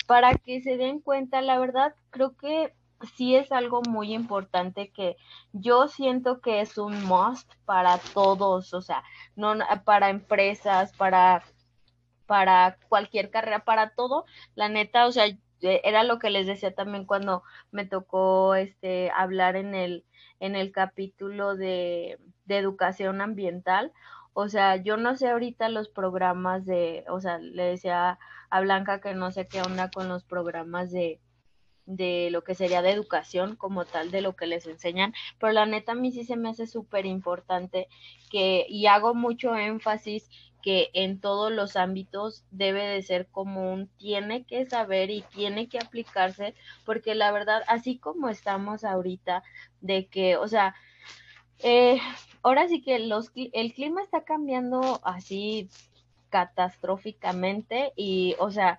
para 0.08 0.34
que 0.34 0.60
se 0.60 0.76
den 0.76 0.98
cuenta, 0.98 1.40
la 1.40 1.60
verdad, 1.60 1.94
creo 2.10 2.36
que 2.36 2.74
sí 3.14 3.36
es 3.36 3.52
algo 3.52 3.80
muy 3.88 4.12
importante 4.12 4.90
que 4.90 5.16
yo 5.52 5.86
siento 5.86 6.40
que 6.40 6.62
es 6.62 6.78
un 6.78 7.04
must 7.04 7.48
para 7.64 7.98
todos, 8.12 8.74
o 8.74 8.82
sea, 8.82 9.04
no 9.36 9.54
para 9.84 10.10
empresas, 10.10 10.92
para 10.96 11.44
para 12.26 12.78
cualquier 12.88 13.30
carrera, 13.30 13.64
para 13.64 13.90
todo, 13.90 14.24
la 14.54 14.68
neta, 14.68 15.06
o 15.06 15.12
sea, 15.12 15.26
e, 15.26 15.38
era 15.60 16.04
lo 16.04 16.18
que 16.18 16.30
les 16.30 16.46
decía 16.46 16.74
también 16.74 17.04
cuando 17.06 17.42
me 17.70 17.86
tocó 17.86 18.54
este 18.54 19.10
hablar 19.14 19.56
en 19.56 19.74
el 19.74 20.04
en 20.40 20.54
el 20.56 20.72
capítulo 20.72 21.56
de, 21.56 22.18
de 22.44 22.58
educación 22.58 23.20
ambiental. 23.20 23.92
O 24.34 24.48
sea, 24.48 24.76
yo 24.76 24.96
no 24.98 25.16
sé 25.16 25.28
ahorita 25.30 25.68
los 25.70 25.88
programas 25.88 26.66
de, 26.66 27.04
o 27.08 27.20
sea, 27.20 27.38
le 27.38 27.62
decía 27.64 28.18
a 28.50 28.60
Blanca 28.60 29.00
que 29.00 29.14
no 29.14 29.32
sé 29.32 29.48
qué 29.48 29.62
onda 29.62 29.90
con 29.90 30.08
los 30.08 30.24
programas 30.24 30.90
de, 30.92 31.20
de 31.86 32.28
lo 32.30 32.42
que 32.44 32.54
sería 32.54 32.82
de 32.82 32.90
educación 32.90 33.56
como 33.56 33.84
tal, 33.84 34.10
de 34.10 34.20
lo 34.20 34.36
que 34.36 34.46
les 34.46 34.66
enseñan, 34.66 35.14
pero 35.38 35.52
la 35.52 35.66
neta 35.66 35.92
a 35.92 35.94
mí 35.94 36.12
sí 36.12 36.24
se 36.24 36.36
me 36.36 36.50
hace 36.50 36.66
súper 36.66 37.06
importante 37.06 37.88
que, 38.30 38.66
y 38.68 38.86
hago 38.86 39.14
mucho 39.14 39.54
énfasis 39.56 40.28
que 40.62 40.90
en 40.94 41.20
todos 41.20 41.52
los 41.52 41.76
ámbitos 41.76 42.44
debe 42.50 42.82
de 42.84 43.00
ser 43.02 43.28
común, 43.28 43.88
tiene 43.98 44.44
que 44.44 44.66
saber 44.66 45.10
y 45.10 45.22
tiene 45.22 45.68
que 45.68 45.78
aplicarse, 45.78 46.54
porque 46.84 47.14
la 47.14 47.30
verdad, 47.30 47.62
así 47.68 47.98
como 47.98 48.28
estamos 48.28 48.82
ahorita, 48.82 49.44
de 49.80 50.06
que, 50.06 50.36
o 50.36 50.48
sea, 50.48 50.74
eh, 51.60 52.00
ahora 52.42 52.66
sí 52.66 52.82
que 52.82 52.98
los, 52.98 53.30
el 53.34 53.74
clima 53.74 54.02
está 54.02 54.24
cambiando 54.24 55.00
así 55.04 55.68
catastróficamente 56.36 57.94
y, 57.96 58.36
o 58.38 58.50
sea, 58.50 58.78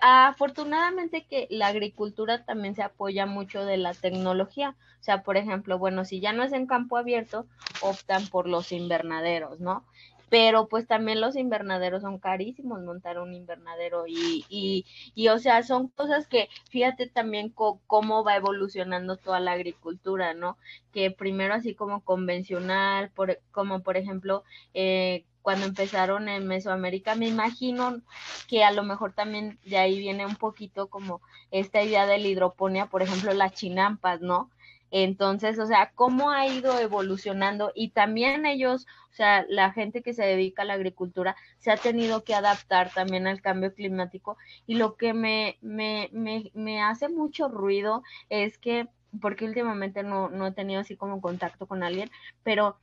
afortunadamente 0.00 1.26
que 1.28 1.48
la 1.50 1.66
agricultura 1.66 2.44
también 2.44 2.76
se 2.76 2.84
apoya 2.84 3.26
mucho 3.26 3.64
de 3.64 3.78
la 3.78 3.94
tecnología. 3.94 4.76
O 5.00 5.02
sea, 5.02 5.24
por 5.24 5.36
ejemplo, 5.36 5.76
bueno, 5.76 6.04
si 6.04 6.20
ya 6.20 6.32
no 6.32 6.44
es 6.44 6.52
en 6.52 6.68
campo 6.68 6.96
abierto, 6.96 7.46
optan 7.80 8.28
por 8.28 8.48
los 8.48 8.70
invernaderos, 8.70 9.58
¿no? 9.58 9.84
pero 10.30 10.66
pues 10.68 10.88
también 10.88 11.20
los 11.20 11.36
invernaderos 11.36 12.02
son 12.02 12.18
carísimos 12.18 12.82
montar 12.82 13.20
un 13.20 13.34
invernadero 13.34 14.06
y, 14.08 14.44
y, 14.48 14.84
y 15.14 15.28
o 15.28 15.38
sea, 15.38 15.62
son 15.62 15.88
cosas 15.88 16.26
que 16.26 16.48
fíjate 16.70 17.06
también 17.08 17.50
cómo 17.50 18.24
va 18.24 18.34
evolucionando 18.34 19.16
toda 19.16 19.38
la 19.38 19.52
agricultura, 19.52 20.34
¿no? 20.34 20.58
Que 20.92 21.12
primero 21.12 21.54
así 21.54 21.74
como 21.76 22.00
convencional, 22.02 23.10
por, 23.10 23.38
como 23.52 23.84
por 23.84 23.96
ejemplo, 23.96 24.42
eh, 24.74 25.24
cuando 25.44 25.66
empezaron 25.66 26.30
en 26.30 26.46
Mesoamérica, 26.46 27.16
me 27.16 27.28
imagino 27.28 28.00
que 28.48 28.64
a 28.64 28.72
lo 28.72 28.82
mejor 28.82 29.12
también 29.12 29.58
de 29.66 29.76
ahí 29.76 29.98
viene 29.98 30.24
un 30.24 30.36
poquito 30.36 30.86
como 30.86 31.20
esta 31.50 31.82
idea 31.82 32.06
de 32.06 32.16
la 32.16 32.28
hidroponía, 32.28 32.86
por 32.86 33.02
ejemplo, 33.02 33.34
las 33.34 33.52
chinampas, 33.52 34.22
¿no? 34.22 34.50
Entonces, 34.90 35.58
o 35.58 35.66
sea, 35.66 35.92
cómo 35.94 36.30
ha 36.30 36.46
ido 36.46 36.78
evolucionando 36.78 37.72
y 37.74 37.90
también 37.90 38.46
ellos, 38.46 38.86
o 39.10 39.14
sea, 39.14 39.44
la 39.50 39.70
gente 39.70 40.00
que 40.02 40.14
se 40.14 40.24
dedica 40.24 40.62
a 40.62 40.64
la 40.64 40.74
agricultura 40.74 41.36
se 41.58 41.70
ha 41.70 41.76
tenido 41.76 42.24
que 42.24 42.34
adaptar 42.34 42.90
también 42.94 43.26
al 43.26 43.42
cambio 43.42 43.74
climático 43.74 44.38
y 44.66 44.76
lo 44.76 44.96
que 44.96 45.12
me, 45.12 45.58
me, 45.60 46.08
me, 46.12 46.50
me 46.54 46.80
hace 46.80 47.10
mucho 47.10 47.48
ruido 47.48 48.02
es 48.30 48.56
que, 48.56 48.88
porque 49.20 49.44
últimamente 49.44 50.02
no, 50.04 50.30
no 50.30 50.46
he 50.46 50.52
tenido 50.52 50.80
así 50.80 50.96
como 50.96 51.20
contacto 51.20 51.66
con 51.66 51.82
alguien, 51.82 52.10
pero 52.42 52.78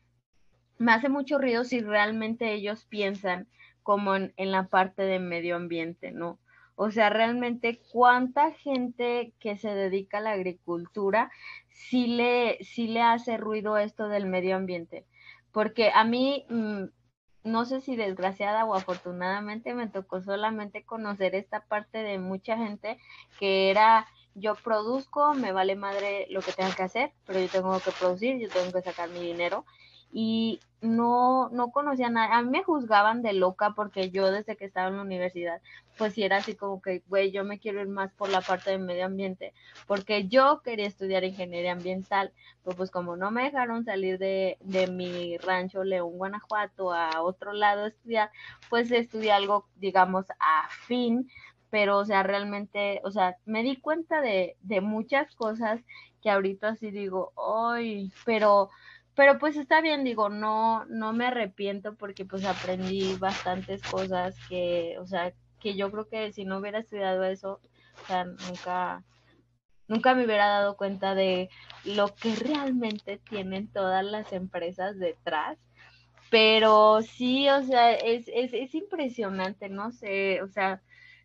me 0.81 0.93
hace 0.93 1.09
mucho 1.09 1.37
ruido 1.37 1.63
si 1.63 1.79
realmente 1.81 2.53
ellos 2.53 2.85
piensan 2.85 3.47
como 3.83 4.15
en, 4.15 4.33
en 4.37 4.51
la 4.51 4.67
parte 4.67 5.03
de 5.03 5.19
medio 5.19 5.55
ambiente, 5.55 6.11
¿no? 6.11 6.39
O 6.75 6.89
sea, 6.89 7.11
realmente 7.11 7.79
cuánta 7.91 8.51
gente 8.51 9.33
que 9.39 9.57
se 9.57 9.69
dedica 9.75 10.17
a 10.17 10.21
la 10.21 10.31
agricultura 10.31 11.29
sí 11.69 12.07
le, 12.07 12.57
sí 12.63 12.87
le 12.87 13.03
hace 13.03 13.37
ruido 13.37 13.77
esto 13.77 14.07
del 14.07 14.25
medio 14.25 14.55
ambiente. 14.55 15.05
Porque 15.51 15.91
a 15.93 16.03
mí, 16.03 16.47
mm, 16.49 16.85
no 17.43 17.65
sé 17.65 17.81
si 17.81 17.95
desgraciada 17.95 18.65
o 18.65 18.73
afortunadamente, 18.73 19.75
me 19.75 19.87
tocó 19.87 20.21
solamente 20.21 20.83
conocer 20.83 21.35
esta 21.35 21.59
parte 21.59 21.99
de 21.99 22.17
mucha 22.17 22.57
gente 22.57 22.97
que 23.39 23.69
era 23.69 24.07
yo 24.33 24.55
produzco, 24.55 25.35
me 25.35 25.51
vale 25.51 25.75
madre 25.75 26.25
lo 26.31 26.41
que 26.41 26.53
tenga 26.53 26.73
que 26.73 26.83
hacer, 26.83 27.11
pero 27.27 27.39
yo 27.39 27.49
tengo 27.49 27.79
que 27.79 27.91
producir, 27.91 28.39
yo 28.39 28.49
tengo 28.49 28.71
que 28.71 28.81
sacar 28.81 29.09
mi 29.09 29.19
dinero 29.19 29.63
y 30.11 30.59
no, 30.81 31.49
no 31.49 31.71
conocía 31.71 32.09
nada. 32.09 32.37
A 32.37 32.41
mí 32.41 32.49
me 32.49 32.63
juzgaban 32.63 33.21
de 33.21 33.33
loca 33.33 33.73
porque 33.75 34.09
yo 34.09 34.31
desde 34.31 34.57
que 34.57 34.65
estaba 34.65 34.89
en 34.89 34.97
la 34.97 35.03
universidad, 35.03 35.61
pues 35.97 36.13
sí 36.13 36.23
era 36.23 36.37
así 36.37 36.55
como 36.55 36.81
que, 36.81 37.03
güey, 37.07 37.31
yo 37.31 37.43
me 37.43 37.59
quiero 37.59 37.81
ir 37.81 37.87
más 37.87 38.11
por 38.13 38.29
la 38.29 38.41
parte 38.41 38.71
del 38.71 38.79
medio 38.79 39.05
ambiente, 39.05 39.53
porque 39.87 40.27
yo 40.27 40.61
quería 40.63 40.87
estudiar 40.87 41.23
ingeniería 41.23 41.73
ambiental, 41.73 42.33
pero 42.63 42.75
pues 42.75 42.89
como 42.89 43.15
no 43.15 43.31
me 43.31 43.43
dejaron 43.43 43.85
salir 43.85 44.17
de, 44.17 44.57
de 44.61 44.87
mi 44.87 45.37
rancho 45.37 45.83
León, 45.83 46.17
Guanajuato, 46.17 46.91
a 46.91 47.21
otro 47.21 47.53
lado 47.53 47.85
a 47.85 47.87
estudiar, 47.89 48.31
pues 48.69 48.91
estudié 48.91 49.31
algo, 49.31 49.67
digamos, 49.75 50.25
afín, 50.39 51.29
pero 51.69 51.99
o 51.99 52.05
sea, 52.05 52.23
realmente, 52.23 53.01
o 53.03 53.11
sea, 53.11 53.37
me 53.45 53.63
di 53.63 53.77
cuenta 53.77 54.19
de, 54.21 54.57
de 54.61 54.81
muchas 54.81 55.33
cosas 55.35 55.79
que 56.21 56.29
ahorita 56.29 56.69
así 56.69 56.91
digo, 56.91 57.33
ay, 57.37 58.11
pero 58.25 58.69
pero 59.15 59.37
pues 59.39 59.57
está 59.57 59.81
bien, 59.81 60.03
digo, 60.03 60.29
no, 60.29 60.85
no 60.85 61.13
me 61.13 61.25
arrepiento 61.25 61.95
porque 61.95 62.25
pues 62.25 62.45
aprendí 62.45 63.15
bastantes 63.15 63.83
cosas 63.83 64.35
que, 64.47 64.97
o 64.99 65.05
sea, 65.05 65.33
que 65.59 65.75
yo 65.75 65.91
creo 65.91 66.07
que 66.07 66.31
si 66.33 66.45
no 66.45 66.57
hubiera 66.57 66.79
estudiado 66.79 67.23
eso, 67.23 67.59
o 68.03 68.07
sea, 68.07 68.23
nunca, 68.25 69.03
nunca 69.87 70.15
me 70.15 70.25
hubiera 70.25 70.47
dado 70.47 70.77
cuenta 70.77 71.13
de 71.13 71.49
lo 71.83 72.13
que 72.15 72.35
realmente 72.35 73.19
tienen 73.29 73.67
todas 73.67 74.03
las 74.05 74.31
empresas 74.33 74.97
detrás. 74.97 75.57
Pero 76.29 77.01
sí, 77.01 77.49
o 77.49 77.61
sea, 77.63 77.91
es, 77.93 78.25
es, 78.33 78.53
es 78.53 78.73
impresionante, 78.73 79.67
no 79.67 79.91
sé, 79.91 80.41
o 80.41 80.47
sea, 80.47 80.81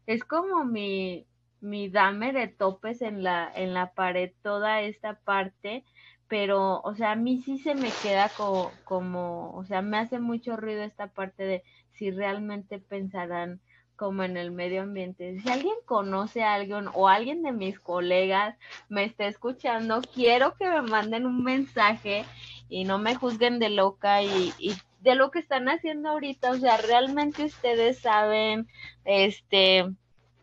es 0.06 0.24
como 0.24 0.64
mi, 0.64 1.26
mi 1.60 1.88
dame 1.88 2.32
de 2.32 2.48
topes 2.48 3.02
en 3.02 3.22
la, 3.22 3.50
en 3.54 3.72
la 3.72 3.92
pared, 3.92 4.32
toda 4.42 4.82
esta 4.82 5.14
parte, 5.20 5.84
pero, 6.28 6.80
o 6.82 6.94
sea, 6.94 7.12
a 7.12 7.16
mí 7.16 7.40
sí 7.42 7.58
se 7.58 7.74
me 7.74 7.90
queda 8.02 8.30
como, 8.36 8.72
como, 8.84 9.52
o 9.54 9.64
sea, 9.64 9.82
me 9.82 9.98
hace 9.98 10.18
mucho 10.18 10.56
ruido 10.56 10.82
esta 10.82 11.06
parte 11.06 11.44
de 11.44 11.62
si 11.92 12.10
realmente 12.10 12.78
pensarán 12.78 13.60
como 13.96 14.24
en 14.24 14.36
el 14.36 14.50
medio 14.50 14.82
ambiente. 14.82 15.40
Si 15.40 15.50
alguien 15.50 15.74
conoce 15.86 16.42
a 16.42 16.54
alguien 16.54 16.86
o 16.92 17.08
alguien 17.08 17.42
de 17.42 17.52
mis 17.52 17.80
colegas 17.80 18.56
me 18.88 19.04
está 19.04 19.26
escuchando, 19.26 20.02
quiero 20.14 20.54
que 20.56 20.68
me 20.68 20.82
manden 20.82 21.26
un 21.26 21.42
mensaje 21.42 22.24
y 22.68 22.84
no 22.84 22.98
me 22.98 23.14
juzguen 23.14 23.58
de 23.58 23.70
loca 23.70 24.22
y, 24.22 24.52
y 24.58 24.74
de 25.00 25.14
lo 25.14 25.30
que 25.30 25.38
están 25.38 25.68
haciendo 25.68 26.10
ahorita. 26.10 26.50
O 26.50 26.56
sea, 26.56 26.76
realmente 26.76 27.44
ustedes 27.44 28.00
saben, 28.00 28.68
este, 29.04 29.86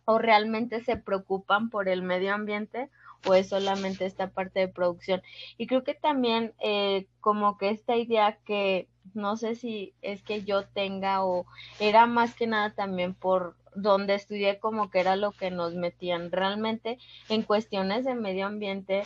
o 0.06 0.18
realmente 0.18 0.84
se 0.84 0.98
preocupan 0.98 1.70
por 1.70 1.88
el 1.88 2.02
medio 2.02 2.34
ambiente 2.34 2.90
o 3.26 3.34
es 3.34 3.50
solamente 3.50 4.06
esta 4.06 4.30
parte 4.30 4.60
de 4.60 4.68
producción. 4.68 5.22
Y 5.58 5.68
creo 5.68 5.84
que 5.84 5.94
también 5.94 6.54
eh, 6.60 7.08
como 7.22 7.58
que 7.58 7.70
esta 7.70 7.96
idea 7.96 8.38
que 8.46 8.88
no 9.14 9.38
sé 9.38 9.56
si 9.56 9.94
es 10.02 10.24
que 10.24 10.44
yo 10.44 10.66
tenga 10.66 11.26
o 11.26 11.46
era 11.80 12.06
más 12.06 12.36
que 12.36 12.48
nada 12.48 12.74
también 12.74 13.14
por 13.14 13.56
donde 13.76 14.16
estudié 14.16 14.60
como 14.60 14.90
que 14.90 15.00
era 15.00 15.16
lo 15.16 15.32
que 15.32 15.52
nos 15.52 15.74
metían. 15.74 16.32
Realmente 16.32 16.98
en 17.30 17.44
cuestiones 17.44 18.06
de 18.06 18.16
medio 18.16 18.46
ambiente 18.46 19.04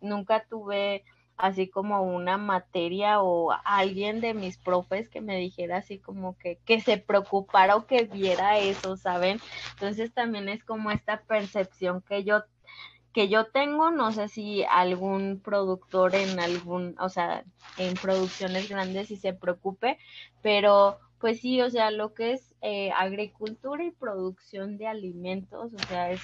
nunca 0.00 0.44
tuve 0.48 1.04
así 1.36 1.68
como 1.68 2.02
una 2.02 2.36
materia 2.36 3.22
o 3.22 3.52
alguien 3.64 4.20
de 4.20 4.34
mis 4.34 4.58
profes 4.58 5.08
que 5.08 5.20
me 5.20 5.38
dijera 5.38 5.78
así 5.78 5.98
como 5.98 6.36
que, 6.36 6.58
que 6.64 6.80
se 6.80 6.98
preocupara 6.98 7.76
o 7.76 7.86
que 7.86 8.04
viera 8.04 8.58
eso, 8.58 8.96
¿saben? 8.96 9.40
Entonces 9.74 10.12
también 10.12 10.48
es 10.48 10.64
como 10.64 10.90
esta 10.90 11.20
percepción 11.22 12.02
que 12.02 12.24
yo 12.24 12.42
que 13.18 13.28
yo 13.28 13.46
tengo, 13.46 13.90
no 13.90 14.12
sé 14.12 14.28
si 14.28 14.62
algún 14.62 15.40
productor 15.40 16.14
en 16.14 16.38
algún, 16.38 16.94
o 17.00 17.08
sea, 17.08 17.42
en 17.76 17.94
producciones 17.94 18.68
grandes 18.68 19.08
si 19.08 19.16
se 19.16 19.32
preocupe, 19.32 19.98
pero 20.40 21.00
pues 21.18 21.40
sí, 21.40 21.60
o 21.60 21.68
sea, 21.68 21.90
lo 21.90 22.14
que 22.14 22.34
es 22.34 22.54
eh, 22.60 22.92
agricultura 22.92 23.82
y 23.82 23.90
producción 23.90 24.78
de 24.78 24.86
alimentos, 24.86 25.74
o 25.74 25.78
sea, 25.88 26.12
es 26.12 26.20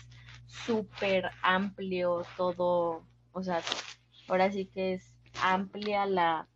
súper 0.46 1.32
amplio 1.42 2.24
todo, 2.36 3.02
o 3.32 3.42
sea, 3.42 3.60
ahora 4.28 4.52
sí 4.52 4.66
que 4.66 4.94
es 4.94 5.16
amplia 5.42 6.06
la, 6.06 6.46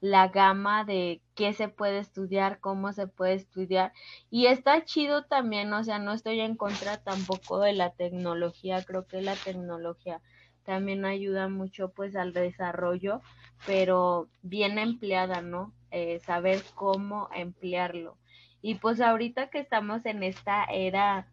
la 0.00 0.28
gama 0.28 0.84
de 0.84 1.20
qué 1.34 1.52
se 1.52 1.68
puede 1.68 1.98
estudiar, 1.98 2.60
cómo 2.60 2.92
se 2.92 3.06
puede 3.06 3.34
estudiar. 3.34 3.92
Y 4.30 4.46
está 4.46 4.84
chido 4.84 5.24
también, 5.24 5.72
o 5.72 5.82
sea, 5.84 5.98
no 5.98 6.12
estoy 6.12 6.40
en 6.40 6.56
contra 6.56 6.98
tampoco 6.98 7.60
de 7.60 7.72
la 7.72 7.90
tecnología, 7.90 8.84
creo 8.84 9.06
que 9.06 9.22
la 9.22 9.34
tecnología 9.34 10.20
también 10.64 11.04
ayuda 11.04 11.48
mucho 11.48 11.90
pues 11.92 12.14
al 12.14 12.32
desarrollo, 12.32 13.22
pero 13.66 14.28
bien 14.42 14.78
empleada, 14.78 15.40
¿no? 15.40 15.72
Eh, 15.90 16.20
saber 16.20 16.62
cómo 16.74 17.28
emplearlo. 17.34 18.18
Y 18.60 18.74
pues 18.74 19.00
ahorita 19.00 19.48
que 19.48 19.60
estamos 19.60 20.04
en 20.04 20.22
esta 20.22 20.64
era 20.64 21.26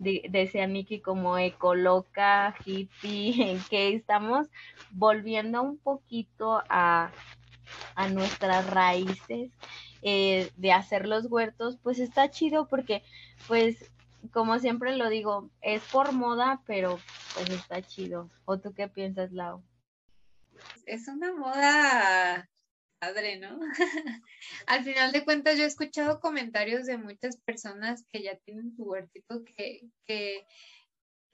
decía 0.00 0.66
Nikki, 0.66 1.00
como 1.00 1.36
ecoloca, 1.36 2.54
hippie, 2.64 3.34
en 3.52 3.60
que 3.68 3.94
estamos 3.94 4.48
volviendo 4.90 5.62
un 5.62 5.78
poquito 5.78 6.62
a, 6.68 7.10
a 7.94 8.08
nuestras 8.08 8.68
raíces 8.68 9.50
eh, 10.02 10.50
de 10.56 10.72
hacer 10.72 11.06
los 11.06 11.26
huertos, 11.26 11.78
pues 11.82 11.98
está 11.98 12.30
chido 12.30 12.68
porque, 12.68 13.02
pues, 13.48 13.90
como 14.32 14.58
siempre 14.58 14.96
lo 14.96 15.08
digo, 15.08 15.50
es 15.60 15.82
por 15.84 16.12
moda, 16.12 16.62
pero 16.66 16.98
pues 17.34 17.50
está 17.50 17.82
chido. 17.82 18.30
¿O 18.44 18.58
tú 18.58 18.72
qué 18.74 18.88
piensas, 18.88 19.32
Lau? 19.32 19.62
Es 20.86 21.08
una 21.08 21.32
moda 21.34 22.48
padre, 23.00 23.38
¿no? 23.38 23.58
Al 24.66 24.84
final 24.84 25.10
de 25.12 25.24
cuentas, 25.24 25.56
yo 25.56 25.64
he 25.64 25.66
escuchado 25.66 26.20
comentarios 26.20 26.86
de 26.86 26.98
muchas 26.98 27.38
personas 27.38 28.04
que 28.12 28.22
ya 28.22 28.36
tienen 28.36 28.76
su 28.76 28.84
huertito 28.84 29.42
que, 29.44 29.88
que, 30.06 30.46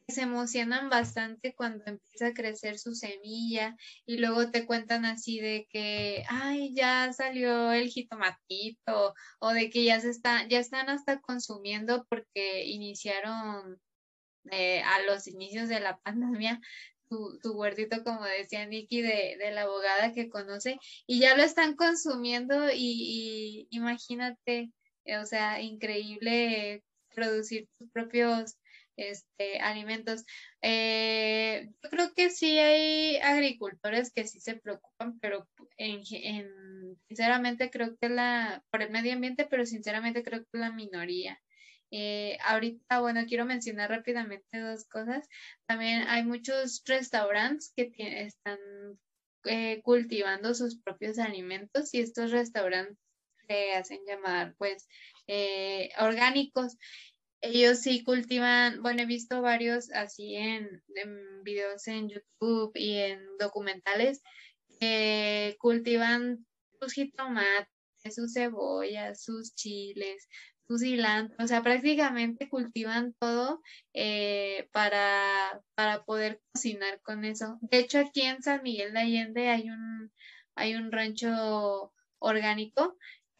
se 0.08 0.22
emocionan 0.22 0.88
bastante 0.88 1.54
cuando 1.54 1.84
empieza 1.86 2.28
a 2.28 2.34
crecer 2.34 2.78
su 2.78 2.94
semilla 2.94 3.76
y 4.06 4.18
luego 4.18 4.50
te 4.50 4.64
cuentan 4.64 5.04
así 5.04 5.40
de 5.40 5.66
que, 5.68 6.24
ay, 6.28 6.72
ya 6.74 7.12
salió 7.12 7.72
el 7.72 7.88
jitomatito 7.88 9.14
o 9.40 9.52
de 9.52 9.68
que 9.68 9.84
ya 9.84 10.00
se 10.00 10.10
está, 10.10 10.46
ya 10.48 10.60
están 10.60 10.88
hasta 10.90 11.20
consumiendo 11.20 12.06
porque 12.08 12.66
iniciaron 12.66 13.80
eh, 14.50 14.80
a 14.82 15.02
los 15.02 15.26
inicios 15.26 15.68
de 15.68 15.80
la 15.80 15.98
pandemia 16.04 16.60
tu, 17.08 17.38
tu 17.40 17.52
huertito, 17.52 18.02
como 18.04 18.24
decía 18.24 18.66
Nikki, 18.66 19.02
de, 19.02 19.36
de, 19.38 19.50
la 19.52 19.62
abogada 19.62 20.12
que 20.12 20.28
conoce, 20.28 20.78
y 21.06 21.20
ya 21.20 21.36
lo 21.36 21.42
están 21.44 21.76
consumiendo 21.76 22.68
y, 22.72 23.68
imagínate, 23.70 24.72
o 25.20 25.24
sea, 25.24 25.60
increíble 25.60 26.82
producir 27.14 27.68
tus 27.78 27.90
propios 27.92 28.56
este, 28.96 29.58
alimentos. 29.60 30.24
Eh, 30.62 31.68
yo 31.82 31.90
creo 31.90 32.12
que 32.14 32.30
sí 32.30 32.58
hay 32.58 33.16
agricultores 33.18 34.12
que 34.12 34.26
sí 34.26 34.40
se 34.40 34.56
preocupan, 34.56 35.18
pero 35.20 35.48
en, 35.76 36.02
en, 36.10 36.96
sinceramente 37.08 37.70
creo 37.70 37.96
que 38.00 38.08
la, 38.08 38.64
por 38.70 38.82
el 38.82 38.90
medio 38.90 39.12
ambiente, 39.12 39.46
pero 39.48 39.66
sinceramente 39.66 40.22
creo 40.22 40.40
que 40.40 40.58
la 40.58 40.72
minoría. 40.72 41.40
Eh, 41.90 42.36
ahorita, 42.44 43.00
bueno, 43.00 43.24
quiero 43.26 43.44
mencionar 43.44 43.90
rápidamente 43.90 44.58
dos 44.58 44.84
cosas. 44.86 45.28
También 45.66 46.02
hay 46.08 46.24
muchos 46.24 46.82
restaurantes 46.84 47.72
que 47.76 48.22
están 48.22 48.58
eh, 49.44 49.80
cultivando 49.82 50.54
sus 50.54 50.80
propios 50.80 51.18
alimentos 51.18 51.94
y 51.94 52.00
estos 52.00 52.32
restaurantes 52.32 52.98
se 53.46 53.74
hacen 53.74 54.00
llamar 54.06 54.54
pues 54.58 54.88
eh, 55.28 55.90
orgánicos. 56.00 56.76
Ellos 57.40 57.80
sí 57.80 58.02
cultivan, 58.02 58.82
bueno, 58.82 59.02
he 59.02 59.06
visto 59.06 59.42
varios 59.42 59.90
así 59.92 60.34
en, 60.36 60.82
videos 61.42 61.86
en 61.86 62.08
YouTube 62.08 62.72
y 62.74 62.98
en 62.98 63.20
documentales 63.38 64.22
que 64.80 65.56
cultivan 65.60 66.46
sus 66.80 66.92
jitomates, 66.92 67.68
sus 68.10 68.32
cebollas, 68.32 69.22
sus 69.22 69.54
chiles, 69.54 70.28
su 70.66 70.78
cilantro, 70.78 71.36
o 71.44 71.46
sea, 71.46 71.62
prácticamente 71.62 72.48
cultivan 72.48 73.14
todo 73.20 73.62
eh, 73.92 74.68
para, 74.72 75.62
para 75.74 76.04
poder 76.04 76.40
cocinar 76.52 77.00
con 77.02 77.24
eso. 77.24 77.58
De 77.60 77.78
hecho, 77.78 77.98
aquí 78.00 78.22
en 78.22 78.42
San 78.42 78.62
Miguel 78.62 78.92
de 78.92 79.00
Allende 79.00 79.48
hay 79.48 79.70
un, 79.70 80.12
hay 80.56 80.74
un 80.74 80.90
rancho 80.90 81.92
orgánico 82.18 82.96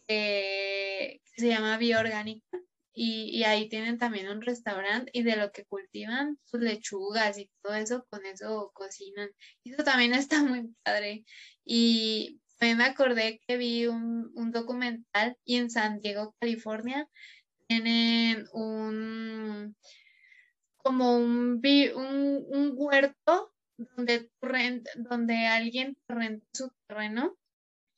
que 0.07 1.21
se 1.37 1.49
llama 1.49 1.79
Bioorgánica 1.79 2.59
y, 2.99 3.45
ahí 3.45 3.69
tienen 3.69 3.99
también 3.99 4.29
un 4.31 4.41
restaurante 4.41 5.11
y 5.13 5.23
de 5.23 5.37
lo 5.37 5.53
que 5.53 5.67
cultivan 5.67 6.39
sus 6.45 6.61
lechugas 6.61 7.37
y 7.39 7.51
todo 7.63 7.75
eso, 7.75 8.07
con 8.09 8.25
eso 8.25 8.71
cocinan. 8.73 9.29
Eso 9.65 9.85
también 9.85 10.15
está 10.15 10.43
muy 10.43 10.75
padre. 10.83 11.27
Y 11.63 12.41
me 12.61 12.85
acordé 12.85 13.39
que 13.47 13.59
vi 13.59 13.87
un, 13.87 14.51
documental 14.51 15.37
y 15.45 15.57
en 15.57 15.71
San 15.71 16.01
Diego, 16.01 16.35
California, 16.41 17.07
tienen 17.69 18.47
un 18.53 19.77
como 20.79 21.19
un, 21.19 21.61
un, 21.63 22.73
huerto 22.77 23.53
donde, 23.77 24.31
donde 24.95 25.47
alguien 25.47 25.99
renta 26.09 26.47
su 26.55 26.71
terreno 26.87 27.37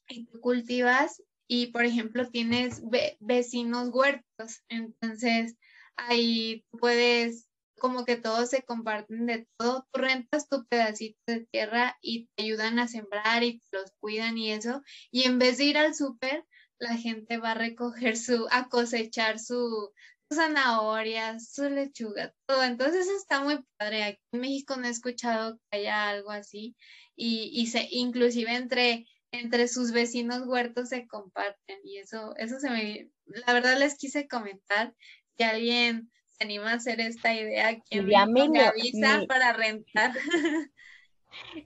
y 0.09 0.27
tú 0.27 0.41
cultivas 0.41 1.23
y 1.49 1.69
por 1.69 1.85
ejemplo 1.85 2.31
tienes 2.31 2.83
vecinos 3.19 3.89
huertos, 3.93 4.63
entonces 4.69 5.57
ahí 5.97 6.65
puedes 6.71 7.49
como 7.79 8.05
que 8.05 8.17
todos 8.17 8.51
se 8.51 8.63
comparten 8.63 9.27
de 9.27 9.47
todo. 9.57 9.87
Tú 9.93 10.01
rentas 10.01 10.49
tu 10.49 10.67
pedacito 10.67 11.19
de 11.27 11.47
tierra 11.47 11.97
y 12.03 12.29
te 12.35 12.43
ayudan 12.43 12.79
a 12.79 12.89
sembrar 12.89 13.43
y 13.45 13.61
te 13.61 13.79
los 13.79 13.93
cuidan 14.01 14.37
y 14.37 14.53
eso. 14.53 14.83
Y 15.11 15.25
en 15.25 15.39
vez 15.39 15.59
de 15.59 15.65
ir 15.65 15.79
al 15.79 15.95
súper, 15.95 16.45
la 16.79 16.97
gente 16.97 17.39
va 17.39 17.53
a 17.53 17.55
recoger 17.55 18.17
su, 18.17 18.47
a 18.51 18.69
cosechar 18.69 19.39
su, 19.39 19.93
zanahorias, 20.33 21.53
su 21.53 21.69
lechuga, 21.69 22.35
todo. 22.47 22.63
Entonces 22.65 23.09
está 23.09 23.43
muy 23.43 23.65
padre. 23.77 24.05
Aquí 24.05 24.21
en 24.33 24.41
México 24.41 24.77
no 24.77 24.87
he 24.87 24.91
escuchado 24.91 25.59
que 25.71 25.79
haya 25.79 26.09
algo 26.09 26.31
así. 26.31 26.77
Y, 27.17 27.51
y 27.53 27.67
se, 27.67 27.89
inclusive 27.91 28.55
entre, 28.55 29.07
entre 29.33 29.68
sus 29.68 29.93
vecinos 29.93 30.47
huertos 30.47 30.89
se 30.89 31.07
comparten. 31.07 31.79
Y 31.85 31.99
eso, 31.99 32.35
eso 32.37 32.59
se 32.61 32.70
me, 32.70 33.09
la 33.26 33.53
verdad 33.53 33.79
les 33.79 33.97
quise 33.97 34.29
comentar. 34.29 34.95
Si 35.37 35.43
alguien 35.45 36.11
se 36.29 36.45
anima 36.45 36.72
a 36.72 36.74
hacer 36.74 37.01
esta 37.01 37.35
idea, 37.35 37.81
quien 37.81 38.07
me 38.07 38.16
avisa 38.16 39.24
para 39.26 39.53
rentar. 39.53 40.12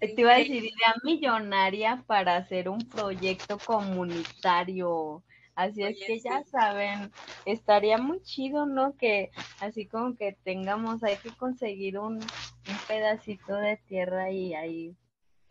Te 0.00 0.14
iba 0.16 0.34
a 0.34 0.38
decir, 0.38 0.64
idea 0.64 0.94
millonaria 1.04 2.02
para 2.06 2.36
hacer 2.36 2.68
un 2.68 2.80
proyecto 2.80 3.58
comunitario. 3.58 5.22
Así 5.54 5.82
es 5.82 5.98
que 6.06 6.18
ya 6.18 6.42
saben, 6.44 7.12
estaría 7.44 7.98
muy 7.98 8.22
chido, 8.22 8.64
¿no? 8.64 8.96
Que 8.96 9.30
así 9.60 9.86
como 9.86 10.16
que 10.16 10.36
tengamos, 10.44 11.02
hay 11.04 11.16
que 11.16 11.30
conseguir 11.30 11.98
un, 11.98 12.14
un 12.14 12.78
pedacito 12.88 13.54
de 13.56 13.76
tierra 13.86 14.30
y 14.30 14.54
ahí, 14.54 14.96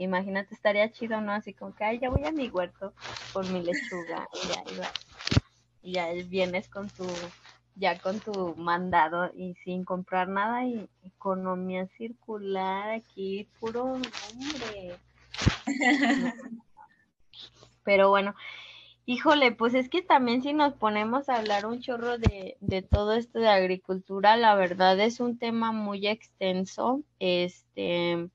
imagínate, 0.04 0.54
estaría 0.54 0.92
chido, 0.92 1.22
¿no? 1.22 1.32
Así 1.32 1.54
como 1.54 1.76
que, 1.76 1.84
ay, 1.84 2.00
ya 2.00 2.10
voy 2.10 2.26
a 2.26 2.32
mi 2.32 2.50
huerto 2.50 2.94
con 3.34 3.52
mi 3.54 3.62
lechuga 3.62 4.28
y 4.34 4.48
ya, 4.48 4.64
y 5.84 5.92
ya 5.94 6.28
vienes 6.28 6.68
con 6.70 6.90
tu 6.90 7.06
ya 7.76 7.98
con 8.00 8.20
tu 8.20 8.56
mandado 8.58 9.32
y 9.34 9.56
sin 9.64 9.86
comprar 9.86 10.28
nada 10.28 10.66
y 10.66 10.90
economía 11.04 11.88
circular 11.98 12.92
aquí, 12.92 13.48
puro 13.60 13.94
hombre. 13.94 15.00
Pero 17.84 18.10
bueno, 18.10 18.36
híjole, 19.06 19.52
pues 19.52 19.74
es 19.74 19.90
que 19.90 20.02
también 20.02 20.44
si 20.44 20.54
nos 20.54 20.74
ponemos 20.74 21.30
a 21.30 21.38
hablar 21.38 21.66
un 21.66 21.82
chorro 21.82 22.18
de, 22.18 22.58
de 22.60 22.82
todo 22.82 23.14
esto 23.14 23.40
de 23.40 23.50
agricultura, 23.50 24.38
la 24.38 24.54
verdad 24.56 25.00
es 25.00 25.20
un 25.20 25.40
tema 25.40 25.72
muy 25.72 26.08
extenso, 26.08 27.02
este, 27.20 28.30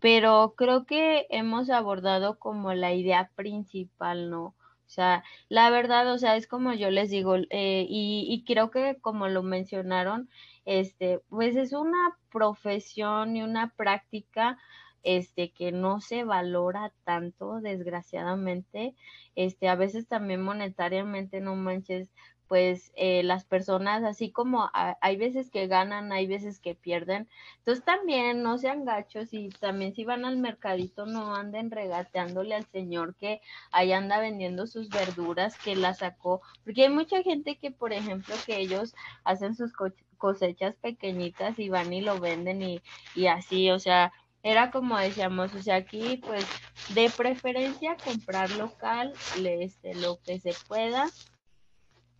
pero 0.00 0.54
creo 0.56 0.86
que 0.86 1.26
hemos 1.30 1.70
abordado 1.70 2.38
como 2.38 2.74
la 2.74 2.92
idea 2.94 3.30
principal, 3.34 4.30
¿no? 4.30 4.44
O 4.86 4.88
sea, 4.88 5.24
la 5.48 5.70
verdad, 5.70 6.12
o 6.12 6.18
sea, 6.18 6.36
es 6.36 6.46
como 6.46 6.72
yo 6.72 6.90
les 6.90 7.10
digo, 7.10 7.36
eh, 7.50 7.86
y, 7.88 8.26
y 8.28 8.44
creo 8.44 8.70
que 8.70 8.98
como 9.00 9.28
lo 9.28 9.42
mencionaron, 9.42 10.28
este, 10.64 11.20
pues 11.28 11.56
es 11.56 11.72
una 11.72 12.16
profesión 12.30 13.36
y 13.36 13.42
una 13.42 13.70
práctica 13.76 14.58
este 15.02 15.52
que 15.52 15.72
no 15.72 16.00
se 16.00 16.24
valora 16.24 16.92
tanto 17.04 17.60
desgraciadamente 17.60 18.94
este 19.36 19.68
a 19.68 19.76
veces 19.76 20.08
también 20.08 20.42
monetariamente 20.42 21.40
no 21.40 21.54
manches 21.54 22.10
pues 22.48 22.92
eh, 22.96 23.22
las 23.22 23.44
personas, 23.44 24.04
así 24.04 24.30
como 24.30 24.70
hay 24.72 25.16
veces 25.16 25.50
que 25.50 25.66
ganan, 25.66 26.12
hay 26.12 26.26
veces 26.26 26.60
que 26.60 26.74
pierden. 26.74 27.28
Entonces 27.58 27.84
también 27.84 28.42
no 28.42 28.58
sean 28.58 28.84
gachos 28.84 29.32
y 29.32 29.48
también 29.48 29.94
si 29.94 30.04
van 30.04 30.24
al 30.24 30.36
mercadito 30.36 31.06
no 31.06 31.34
anden 31.34 31.70
regateándole 31.70 32.54
al 32.54 32.66
señor 32.66 33.14
que 33.16 33.40
ahí 33.72 33.92
anda 33.92 34.20
vendiendo 34.20 34.66
sus 34.66 34.88
verduras, 34.88 35.58
que 35.58 35.76
la 35.76 35.94
sacó, 35.94 36.40
porque 36.64 36.84
hay 36.84 36.90
mucha 36.90 37.22
gente 37.22 37.56
que, 37.56 37.70
por 37.70 37.92
ejemplo, 37.92 38.34
que 38.46 38.58
ellos 38.58 38.94
hacen 39.24 39.54
sus 39.54 39.72
cosechas 40.18 40.76
pequeñitas 40.76 41.58
y 41.58 41.68
van 41.68 41.92
y 41.92 42.00
lo 42.00 42.20
venden 42.20 42.62
y, 42.62 42.80
y 43.14 43.26
así, 43.26 43.70
o 43.70 43.78
sea, 43.78 44.12
era 44.42 44.70
como 44.70 44.96
decíamos, 44.96 45.52
o 45.54 45.62
sea, 45.62 45.74
aquí 45.74 46.22
pues 46.24 46.46
de 46.94 47.10
preferencia 47.10 47.96
comprar 47.96 48.48
local, 48.52 49.12
este, 49.36 49.96
lo 49.96 50.20
que 50.24 50.38
se 50.38 50.52
pueda 50.68 51.10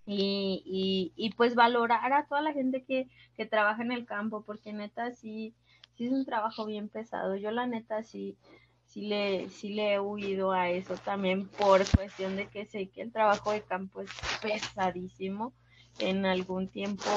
y, 0.07 0.63
y, 0.65 1.13
y, 1.17 1.31
pues 1.31 1.55
valorar 1.57 2.13
a 2.13 2.27
toda 2.27 2.41
la 2.41 2.53
gente 2.53 2.85
que, 2.85 3.09
que 3.37 3.45
trabaja 3.45 3.83
en 3.83 3.91
el 3.91 4.07
campo, 4.07 4.43
porque 4.43 4.73
neta 4.73 5.11
sí, 5.13 5.53
sí 5.97 6.07
es 6.07 6.13
un 6.13 6.25
trabajo 6.25 6.65
bien 6.65 6.89
pesado. 6.89 7.35
Yo 7.37 7.51
la 7.51 7.67
neta 7.67 8.03
sí, 8.05 8.37
sí 8.85 9.03
le, 9.03 9.51
sí 9.51 9.71
le 9.71 9.95
he 9.95 10.01
huido 10.01 10.53
a 10.53 10.71
eso 10.71 10.95
también 10.95 11.49
por 11.49 11.85
cuestión 11.91 12.37
de 12.37 12.47
que 12.47 12.67
sé 12.67 12.87
que 12.89 13.03
el 13.03 13.13
trabajo 13.13 13.51
de 13.53 13.63
campo 13.63 14.01
es 14.01 14.11
pesadísimo. 14.41 15.53
En 15.99 16.25
algún 16.25 16.69
tiempo 16.69 17.11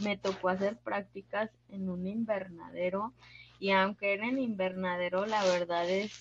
me 0.00 0.16
tocó 0.16 0.48
hacer 0.48 0.76
prácticas 0.76 1.50
en 1.70 1.88
un 1.88 2.06
invernadero 2.06 3.12
y 3.58 3.70
aunque 3.70 4.12
era 4.12 4.28
en 4.28 4.38
invernadero, 4.38 5.26
la 5.26 5.42
verdad 5.44 5.88
es, 5.88 6.12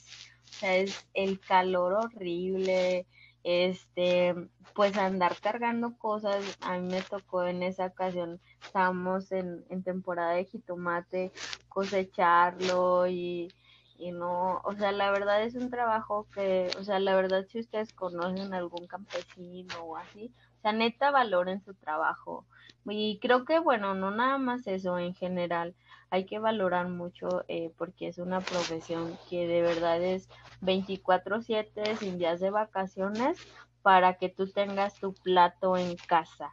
o 0.50 0.54
sea, 0.54 0.78
es 0.78 1.06
el 1.14 1.40
calor 1.40 1.94
horrible, 1.94 3.06
este, 3.46 4.34
pues 4.74 4.98
andar 4.98 5.36
cargando 5.40 5.96
cosas, 6.00 6.58
a 6.62 6.80
mí 6.80 6.88
me 6.92 7.02
tocó 7.04 7.46
en 7.46 7.62
esa 7.62 7.86
ocasión, 7.86 8.42
estábamos 8.64 9.32
en, 9.32 9.64
en 9.70 9.84
temporada 9.84 10.32
de 10.32 10.46
jitomate, 10.46 11.32
cosecharlo 11.70 13.06
y, 13.06 13.54
y 14.00 14.12
no, 14.12 14.62
o 14.64 14.74
sea, 14.74 14.92
la 14.92 15.12
verdad 15.12 15.44
es 15.44 15.54
un 15.54 15.70
trabajo 15.70 16.26
que, 16.34 16.72
o 16.80 16.84
sea, 16.84 17.00
la 17.00 17.16
verdad 17.16 17.46
si 17.48 17.60
ustedes 17.60 17.94
conocen 17.94 18.52
algún 18.56 18.88
campesino 18.88 19.76
o 19.84 19.96
así, 19.96 20.34
o 20.58 20.62
sea, 20.64 20.74
neta 20.74 21.12
valoren 21.12 21.64
su 21.64 21.76
trabajo. 21.76 22.48
Y 22.88 23.20
creo 23.20 23.46
que, 23.46 23.60
bueno, 23.60 23.94
no 23.94 24.10
nada 24.10 24.40
más 24.40 24.66
eso 24.66 24.98
en 24.98 25.14
general, 25.14 25.76
hay 26.16 26.26
que 26.26 26.40
valorar 26.40 26.88
mucho 26.88 27.44
eh, 27.50 27.72
porque 27.78 28.08
es 28.08 28.20
una 28.20 28.40
profesión 28.40 29.18
que 29.30 29.48
de 29.48 29.62
verdad 29.62 30.02
es 30.02 30.30
24/7 30.62 31.98
sin 31.98 32.18
días 32.18 32.40
de 32.40 32.52
vacaciones 32.52 33.38
para 33.82 34.14
que 34.14 34.30
tú 34.30 34.50
tengas 34.50 34.98
tu 34.98 35.14
plato 35.14 35.76
en 35.76 35.98
casa. 36.08 36.52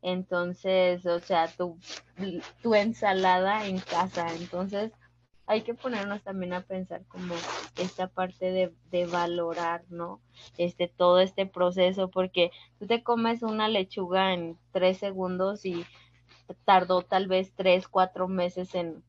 Entonces, 0.00 1.04
o 1.04 1.20
sea, 1.20 1.46
tu, 1.48 1.78
tu 2.62 2.74
ensalada 2.74 3.66
en 3.66 3.80
casa. 3.80 4.26
Entonces, 4.34 4.92
hay 5.46 5.60
que 5.60 5.74
ponernos 5.74 6.22
también 6.22 6.54
a 6.54 6.62
pensar 6.62 7.04
como 7.06 7.34
esta 7.76 8.08
parte 8.08 8.50
de, 8.50 8.72
de, 8.90 9.06
valorar, 9.06 9.84
¿no? 9.90 10.20
Este, 10.56 10.88
todo 10.88 11.20
este 11.20 11.44
proceso, 11.44 12.08
porque 12.08 12.50
tú 12.78 12.86
te 12.86 13.02
comes 13.02 13.42
una 13.42 13.68
lechuga 13.68 14.32
en 14.32 14.56
tres 14.72 14.96
segundos 14.96 15.66
y 15.66 15.84
tardó 16.64 17.02
tal 17.02 17.26
vez 17.28 17.52
tres, 17.54 17.88
cuatro 17.88 18.28
meses 18.28 18.74
en, 18.74 19.02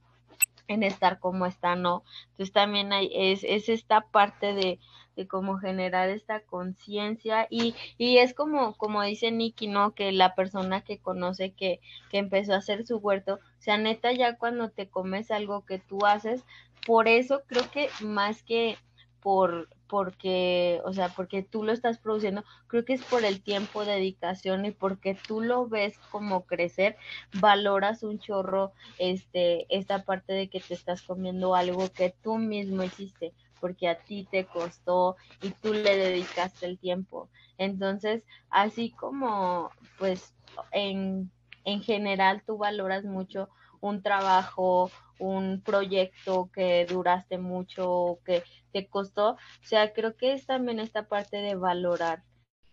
en 0.68 0.84
estar 0.84 1.20
como 1.20 1.46
está, 1.46 1.76
¿no? 1.76 2.04
Entonces 2.32 2.54
también 2.54 2.94
hay, 2.94 3.10
es, 3.14 3.44
es 3.44 3.70
esta 3.70 4.02
parte 4.02 4.54
de, 4.54 4.80
de 5.16 5.28
cómo 5.28 5.58
generar 5.58 6.10
esta 6.10 6.42
conciencia 6.42 7.48
y, 7.50 7.76
y 7.98 8.18
es 8.18 8.34
como, 8.34 8.76
como 8.76 9.02
dice 9.04 9.32
Nicky, 9.32 9.68
¿no? 9.68 9.94
Que 9.94 10.12
la 10.12 10.36
persona 10.36 10.82
que 10.82 11.00
conoce 11.00 11.52
que, 11.52 11.80
que 12.10 12.18
empezó 12.18 12.54
a 12.54 12.58
hacer 12.58 12.86
su 12.86 12.98
huerto, 12.98 13.36
o 13.36 13.62
sea, 13.62 13.78
neta, 13.78 14.12
ya 14.12 14.38
cuando 14.38 14.70
te 14.70 14.90
comes 14.90 15.32
algo 15.32 15.66
que 15.66 15.80
tú 15.80 16.06
haces, 16.06 16.44
por 16.86 17.08
eso 17.08 17.44
creo 17.48 17.70
que 17.72 17.90
más 18.02 18.44
que 18.44 18.78
por, 19.22 19.70
porque, 19.88 20.82
o 20.86 20.94
sea, 20.94 21.10
porque 21.10 21.44
tú 21.44 21.64
lo 21.64 21.72
estás 21.72 21.98
produciendo, 22.00 22.44
creo 22.68 22.86
que 22.86 22.94
es 22.94 23.04
por 23.04 23.26
el 23.26 23.42
tiempo, 23.42 23.86
dedicación 23.86 24.66
y 24.66 24.72
porque 24.72 25.18
tú 25.28 25.42
lo 25.42 25.68
ves 25.68 25.98
como 26.12 26.46
crecer, 26.46 26.98
valoras 27.34 28.04
un 28.04 28.20
chorro 28.20 28.74
este, 28.98 29.66
esta 29.76 30.04
parte 30.04 30.34
de 30.34 30.50
que 30.50 30.60
te 30.60 30.74
estás 30.74 31.02
comiendo 31.02 31.56
algo 31.56 31.90
que 31.92 32.14
tú 32.24 32.38
mismo 32.38 32.84
hiciste, 32.84 33.34
porque 33.60 33.88
a 33.88 33.96
ti 33.96 34.28
te 34.30 34.46
costó 34.46 35.16
y 35.42 35.52
tú 35.52 35.74
le 35.74 35.96
dedicaste 35.96 36.66
el 36.66 36.80
tiempo. 36.80 37.30
Entonces, 37.58 38.24
así 38.50 38.92
como, 38.92 39.72
pues, 39.98 40.34
en, 40.72 41.32
en 41.66 41.82
general 41.82 42.44
tú 42.46 42.58
valoras 42.58 43.06
mucho 43.06 43.50
un 43.84 44.02
trabajo, 44.02 44.90
un 45.20 45.62
proyecto 45.62 46.50
que 46.54 46.86
duraste 46.86 47.38
mucho, 47.38 48.20
que 48.26 48.44
te 48.72 48.88
costó. 48.88 49.32
O 49.32 49.66
sea, 49.66 49.92
creo 49.92 50.16
que 50.16 50.32
es 50.32 50.46
también 50.46 50.80
esta 50.80 51.10
parte 51.10 51.38
de 51.38 51.56
valorar, 51.56 52.24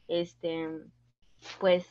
este, 0.07 0.69
pues, 1.59 1.85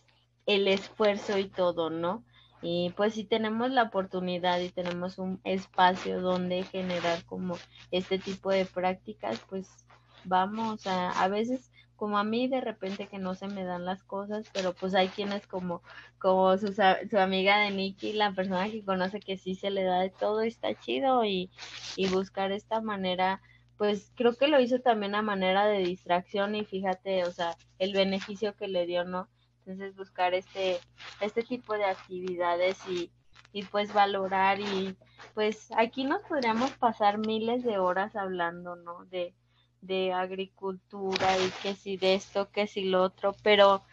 el 0.46 0.70
esfuerzo 0.70 1.38
y 1.38 1.50
todo, 1.50 1.90
¿no? 1.90 2.24
Y 2.62 2.92
pues 2.96 3.14
si 3.14 3.26
tenemos 3.26 3.72
la 3.72 3.84
oportunidad 3.84 4.60
y 4.60 4.70
tenemos 4.70 5.18
un 5.18 5.42
espacio 5.44 6.22
donde 6.22 6.64
generar 6.64 7.26
como 7.26 7.58
este 7.92 8.20
tipo 8.20 8.52
de 8.52 8.66
prácticas, 8.66 9.42
pues 9.50 9.86
vamos 10.24 10.88
a, 10.88 11.12
a 11.22 11.28
veces 11.28 11.72
como 12.00 12.18
a 12.18 12.24
mí 12.24 12.48
de 12.48 12.62
repente 12.62 13.08
que 13.08 13.20
no 13.20 13.36
se 13.36 13.50
me 13.50 13.66
dan 13.66 13.84
las 13.86 14.04
cosas, 14.04 14.50
pero 14.54 14.74
pues 14.74 14.96
hay 14.96 15.10
quienes 15.10 15.46
como, 15.46 15.84
como 16.18 16.58
su, 16.58 16.74
su 16.74 17.18
amiga 17.18 17.60
de 17.60 17.72
Nikki, 17.72 18.14
la 18.14 18.32
persona 18.32 18.70
que 18.70 18.86
conoce 18.86 19.20
que 19.20 19.38
sí 19.38 19.54
se 19.54 19.70
le 19.70 19.84
da 19.84 20.00
de 20.00 20.10
todo 20.10 20.46
y 20.46 20.48
está 20.48 20.74
chido 20.80 21.26
y, 21.26 21.52
y 21.98 22.08
buscar 22.08 22.54
esta 22.54 22.80
manera, 22.80 23.42
pues 23.78 24.14
creo 24.16 24.38
que 24.38 24.48
lo 24.48 24.62
hizo 24.62 24.80
también 24.80 25.14
a 25.14 25.22
manera 25.22 25.66
de 25.66 25.80
distracción 25.80 26.56
y 26.56 26.64
fíjate, 26.64 27.26
o 27.26 27.32
sea, 27.32 27.58
el 27.80 27.92
beneficio 27.92 28.56
que 28.56 28.70
le 28.70 28.86
dio, 28.86 29.04
¿no? 29.04 29.28
Entonces 29.66 29.94
buscar 29.98 30.34
este, 30.34 30.80
este 31.20 31.44
tipo 31.44 31.74
de 31.74 31.84
actividades 31.84 32.78
y, 32.88 33.12
y 33.52 33.64
pues 33.64 33.94
valorar 33.94 34.62
y 34.62 34.96
pues 35.34 35.70
aquí 35.76 36.06
nos 36.06 36.22
podríamos 36.22 36.72
pasar 36.72 37.18
miles 37.18 37.64
de 37.64 37.78
horas 37.78 38.16
hablando, 38.16 38.78
¿no? 38.78 39.04
De, 39.08 39.34
de 39.82 40.14
agricultura 40.14 41.38
y 41.40 41.50
que 41.62 41.76
si 41.76 41.98
de 41.98 42.16
esto, 42.16 42.52
que 42.52 42.68
si 42.68 42.86
lo 42.86 43.04
otro, 43.04 43.36
pero 43.44 43.84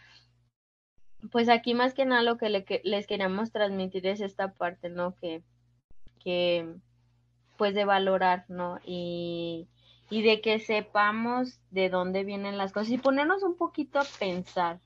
pues 1.31 1.49
aquí 1.49 1.73
más 1.73 1.93
que 1.93 2.05
nada 2.05 2.21
lo 2.23 2.37
que 2.37 2.49
le, 2.49 2.65
les 2.83 3.07
queríamos 3.07 3.51
transmitir 3.51 4.05
es 4.07 4.21
esta 4.21 4.53
parte, 4.53 4.89
¿no? 4.89 5.15
Que, 5.15 5.43
que 6.19 6.75
pues 7.57 7.73
de 7.75 7.85
valorar, 7.85 8.45
¿no? 8.49 8.79
Y, 8.85 9.69
y 10.09 10.21
de 10.23 10.41
que 10.41 10.59
sepamos 10.59 11.59
de 11.71 11.89
dónde 11.89 12.23
vienen 12.23 12.57
las 12.57 12.71
cosas 12.73 12.91
y 12.91 12.97
ponernos 12.99 13.43
un 13.43 13.57
poquito 13.57 13.99
a 13.99 14.05
pensar. 14.19 14.79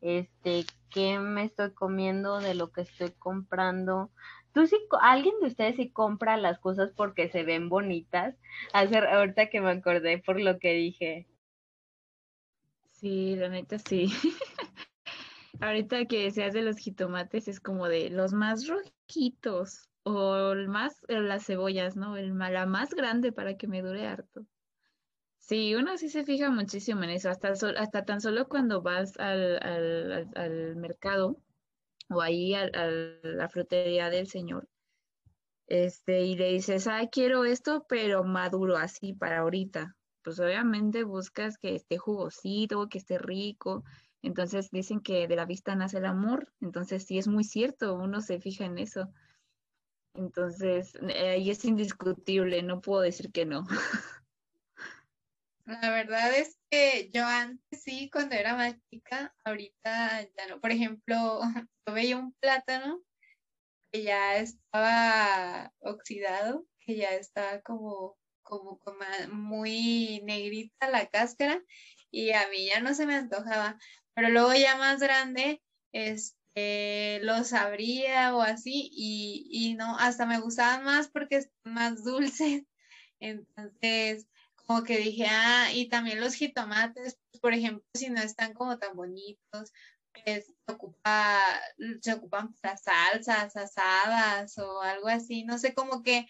este, 0.00 0.66
qué 0.90 1.18
me 1.18 1.44
estoy 1.44 1.72
comiendo, 1.72 2.40
de 2.40 2.54
lo 2.54 2.72
que 2.72 2.82
estoy 2.82 3.12
comprando. 3.12 4.10
¿Tú 4.54 4.62
alguien 5.00 5.34
de 5.40 5.48
ustedes 5.48 5.74
sí 5.74 5.90
compra 5.90 6.36
las 6.36 6.60
cosas 6.60 6.92
porque 6.96 7.28
se 7.28 7.42
ven 7.42 7.68
bonitas? 7.68 8.36
Hacer, 8.72 9.04
ahorita 9.04 9.50
que 9.50 9.60
me 9.60 9.72
acordé 9.72 10.18
por 10.18 10.40
lo 10.40 10.60
que 10.60 10.74
dije. 10.74 11.26
Sí, 12.92 13.34
la 13.34 13.48
neta 13.48 13.80
sí. 13.80 14.06
ahorita 15.60 16.04
que 16.04 16.30
seas 16.30 16.54
de 16.54 16.62
los 16.62 16.78
jitomates 16.78 17.48
es 17.48 17.58
como 17.58 17.88
de 17.88 18.10
los 18.10 18.32
más 18.32 18.68
rojitos 18.68 19.90
o 20.04 20.52
el 20.52 20.68
más, 20.68 21.00
las 21.08 21.46
cebollas, 21.46 21.96
¿no? 21.96 22.16
El, 22.16 22.38
la 22.38 22.64
más 22.66 22.94
grande 22.94 23.32
para 23.32 23.56
que 23.56 23.66
me 23.66 23.82
dure 23.82 24.06
harto. 24.06 24.46
Sí, 25.38 25.74
uno 25.74 25.98
sí 25.98 26.08
se 26.08 26.24
fija 26.24 26.48
muchísimo 26.48 27.02
en 27.02 27.10
eso, 27.10 27.28
hasta, 27.28 27.48
hasta 27.50 28.04
tan 28.04 28.20
solo 28.20 28.48
cuando 28.48 28.82
vas 28.82 29.18
al, 29.18 29.58
al, 30.36 30.76
mercado 30.76 31.36
o 32.10 32.20
ahí 32.20 32.54
a, 32.54 32.68
la 32.70 33.48
frutería 33.48 34.10
del 34.10 34.26
señor, 34.26 34.68
este, 35.66 36.22
y 36.22 36.36
le 36.36 36.52
dices, 36.52 36.86
ah, 36.86 37.08
quiero 37.10 37.44
esto, 37.44 37.86
pero 37.88 38.24
maduro 38.24 38.76
así 38.76 39.14
para 39.14 39.38
ahorita. 39.38 39.96
Pues 40.22 40.38
obviamente 40.40 41.04
buscas 41.04 41.58
que 41.58 41.74
esté 41.74 41.98
jugosito, 41.98 42.88
que 42.88 42.98
esté 42.98 43.18
rico. 43.18 43.84
Entonces 44.22 44.70
dicen 44.70 45.00
que 45.00 45.28
de 45.28 45.36
la 45.36 45.44
vista 45.44 45.74
nace 45.74 45.98
el 45.98 46.06
amor. 46.06 46.52
Entonces 46.60 47.04
sí 47.04 47.18
es 47.18 47.28
muy 47.28 47.44
cierto, 47.44 47.94
uno 47.94 48.20
se 48.20 48.40
fija 48.40 48.64
en 48.64 48.78
eso. 48.78 49.10
Entonces, 50.14 50.94
eh, 51.08 51.30
ahí 51.30 51.50
es 51.50 51.64
indiscutible, 51.64 52.62
no 52.62 52.80
puedo 52.80 53.02
decir 53.02 53.32
que 53.32 53.44
no. 53.44 53.66
La 55.66 55.90
verdad 55.90 56.36
es 56.36 56.58
que 56.70 57.10
yo 57.12 57.26
antes 57.26 57.82
sí, 57.82 58.10
cuando 58.10 58.34
era 58.34 58.54
más 58.54 58.76
chica, 58.90 59.34
ahorita 59.44 60.22
ya 60.22 60.46
no. 60.48 60.60
Por 60.60 60.70
ejemplo, 60.70 61.40
yo 61.86 61.94
veía 61.94 62.16
un 62.16 62.32
plátano 62.34 63.02
que 63.92 64.02
ya 64.02 64.36
estaba 64.38 65.72
oxidado, 65.80 66.66
que 66.80 66.96
ya 66.96 67.10
estaba 67.10 67.60
como, 67.62 68.16
como, 68.42 68.80
muy 69.32 70.20
negrita 70.24 70.90
la 70.90 71.06
cáscara 71.06 71.62
y 72.10 72.32
a 72.32 72.48
mí 72.48 72.66
ya 72.66 72.80
no 72.80 72.94
se 72.94 73.06
me 73.06 73.14
antojaba. 73.14 73.78
Pero 74.14 74.30
luego 74.30 74.54
ya 74.54 74.76
más 74.76 75.00
grande, 75.00 75.62
este, 75.92 77.20
los 77.22 77.52
abría 77.52 78.34
o 78.34 78.42
así 78.42 78.90
y, 78.92 79.48
y 79.50 79.74
no, 79.74 79.96
hasta 79.98 80.26
me 80.26 80.40
gustaban 80.40 80.84
más 80.84 81.08
porque 81.08 81.36
es 81.36 81.50
más 81.64 82.04
dulce. 82.04 82.66
Entonces, 83.20 84.26
como 84.66 84.82
que 84.82 84.98
dije, 84.98 85.26
ah, 85.28 85.68
y 85.72 85.88
también 85.88 86.20
los 86.20 86.34
jitomates, 86.34 87.18
por 87.40 87.52
ejemplo, 87.52 87.84
si 87.94 88.10
no 88.10 88.20
están 88.20 88.54
como 88.54 88.78
tan 88.78 88.96
bonitos, 88.96 89.72
pues 90.24 90.46
se, 90.46 90.72
ocupa, 90.72 91.40
se 92.00 92.12
ocupan 92.12 92.54
para 92.60 92.76
salsas 92.76 93.56
asadas 93.56 94.56
o 94.58 94.80
algo 94.80 95.08
así, 95.08 95.44
no 95.44 95.58
sé, 95.58 95.74
como 95.74 96.02
que 96.02 96.26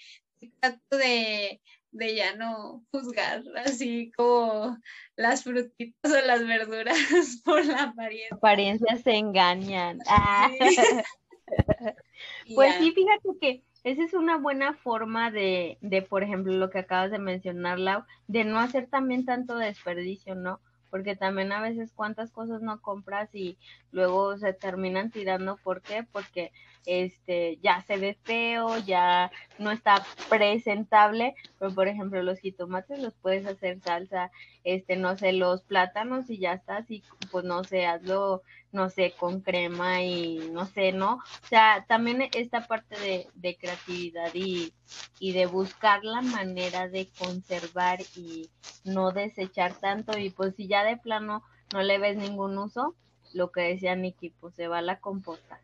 trato 0.61 0.97
de, 0.97 1.61
de 1.91 2.16
ya 2.16 2.37
no 2.37 2.85
juzgar 2.91 3.43
así 3.64 4.12
como 4.16 4.76
las 5.16 5.45
frutitas 5.45 6.12
o 6.12 6.26
las 6.26 6.47
verduras 6.47 6.97
por 7.45 7.64
la 7.64 7.85
apariencia. 7.85 8.37
Apariencias 8.37 9.03
se 9.03 9.16
engañan. 9.16 10.01
Ah. 10.07 10.51
pues 12.55 12.74
sí, 12.76 12.93
fíjate 12.93 13.28
que 13.41 13.64
esa 13.85 14.03
es 14.03 14.14
una 14.14 14.39
buena 14.39 14.74
forma 14.74 15.30
de, 15.30 15.78
de, 15.82 16.03
por 16.03 16.22
ejemplo, 16.22 16.53
lo 16.55 16.70
que 16.70 16.78
acabas 16.78 17.11
de 17.11 17.18
mencionar, 17.18 17.78
Lau, 17.78 18.05
de 18.26 18.45
no 18.45 18.59
hacer 18.59 18.89
también 18.89 19.26
tanto 19.26 19.57
desperdicio, 19.57 20.35
¿no? 20.35 20.61
Porque 20.95 21.16
también 21.16 21.51
a 21.51 21.61
veces 21.61 21.90
cuántas 21.92 22.30
cosas 22.30 22.62
no 22.62 22.80
compras 22.80 23.28
y 23.34 23.59
luego 23.90 24.38
se 24.38 24.53
terminan 24.53 25.11
tirando. 25.11 25.57
¿Por 25.57 25.82
qué? 25.82 26.07
Porque 26.12 26.53
este 26.86 27.59
ya 27.64 27.82
se 27.82 27.97
ve 27.97 28.16
feo, 28.22 28.78
ya 28.78 29.32
no 29.59 29.72
está 29.72 30.07
presentable, 30.30 31.34
pero 31.59 31.74
por 31.74 31.88
ejemplo 31.88 32.22
los 32.22 32.38
jitomates 32.38 33.01
los 33.01 33.12
puedes 33.14 33.45
hacer 33.45 33.80
salsa, 33.80 34.30
este, 34.62 34.95
no 34.95 35.16
sé, 35.16 35.32
los 35.32 35.62
plátanos 35.62 36.30
y 36.30 36.38
ya 36.38 36.53
está, 36.53 36.76
así, 36.76 37.03
pues 37.32 37.45
no 37.45 37.64
sé, 37.64 37.86
hazlo 37.86 38.42
no 38.75 38.91
sé, 38.91 39.14
con 39.16 39.41
crema 39.41 40.03
y 40.03 40.51
no 40.53 40.66
sé, 40.66 40.93
¿no? 40.93 41.14
O 41.14 41.47
sea, 41.49 41.85
también 41.89 42.29
esta 42.35 42.66
parte 42.66 42.99
de, 42.99 43.29
de 43.35 43.57
creatividad 43.57 44.35
y, 44.35 44.75
y, 45.20 45.33
de 45.33 45.47
buscar 45.47 46.05
la 46.05 46.22
manera 46.22 46.89
de 46.89 47.09
conservar 47.16 48.01
y 48.16 48.51
no 48.85 49.12
desechar 49.12 49.75
tanto 49.75 50.18
y 50.18 50.31
pues 50.31 50.57
si 50.57 50.66
ya 50.66 50.83
de 50.83 50.97
plano 50.97 51.45
no 51.72 51.83
le 51.83 51.99
ves 51.99 52.16
ningún 52.16 52.59
uso, 52.59 52.97
lo 53.33 53.53
que 53.53 53.61
decía 53.61 53.95
Nikki, 53.95 54.31
pues 54.31 54.57
se 54.57 54.66
va 54.66 54.79
a 54.79 54.83
la 54.83 54.99
composta. 54.99 55.61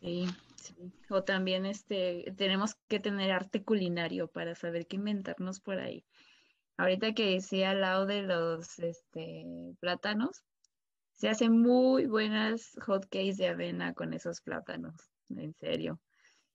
Sí, 0.00 0.26
sí. 0.56 0.90
O 1.10 1.22
también 1.22 1.66
este, 1.66 2.32
tenemos 2.38 2.76
que 2.88 2.98
tener 2.98 3.30
arte 3.30 3.62
culinario 3.62 4.26
para 4.26 4.54
saber 4.54 4.86
qué 4.86 4.96
inventarnos 4.96 5.60
por 5.60 5.78
ahí. 5.78 6.06
Ahorita 6.78 7.12
que 7.12 7.34
decía 7.34 7.72
al 7.72 7.82
lado 7.82 8.06
de 8.06 8.22
los 8.22 8.78
este, 8.78 9.44
plátanos, 9.80 10.42
se 11.22 11.28
hacen 11.28 11.56
muy 11.62 12.06
buenas 12.06 12.76
hot 12.84 13.04
cakes 13.04 13.36
de 13.36 13.46
avena 13.46 13.94
con 13.94 14.12
esos 14.12 14.40
plátanos, 14.40 14.92
en 15.28 15.54
serio. 15.54 16.00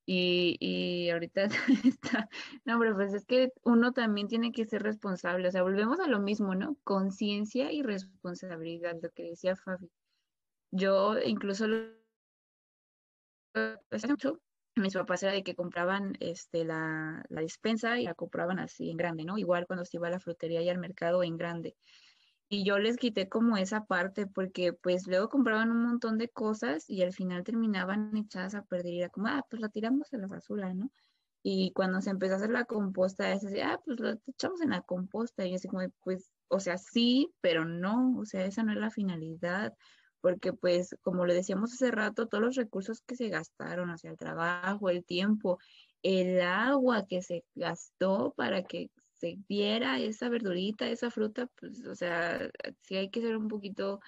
Y, 0.06 0.58
y 0.60 1.10
ahorita 1.10 1.44
está, 1.86 2.28
no, 2.66 2.78
pero 2.78 2.94
pues 2.94 3.14
es 3.14 3.26
que 3.26 3.54
uno 3.64 3.94
también 3.94 4.28
tiene 4.28 4.52
que 4.52 4.66
ser 4.66 4.84
responsable, 4.84 5.48
o 5.48 5.52
sea, 5.52 5.64
volvemos 5.64 6.02
a 6.02 6.08
lo 6.08 6.20
mismo, 6.20 6.54
¿no? 6.54 6.76
Conciencia 6.84 7.72
y 7.72 7.82
responsabilidad, 7.82 8.98
lo 9.02 9.10
que 9.12 9.30
decía 9.30 9.56
Fabi. 9.56 9.90
Yo 10.72 11.18
incluso 11.18 11.66
mucho, 14.10 14.42
mis 14.76 14.96
papás 14.96 15.24
era 15.24 15.32
de 15.32 15.44
que 15.44 15.56
compraban 15.56 16.18
este, 16.20 16.66
la, 16.66 17.24
la 17.30 17.40
despensa 17.40 18.02
y 18.02 18.04
la 18.04 18.16
compraban 18.16 18.60
así 18.60 18.90
en 18.90 18.98
grande, 18.98 19.24
¿no? 19.24 19.38
Igual 19.38 19.66
cuando 19.66 19.86
se 19.86 19.96
iba 19.96 20.10
a 20.10 20.12
la 20.12 20.20
frutería 20.20 20.62
y 20.62 20.68
al 20.68 20.78
mercado 20.78 21.24
en 21.24 21.38
grande 21.38 21.78
y 22.50 22.64
yo 22.64 22.80
les 22.80 22.98
quité 22.98 23.28
como 23.28 23.58
esa 23.58 23.86
parte 23.86 24.26
porque 24.28 24.74
pues 24.74 25.08
luego 25.08 25.30
compraban 25.30 25.72
un 25.72 25.84
montón 25.84 26.18
de 26.18 26.30
cosas 26.30 26.90
y 26.90 27.04
al 27.04 27.14
final 27.14 27.44
terminaban 27.44 28.16
echadas 28.16 28.56
a 28.56 28.64
perder 28.64 28.94
y 28.94 29.00
era 29.02 29.10
como, 29.10 29.28
ah, 29.28 29.46
pues 29.50 29.62
la 29.62 29.70
tiramos 29.70 30.14
a 30.14 30.18
la 30.18 30.28
basura, 30.28 30.74
¿no? 30.74 30.92
Y 31.44 31.72
cuando 31.74 32.02
se 32.02 32.10
empezó 32.10 32.34
a 32.34 32.38
hacer 32.38 32.50
la 32.50 32.66
composta, 32.66 33.32
es 33.32 33.46
así, 33.46 33.60
ah, 33.62 33.80
pues 33.86 34.00
la 34.00 34.18
echamos 34.28 34.62
en 34.62 34.72
la 34.72 34.82
composta 34.82 35.46
y 35.46 35.56
así 35.56 35.68
como, 35.68 35.82
pues, 36.04 36.32
o 36.50 36.60
sea, 36.60 36.78
sí, 36.78 37.34
pero 37.42 37.66
no, 37.66 38.18
o 38.18 38.26
sea, 38.26 38.46
esa 38.46 38.64
no 38.64 38.72
es 38.72 38.78
la 38.78 38.92
finalidad, 38.92 39.74
porque 40.22 40.54
pues, 40.54 40.96
como 41.02 41.26
le 41.26 41.34
decíamos 41.34 41.74
hace 41.74 41.92
rato, 41.92 42.28
todos 42.28 42.44
los 42.44 42.56
recursos 42.56 43.02
que 43.02 43.16
se 43.16 43.30
gastaron, 43.30 43.90
o 43.90 43.98
sea, 43.98 44.12
el 44.12 44.18
trabajo, 44.18 44.90
el 44.90 45.06
tiempo, 45.06 45.60
el 46.02 46.42
agua 46.42 47.06
que 47.08 47.22
se 47.22 47.46
gastó 47.56 48.34
para 48.36 48.64
que 48.64 48.90
se 49.18 49.38
viera 49.48 50.00
esa 50.00 50.30
verdurita, 50.30 50.88
esa 50.90 51.12
fruta, 51.12 51.48
pues, 51.60 51.86
o 51.86 51.96
sea, 51.96 52.50
sí 52.82 52.96
hay 52.96 53.10
que 53.10 53.22
ser 53.22 53.38
un 53.38 53.48
poquito, 53.48 54.00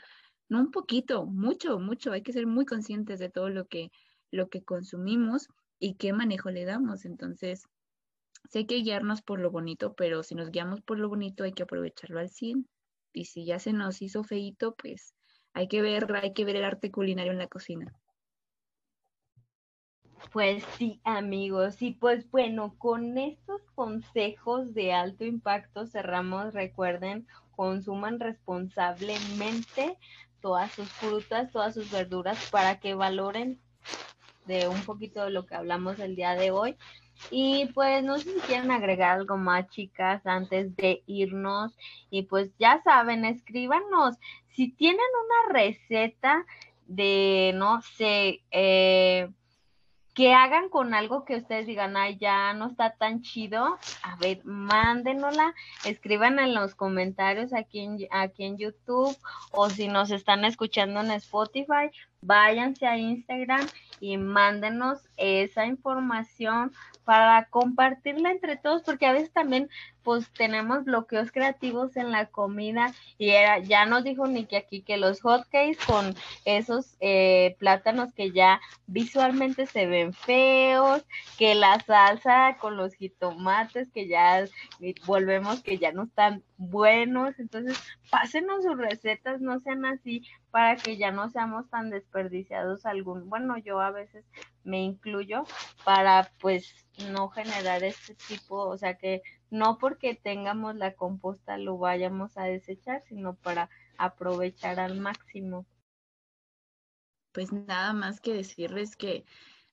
no 0.50 0.60
un 0.60 0.72
poquito, 0.72 1.26
mucho, 1.26 1.80
mucho, 1.80 2.12
hay 2.12 2.22
que 2.22 2.34
ser 2.34 2.48
muy 2.48 2.66
conscientes 2.66 3.20
de 3.20 3.30
todo 3.30 3.50
lo 3.50 3.68
que, 3.68 3.92
lo 4.32 4.50
que 4.50 4.64
consumimos 4.64 5.48
y 5.80 5.96
qué 5.96 6.14
manejo 6.14 6.52
le 6.52 6.66
damos. 6.66 7.06
Entonces, 7.06 7.64
sé 8.50 8.66
que 8.66 8.82
guiarnos 8.82 9.22
por 9.22 9.40
lo 9.40 9.52
bonito, 9.52 9.94
pero 9.96 10.24
si 10.24 10.36
nos 10.36 10.52
guiamos 10.52 10.82
por 10.82 11.00
lo 11.00 11.10
bonito 11.10 11.44
hay 11.44 11.54
que 11.54 11.64
aprovecharlo 11.64 12.20
al 12.20 12.30
100. 12.30 12.68
Y 13.12 13.26
si 13.26 13.46
ya 13.46 13.58
se 13.58 13.74
nos 13.74 14.02
hizo 14.02 14.24
feito, 14.24 14.76
pues 14.76 15.16
hay 15.54 15.68
que 15.68 15.82
ver, 15.82 16.14
hay 16.16 16.34
que 16.34 16.46
ver 16.46 16.58
el 16.58 16.64
arte 16.64 16.92
culinario 16.92 17.32
en 17.32 17.40
la 17.40 17.48
cocina. 17.48 17.92
Pues 20.32 20.64
sí, 20.78 21.02
amigos. 21.04 21.82
Y 21.82 21.92
pues 21.94 22.30
bueno, 22.30 22.76
con 22.78 23.18
estos 23.18 23.62
consejos 23.76 24.74
de 24.74 24.94
alto 24.94 25.26
impacto 25.26 25.88
cerramos. 25.88 26.54
Recuerden, 26.54 27.28
consuman 27.56 28.20
responsablemente 28.20 29.98
todas 30.42 30.72
sus 30.72 30.90
frutas, 30.90 31.52
todas 31.52 31.74
sus 31.74 31.92
verduras 31.92 32.38
para 32.52 32.80
que 32.80 32.94
valoren 32.94 33.60
de 34.46 34.68
un 34.68 34.82
poquito 34.82 35.24
de 35.24 35.32
lo 35.32 35.46
que 35.46 35.56
hablamos 35.56 36.00
el 36.00 36.16
día 36.16 36.36
de 36.36 36.52
hoy. 36.52 36.76
Y 37.32 37.66
pues 37.74 38.04
no 38.04 38.18
sé 38.18 38.34
si 38.34 38.40
quieren 38.42 38.72
agregar 38.72 39.20
algo 39.20 39.38
más, 39.38 39.68
chicas, 39.70 40.26
antes 40.26 40.76
de 40.76 41.04
irnos. 41.06 41.78
Y 42.10 42.24
pues 42.24 42.52
ya 42.58 42.82
saben, 42.84 43.26
escríbanos 43.26 44.16
si 44.54 44.70
tienen 44.72 45.00
una 45.00 45.54
receta 45.60 46.46
de, 46.88 47.52
no 47.56 47.82
sé, 47.82 48.42
eh, 48.52 49.30
que 50.20 50.34
hagan 50.34 50.68
con 50.68 50.94
algo 50.94 51.24
que 51.24 51.38
ustedes 51.38 51.66
digan, 51.66 51.96
ay, 51.96 52.18
ya 52.18 52.52
no 52.54 52.68
está 52.68 52.90
tan 52.90 53.22
chido, 53.22 53.78
a 54.04 54.18
ver, 54.18 54.42
mándenosla, 54.44 55.56
escriban 55.86 56.40
en 56.40 56.54
los 56.54 56.76
comentarios 56.76 57.54
aquí 57.54 57.80
en, 57.80 58.00
aquí 58.12 58.44
en 58.44 58.58
YouTube 58.58 59.18
o 59.52 59.70
si 59.70 59.88
nos 59.88 60.12
están 60.12 60.44
escuchando 60.44 61.00
en 61.00 61.12
Spotify, 61.12 61.90
váyanse 62.20 62.86
a 62.86 62.98
Instagram 62.98 63.66
y 64.02 64.18
mándenos 64.18 65.00
esa 65.16 65.66
información 65.66 66.74
para 67.06 67.46
compartirla 67.46 68.32
entre 68.32 68.58
todos, 68.58 68.82
porque 68.82 69.06
a 69.06 69.14
veces 69.14 69.32
también 69.32 69.70
pues 70.04 70.30
tenemos 70.32 70.86
bloqueos 70.86 71.32
creativos 71.32 71.96
en 71.98 72.12
la 72.12 72.28
comida 72.28 72.94
y 73.18 73.30
era, 73.30 73.60
ya 73.60 73.86
nos 73.86 74.04
dijo 74.04 74.28
Nicky 74.28 74.56
aquí 74.56 74.82
que 74.82 74.98
los 74.98 75.22
hotcakes 75.22 75.78
con 75.86 76.16
esos 76.46 76.96
eh, 77.00 77.56
plátanos 77.60 78.14
que 78.14 78.32
ya 78.32 78.60
visualmente 78.88 79.66
se 79.66 79.86
ven 79.88 80.14
feos, 80.14 81.04
que 81.38 81.56
la 81.56 81.80
salsa 81.82 82.58
con 82.60 82.78
los 82.78 82.94
jitomates 82.96 83.92
que 83.92 84.08
ya 84.08 84.46
volvemos 85.06 85.62
que 85.62 85.78
ya 85.78 85.92
no 85.92 86.04
están 86.04 86.44
buenos, 86.58 87.40
entonces 87.40 87.78
pásenos 88.10 88.64
sus 88.64 88.78
recetas, 88.78 89.42
no 89.42 89.60
sean 89.60 89.86
así 89.86 90.24
para 90.52 90.76
que 90.76 90.98
ya 90.98 91.12
no 91.12 91.30
seamos 91.30 91.70
tan 91.70 91.90
desperdiciados 91.90 92.86
algún, 92.86 93.30
bueno, 93.30 93.58
yo 93.58 93.80
a 93.80 93.92
veces 93.92 94.26
me 94.64 94.82
incluyo 94.82 95.44
para 95.84 96.30
pues 96.40 96.86
no 97.12 97.30
generar 97.30 97.84
este 97.84 98.16
tipo, 98.28 98.58
o 98.58 98.78
sea 98.78 98.96
que 98.96 99.22
no 99.52 99.78
porque 99.78 100.16
tengamos 100.16 100.76
la 100.76 100.94
composta 100.94 101.58
lo 101.58 101.78
vayamos 101.78 102.38
a 102.38 102.44
desechar, 102.44 103.02
sino 103.02 103.36
para 103.36 103.70
aprovechar 103.98 104.80
al 104.80 105.00
máximo. 105.00 105.66
Pues 107.32 107.52
nada 107.52 107.94
más 107.94 108.20
que 108.22 108.34
decirles 108.34 108.96
que 108.96 109.26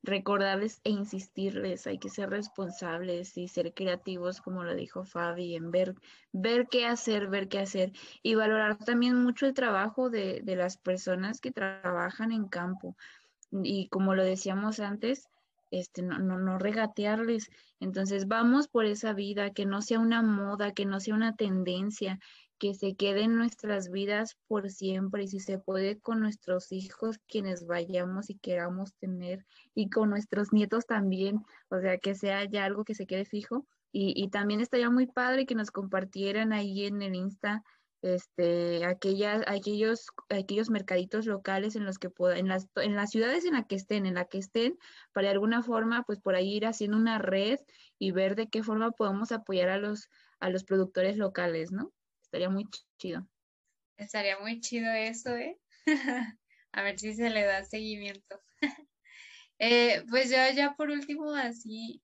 recordarles 0.03 0.81
e 0.85 0.91
insistirles, 0.91 1.87
hay 1.87 1.99
que 1.99 2.09
ser 2.09 2.31
responsables 2.31 3.37
y 3.37 3.49
ser 3.49 3.74
creativos, 3.74 4.41
como 4.41 4.62
lo 4.62 4.74
dijo 4.74 5.05
Fabi, 5.05 5.57
en 5.57 5.70
ver, 5.70 5.95
ver 6.33 6.68
qué 6.68 6.87
hacer, 6.87 7.29
ver 7.29 7.49
qué 7.49 7.59
hacer 7.59 7.93
y 8.22 8.35
valorar 8.35 8.79
también 8.79 9.22
mucho 9.22 9.47
el 9.47 9.55
trabajo 9.55 10.09
de, 10.09 10.43
de 10.43 10.57
las 10.57 10.77
personas 10.77 11.41
que 11.41 11.51
trabajan 11.51 12.31
en 12.31 12.47
campo. 12.47 12.97
Y 13.51 13.89
como 13.89 14.14
lo 14.14 14.22
decíamos 14.22 14.81
antes, 14.81 15.29
este, 15.71 16.03
no, 16.03 16.19
no, 16.19 16.39
no 16.39 16.59
regatearles. 16.59 17.51
Entonces 17.81 18.27
vamos 18.27 18.69
por 18.69 18.85
esa 18.87 19.12
vida, 19.12 19.51
que 19.51 19.67
no 19.67 19.83
sea 19.83 19.99
una 19.99 20.23
moda, 20.23 20.73
que 20.73 20.87
no 20.87 21.01
sea 21.01 21.14
una 21.14 21.37
tendencia, 21.37 22.19
que 22.59 22.75
se 22.75 22.95
quede 22.95 23.23
en 23.23 23.37
nuestras 23.37 23.91
vidas 23.91 24.37
por 24.47 24.71
siempre 24.71 25.25
y 25.25 25.29
si 25.29 25.41
se 25.41 25.59
puede 25.59 25.99
con 25.99 26.21
nuestros 26.21 26.73
hijos, 26.73 27.19
quienes 27.29 27.67
vayamos 27.67 28.31
y 28.31 28.37
queramos 28.37 28.95
tener, 28.95 29.45
y 29.75 29.91
con 29.91 30.11
nuestros 30.11 30.53
nietos 30.53 30.87
también, 30.87 31.45
o 31.69 31.81
sea, 31.81 31.99
que 31.99 32.14
sea 32.14 32.45
ya 32.45 32.64
algo 32.64 32.85
que 32.85 32.95
se 32.95 33.07
quede 33.07 33.25
fijo. 33.25 33.67
Y, 33.93 34.12
y 34.17 34.29
también 34.29 34.61
estaría 34.61 34.91
muy 34.91 35.07
padre 35.07 35.47
que 35.47 35.55
nos 35.55 35.71
compartieran 35.71 36.53
ahí 36.53 36.87
en 36.87 37.01
el 37.03 37.14
Insta 37.14 37.62
este, 38.03 38.84
aquellas, 38.84 39.42
aquellos, 39.47 40.09
aquellos 40.28 40.70
mercaditos 40.70 41.26
locales 41.26 41.76
en 41.76 41.84
los 41.84 41.99
que 41.99 42.11
puedan, 42.11 42.38
en 42.38 42.49
las, 42.49 42.68
en 42.76 42.94
las 42.94 43.11
ciudades 43.11 43.44
en 43.44 43.55
las 43.55 43.66
que 43.66 43.74
estén, 43.74 44.07
en 44.07 44.14
la 44.14 44.26
que 44.26 44.38
estén, 44.38 44.78
para 45.12 45.28
de 45.28 45.32
alguna 45.32 45.62
forma, 45.62 46.03
pues 46.05 46.18
por 46.18 46.34
ahí 46.34 46.55
ir 46.55 46.66
haciendo 46.66 46.97
una 46.97 47.18
red 47.18 47.59
y 47.99 48.11
ver 48.12 48.36
de 48.36 48.49
qué 48.49 48.62
forma 48.62 48.90
podemos 48.92 49.32
apoyar 49.32 49.68
a 49.70 49.78
los, 49.78 50.09
a 50.40 50.51
los 50.51 50.64
productores 50.64 51.16
locales, 51.16 51.72
¿no? 51.72 51.92
Estaría 52.22 52.51
muy 52.51 52.68
chido. 52.99 53.26
Estaría 53.97 54.38
muy 54.38 54.61
chido 54.61 54.92
eso, 54.92 55.34
¿eh? 55.36 55.59
a 56.72 56.82
ver 56.82 56.99
si 56.99 57.14
se 57.14 57.30
le 57.30 57.44
da 57.44 57.64
seguimiento. 57.64 58.42
eh, 59.59 60.05
pues 60.11 60.30
yo 60.30 60.36
ya 60.55 60.74
por 60.74 60.90
último, 60.90 61.34
así, 61.34 62.03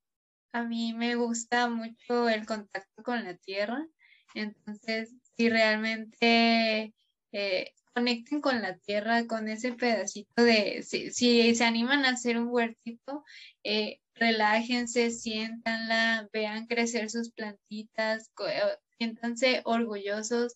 a 0.53 0.63
mí 0.65 0.95
me 0.95 1.15
gusta 1.17 1.69
mucho 1.69 2.29
el 2.29 2.47
contacto 2.47 3.03
con 3.03 3.23
la 3.25 3.37
tierra. 3.37 3.87
Entonces, 4.35 5.15
si 5.37 5.49
realmente 5.49 6.95
eh, 7.33 7.75
conecten 7.95 8.41
con 8.41 8.63
la 8.63 8.77
tierra, 8.79 9.27
con 9.27 9.49
ese 9.49 9.73
pedacito 9.73 10.43
de, 10.43 10.83
si, 10.83 11.11
se 11.55 11.65
animan 11.65 12.05
a 12.05 12.11
hacer 12.11 12.39
un 12.39 12.49
huertito, 12.49 13.25
eh, 13.65 14.01
relájense, 14.15 15.11
siéntanla, 15.11 16.29
vean 16.33 16.67
crecer 16.67 17.11
sus 17.11 17.31
plantitas, 17.33 18.31
eh, 18.49 18.61
siéntanse 18.99 19.63
orgullosos 19.65 20.55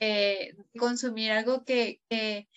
de, 0.00 0.56
consumir 0.78 1.32
algo 1.32 1.64
que, 1.64 2.00
que, 2.08 2.48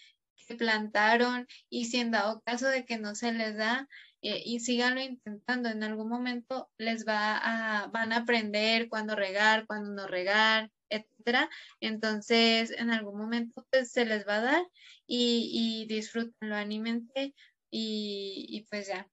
plantaron 0.58 1.48
y 1.70 1.86
si 1.86 2.02
en 2.02 2.12
dado 2.12 2.42
caso 2.42 2.68
de 2.68 2.84
que 2.84 2.98
no 2.98 3.16
se 3.16 3.32
les 3.32 3.56
da, 3.56 3.88
y 4.20 4.60
síganlo 4.60 5.00
intentando. 5.00 5.70
En 5.70 5.82
algún 5.82 6.10
momento 6.10 6.70
les 6.78 7.08
va 7.08 7.38
a, 7.38 7.88
van 7.88 8.12
a 8.12 8.18
aprender 8.18 8.90
cuándo 8.90 9.16
regar, 9.16 9.66
cuándo 9.66 9.92
no 9.92 10.08
regar, 10.08 10.70
etcétera. 10.92 11.50
Entonces, 11.80 12.72
en 12.72 12.92
algún 12.92 13.18
momento 13.18 13.66
pues, 13.72 13.92
se 13.92 14.06
les 14.06 14.28
va 14.28 14.36
a 14.36 14.42
dar 14.42 14.68
y, 15.08 15.50
y 15.52 15.86
disfrútenlo, 15.88 16.56
anímense 16.56 17.34
y, 17.72 18.46
y 18.50 18.62
pues 18.70 18.88
ya, 18.88 19.10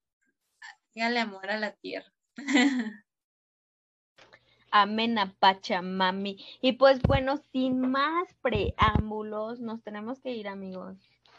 díganle 0.95 1.21
amor 1.21 1.51
a 1.51 1.59
la 1.59 1.73
tierra. 1.73 2.13
Amén 4.71 5.19
a 5.19 5.33
Pachamami. 5.39 6.45
Y 6.61 6.73
pues 6.73 7.01
bueno, 7.03 7.39
sin 7.53 7.81
más 7.81 8.29
preámbulos, 8.43 9.61
nos 9.61 9.83
tenemos 9.83 10.21
que 10.21 10.33
ir, 10.33 10.47
amigos. 10.47 10.99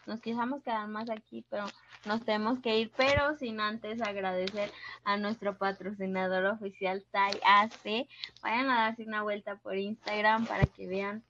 Nos 0.10 0.22
quisiéramos 0.22 0.64
quedar 0.64 0.88
más 0.88 1.08
aquí, 1.12 1.46
pero 1.52 1.68
nos 2.04 2.26
tenemos 2.26 2.58
que 2.62 2.80
ir, 2.80 2.92
pero 2.98 3.38
sin 3.38 3.60
antes 3.60 4.02
agradecer 4.02 4.72
a 5.04 5.18
nuestro 5.18 5.60
patrocinador 5.60 6.46
oficial 6.46 7.06
Tai 7.12 7.40
AC. 7.46 8.08
Vayan 8.42 8.72
a 8.72 8.86
darse 8.86 9.04
una 9.04 9.22
vuelta 9.22 9.58
por 9.58 9.78
Instagram 9.78 10.48
para 10.48 10.66
que 10.66 10.88
vean 10.88 11.24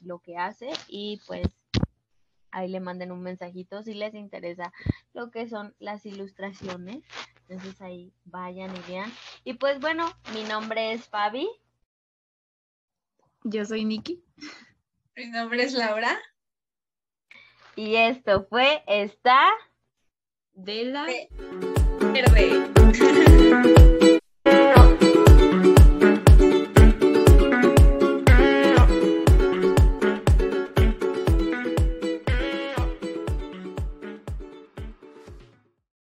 lo 0.00 0.18
que 0.20 0.38
hace 0.38 0.70
y 0.88 1.20
pues 1.26 1.46
ahí 2.52 2.68
le 2.68 2.80
manden 2.80 3.12
un 3.12 3.22
mensajito 3.22 3.82
si 3.82 3.92
les 3.92 4.14
interesa 4.14 4.72
lo 5.12 5.30
que 5.30 5.46
son 5.46 5.74
las 5.78 6.06
ilustraciones. 6.06 7.04
Entonces 7.48 7.78
ahí 7.82 8.14
vayan 8.24 8.74
y 8.74 8.80
vean. 8.90 9.12
Y 9.44 9.54
pues 9.54 9.78
bueno, 9.78 10.10
mi 10.32 10.42
nombre 10.44 10.94
es 10.94 11.06
Fabi. 11.06 11.46
Yo 13.44 13.66
soy 13.66 13.84
Nikki. 13.84 14.24
Mi 15.14 15.26
nombre 15.26 15.64
es 15.64 15.74
Laura. 15.74 16.18
Y 17.76 17.96
esto 17.96 18.46
fue 18.48 18.82
esta 18.86 19.38
de 20.54 20.84
la 20.86 21.04
verde. 22.00 23.76